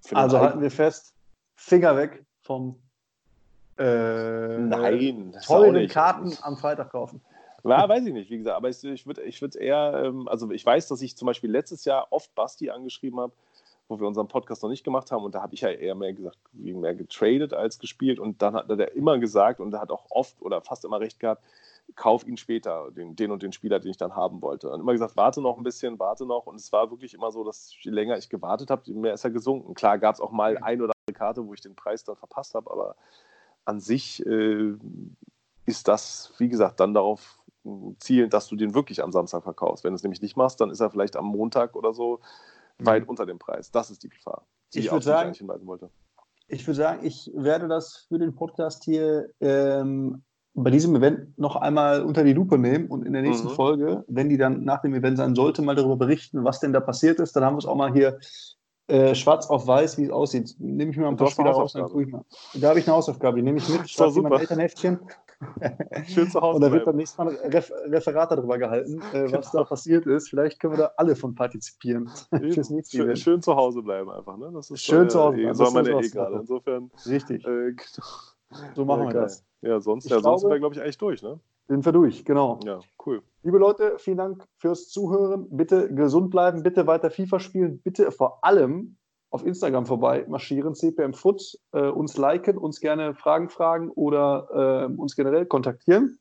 finde. 0.02 0.22
Also 0.22 0.38
halten 0.38 0.60
wir 0.60 0.70
fest, 0.70 1.14
Finger 1.54 1.96
weg 1.96 2.24
vom 2.40 2.76
äh, 3.78 4.58
Nein, 4.58 5.34
tollen 5.44 5.88
Karten 5.88 6.36
am 6.42 6.56
Freitag 6.56 6.90
kaufen. 6.90 7.20
Ja, 7.64 7.88
weiß 7.88 8.06
ich 8.06 8.12
nicht, 8.12 8.30
wie 8.30 8.38
gesagt, 8.38 8.56
aber 8.56 8.68
ich, 8.68 8.82
ich 8.84 9.06
würde 9.06 9.22
ich 9.22 9.40
würd 9.42 9.56
eher, 9.56 10.02
ähm, 10.04 10.28
also 10.28 10.50
ich 10.50 10.64
weiß, 10.64 10.86
dass 10.88 11.02
ich 11.02 11.16
zum 11.16 11.26
Beispiel 11.26 11.50
letztes 11.50 11.84
Jahr 11.84 12.06
oft 12.10 12.32
Basti 12.34 12.70
angeschrieben 12.70 13.18
habe, 13.18 13.32
wo 13.88 14.00
wir 14.00 14.06
unseren 14.06 14.28
Podcast 14.28 14.62
noch 14.62 14.70
nicht 14.70 14.84
gemacht 14.84 15.12
haben 15.12 15.24
und 15.24 15.34
da 15.34 15.42
habe 15.42 15.54
ich 15.54 15.60
ja 15.60 15.68
eher 15.68 15.94
mehr 15.94 16.12
gesagt, 16.12 16.38
mehr 16.52 16.94
getradet 16.94 17.52
als 17.52 17.78
gespielt 17.78 18.18
und 18.18 18.42
dann 18.42 18.54
hat 18.54 18.68
er 18.70 18.94
immer 18.94 19.18
gesagt 19.18 19.60
und 19.60 19.72
er 19.72 19.80
hat 19.80 19.90
auch 19.90 20.06
oft 20.10 20.40
oder 20.42 20.60
fast 20.60 20.84
immer 20.84 21.00
recht 21.00 21.20
gehabt, 21.20 21.42
kauf 21.94 22.26
ihn 22.26 22.36
später, 22.36 22.90
den, 22.90 23.14
den 23.14 23.30
und 23.30 23.42
den 23.42 23.52
Spieler, 23.52 23.78
den 23.78 23.90
ich 23.90 23.96
dann 23.96 24.16
haben 24.16 24.42
wollte. 24.42 24.70
Und 24.70 24.80
immer 24.80 24.92
gesagt, 24.92 25.16
warte 25.16 25.40
noch 25.40 25.56
ein 25.56 25.62
bisschen, 25.62 25.98
warte 25.98 26.26
noch. 26.26 26.46
Und 26.46 26.56
es 26.56 26.72
war 26.72 26.90
wirklich 26.90 27.14
immer 27.14 27.30
so, 27.30 27.44
dass 27.44 27.72
je 27.80 27.90
länger 27.90 28.18
ich 28.18 28.28
gewartet 28.28 28.70
habe, 28.70 28.82
je 28.84 28.94
mehr 28.94 29.14
ist 29.14 29.24
er 29.24 29.30
gesunken. 29.30 29.74
Klar 29.74 29.98
gab 29.98 30.14
es 30.14 30.20
auch 30.20 30.32
mal 30.32 30.58
ein 30.58 30.82
oder 30.82 30.92
andere 31.06 31.18
Karte, 31.18 31.46
wo 31.46 31.54
ich 31.54 31.60
den 31.60 31.76
Preis 31.76 32.02
dann 32.02 32.16
verpasst 32.16 32.54
habe, 32.54 32.70
aber 32.70 32.96
an 33.64 33.80
sich 33.80 34.24
äh, 34.26 34.74
ist 35.64 35.86
das, 35.88 36.32
wie 36.38 36.48
gesagt, 36.48 36.80
dann 36.80 36.94
darauf 36.94 37.38
zielen, 37.98 38.30
dass 38.30 38.48
du 38.48 38.56
den 38.56 38.74
wirklich 38.74 39.02
am 39.02 39.12
Samstag 39.12 39.42
verkaufst. 39.42 39.84
Wenn 39.84 39.92
du 39.92 39.96
es 39.96 40.02
nämlich 40.02 40.22
nicht 40.22 40.36
machst, 40.36 40.60
dann 40.60 40.70
ist 40.70 40.80
er 40.80 40.90
vielleicht 40.90 41.16
am 41.16 41.26
Montag 41.26 41.74
oder 41.74 41.92
so. 41.92 42.20
Weit 42.78 43.08
unter 43.08 43.26
dem 43.26 43.38
Preis. 43.38 43.70
Das 43.70 43.90
ist 43.90 44.02
die 44.02 44.08
Gefahr, 44.08 44.46
die 44.72 44.80
ich, 44.80 44.86
ich 44.86 44.92
würde 44.92 45.04
sagen, 45.04 45.32
hinweisen 45.32 45.66
wollte. 45.66 45.90
Ich 46.48 46.66
würde 46.66 46.76
sagen, 46.76 47.04
ich 47.04 47.30
werde 47.34 47.68
das 47.68 48.06
für 48.08 48.18
den 48.18 48.34
Podcast 48.34 48.84
hier 48.84 49.30
ähm, 49.40 50.22
bei 50.54 50.70
diesem 50.70 50.96
Event 50.96 51.38
noch 51.38 51.56
einmal 51.56 52.02
unter 52.02 52.24
die 52.24 52.32
Lupe 52.32 52.56
nehmen 52.56 52.88
und 52.88 53.04
in 53.04 53.12
der 53.12 53.22
nächsten 53.22 53.48
mhm. 53.48 53.52
Folge, 53.52 54.04
wenn 54.08 54.28
die 54.28 54.38
dann 54.38 54.64
nach 54.64 54.80
dem 54.80 54.94
Event 54.94 55.18
sein 55.18 55.34
sollte, 55.34 55.60
mal 55.60 55.74
darüber 55.74 55.96
berichten, 55.96 56.44
was 56.44 56.60
denn 56.60 56.72
da 56.72 56.80
passiert 56.80 57.20
ist. 57.20 57.36
Dann 57.36 57.44
haben 57.44 57.54
wir 57.54 57.58
es 57.58 57.66
auch 57.66 57.74
mal 57.74 57.92
hier 57.92 58.18
äh, 58.88 59.14
schwarz 59.14 59.48
auf 59.48 59.66
weiß, 59.66 59.98
wie 59.98 60.04
es 60.04 60.10
aussieht. 60.10 60.54
Nehme 60.58 60.90
ich 60.90 60.96
mir 60.96 61.02
mal 61.02 61.10
ein 61.10 61.16
paar 61.16 61.30
Spieler 61.30 61.50
raus, 61.50 61.72
dann 61.72 61.84
gucke 61.84 62.04
ich 62.04 62.08
mal. 62.08 62.24
Da 62.54 62.70
habe 62.70 62.78
ich 62.78 62.86
eine 62.86 62.96
Hausaufgabe, 62.96 63.36
die 63.36 63.42
nehme 63.42 63.58
ich 63.58 63.68
mit, 63.68 63.90
schreibe 63.90 64.16
in 64.16 64.22
mein 64.22 64.40
Elternheftchen. 64.40 65.00
Schön 66.06 66.30
zu 66.30 66.40
Hause. 66.40 66.56
Und 66.56 66.60
da 66.62 66.72
wird 66.72 66.86
dann 66.86 66.96
nächstes 66.96 67.18
Mal 67.18 67.28
ein 67.28 67.52
Ref 67.52 67.70
Referat 67.86 68.30
darüber 68.30 68.58
gehalten, 68.58 69.00
äh, 69.12 69.30
was 69.32 69.50
genau. 69.50 69.62
da 69.62 69.68
passiert 69.68 70.06
ist. 70.06 70.28
Vielleicht 70.28 70.60
können 70.60 70.74
wir 70.74 70.78
da 70.78 70.92
alle 70.96 71.16
von 71.16 71.34
partizipieren. 71.34 72.10
schön, 72.88 73.16
schön, 73.16 73.42
zu 73.42 73.54
Hause 73.56 73.82
bleiben 73.82 74.10
einfach. 74.10 74.36
Ne? 74.36 74.50
Das 74.52 74.70
ist 74.70 74.82
schön 74.82 75.10
zu 75.10 75.20
Hause 75.20 75.36
bleiben. 75.36 75.54
So 75.54 75.70
meine 75.70 75.90
eh 75.90 76.08
gerade. 76.08 76.36
Insofern. 76.36 76.90
Richtig. 77.06 77.44
Äh, 77.44 77.72
genau. 77.72 78.06
So 78.74 78.84
machen 78.84 79.08
wir 79.08 79.14
das. 79.14 79.44
Ja, 79.60 79.80
sonst, 79.80 80.08
ja, 80.08 80.20
sonst 80.20 80.42
sind 80.42 80.50
wir, 80.50 80.58
glaube 80.58 80.74
ich, 80.74 80.80
eigentlich 80.80 80.98
durch. 80.98 81.22
Ne? 81.22 81.40
Sind 81.68 81.84
wir 81.84 81.92
durch, 81.92 82.24
genau. 82.24 82.60
Ja, 82.64 82.78
cool. 83.04 83.22
Liebe 83.42 83.58
Leute, 83.58 83.96
vielen 83.98 84.18
Dank 84.18 84.46
fürs 84.58 84.88
Zuhören. 84.88 85.48
Bitte 85.50 85.92
gesund 85.92 86.30
bleiben, 86.30 86.62
bitte 86.62 86.86
weiter 86.86 87.10
FIFA 87.10 87.40
spielen, 87.40 87.80
bitte 87.82 88.12
vor 88.12 88.44
allem 88.44 88.96
auf 89.30 89.44
Instagram 89.44 89.86
vorbei 89.86 90.24
marschieren, 90.28 90.74
CPM 90.74 91.12
Foot, 91.12 91.42
äh, 91.72 91.88
uns 91.88 92.16
liken, 92.16 92.58
uns 92.58 92.80
gerne 92.80 93.14
Fragen 93.14 93.48
fragen 93.48 93.90
oder 93.90 94.88
äh, 94.88 95.00
uns 95.00 95.16
generell 95.16 95.46
kontaktieren. 95.46 96.18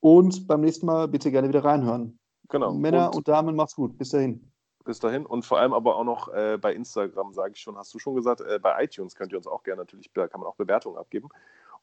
Und 0.00 0.46
beim 0.46 0.60
nächsten 0.60 0.86
Mal 0.86 1.08
bitte 1.08 1.30
gerne 1.30 1.48
wieder 1.48 1.64
reinhören. 1.64 2.18
Genau. 2.48 2.72
Männer 2.72 3.08
und, 3.08 3.16
und 3.16 3.28
Damen, 3.28 3.56
macht's 3.56 3.74
gut. 3.74 3.98
Bis 3.98 4.10
dahin. 4.10 4.50
Bis 4.84 4.98
dahin. 5.00 5.26
Und 5.26 5.44
vor 5.44 5.58
allem 5.58 5.74
aber 5.74 5.96
auch 5.96 6.04
noch 6.04 6.32
äh, 6.32 6.56
bei 6.60 6.72
Instagram, 6.72 7.32
sage 7.34 7.52
ich 7.54 7.60
schon, 7.60 7.76
hast 7.76 7.92
du 7.92 7.98
schon 7.98 8.14
gesagt, 8.14 8.40
äh, 8.40 8.58
bei 8.60 8.82
iTunes 8.84 9.14
könnt 9.14 9.32
ihr 9.32 9.38
uns 9.38 9.46
auch 9.46 9.62
gerne 9.62 9.82
natürlich, 9.82 10.10
da 10.14 10.28
kann 10.28 10.40
man 10.40 10.48
auch 10.48 10.56
Bewertungen 10.56 10.96
abgeben. 10.96 11.28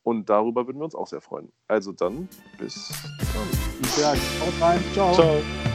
Und 0.04 0.30
darüber 0.30 0.68
würden 0.68 0.80
wir 0.80 0.86
uns 0.86 0.96
auch 0.96 1.08
sehr 1.08 1.22
freuen. 1.22 1.52
Also 1.68 1.92
dann, 1.92 2.30
bis 2.58 2.94
dann. 3.34 3.90
Sage, 3.90 4.20
haut 4.40 4.62
rein. 4.62 4.84
Ciao. 4.94 5.14
Ciao. 5.14 5.75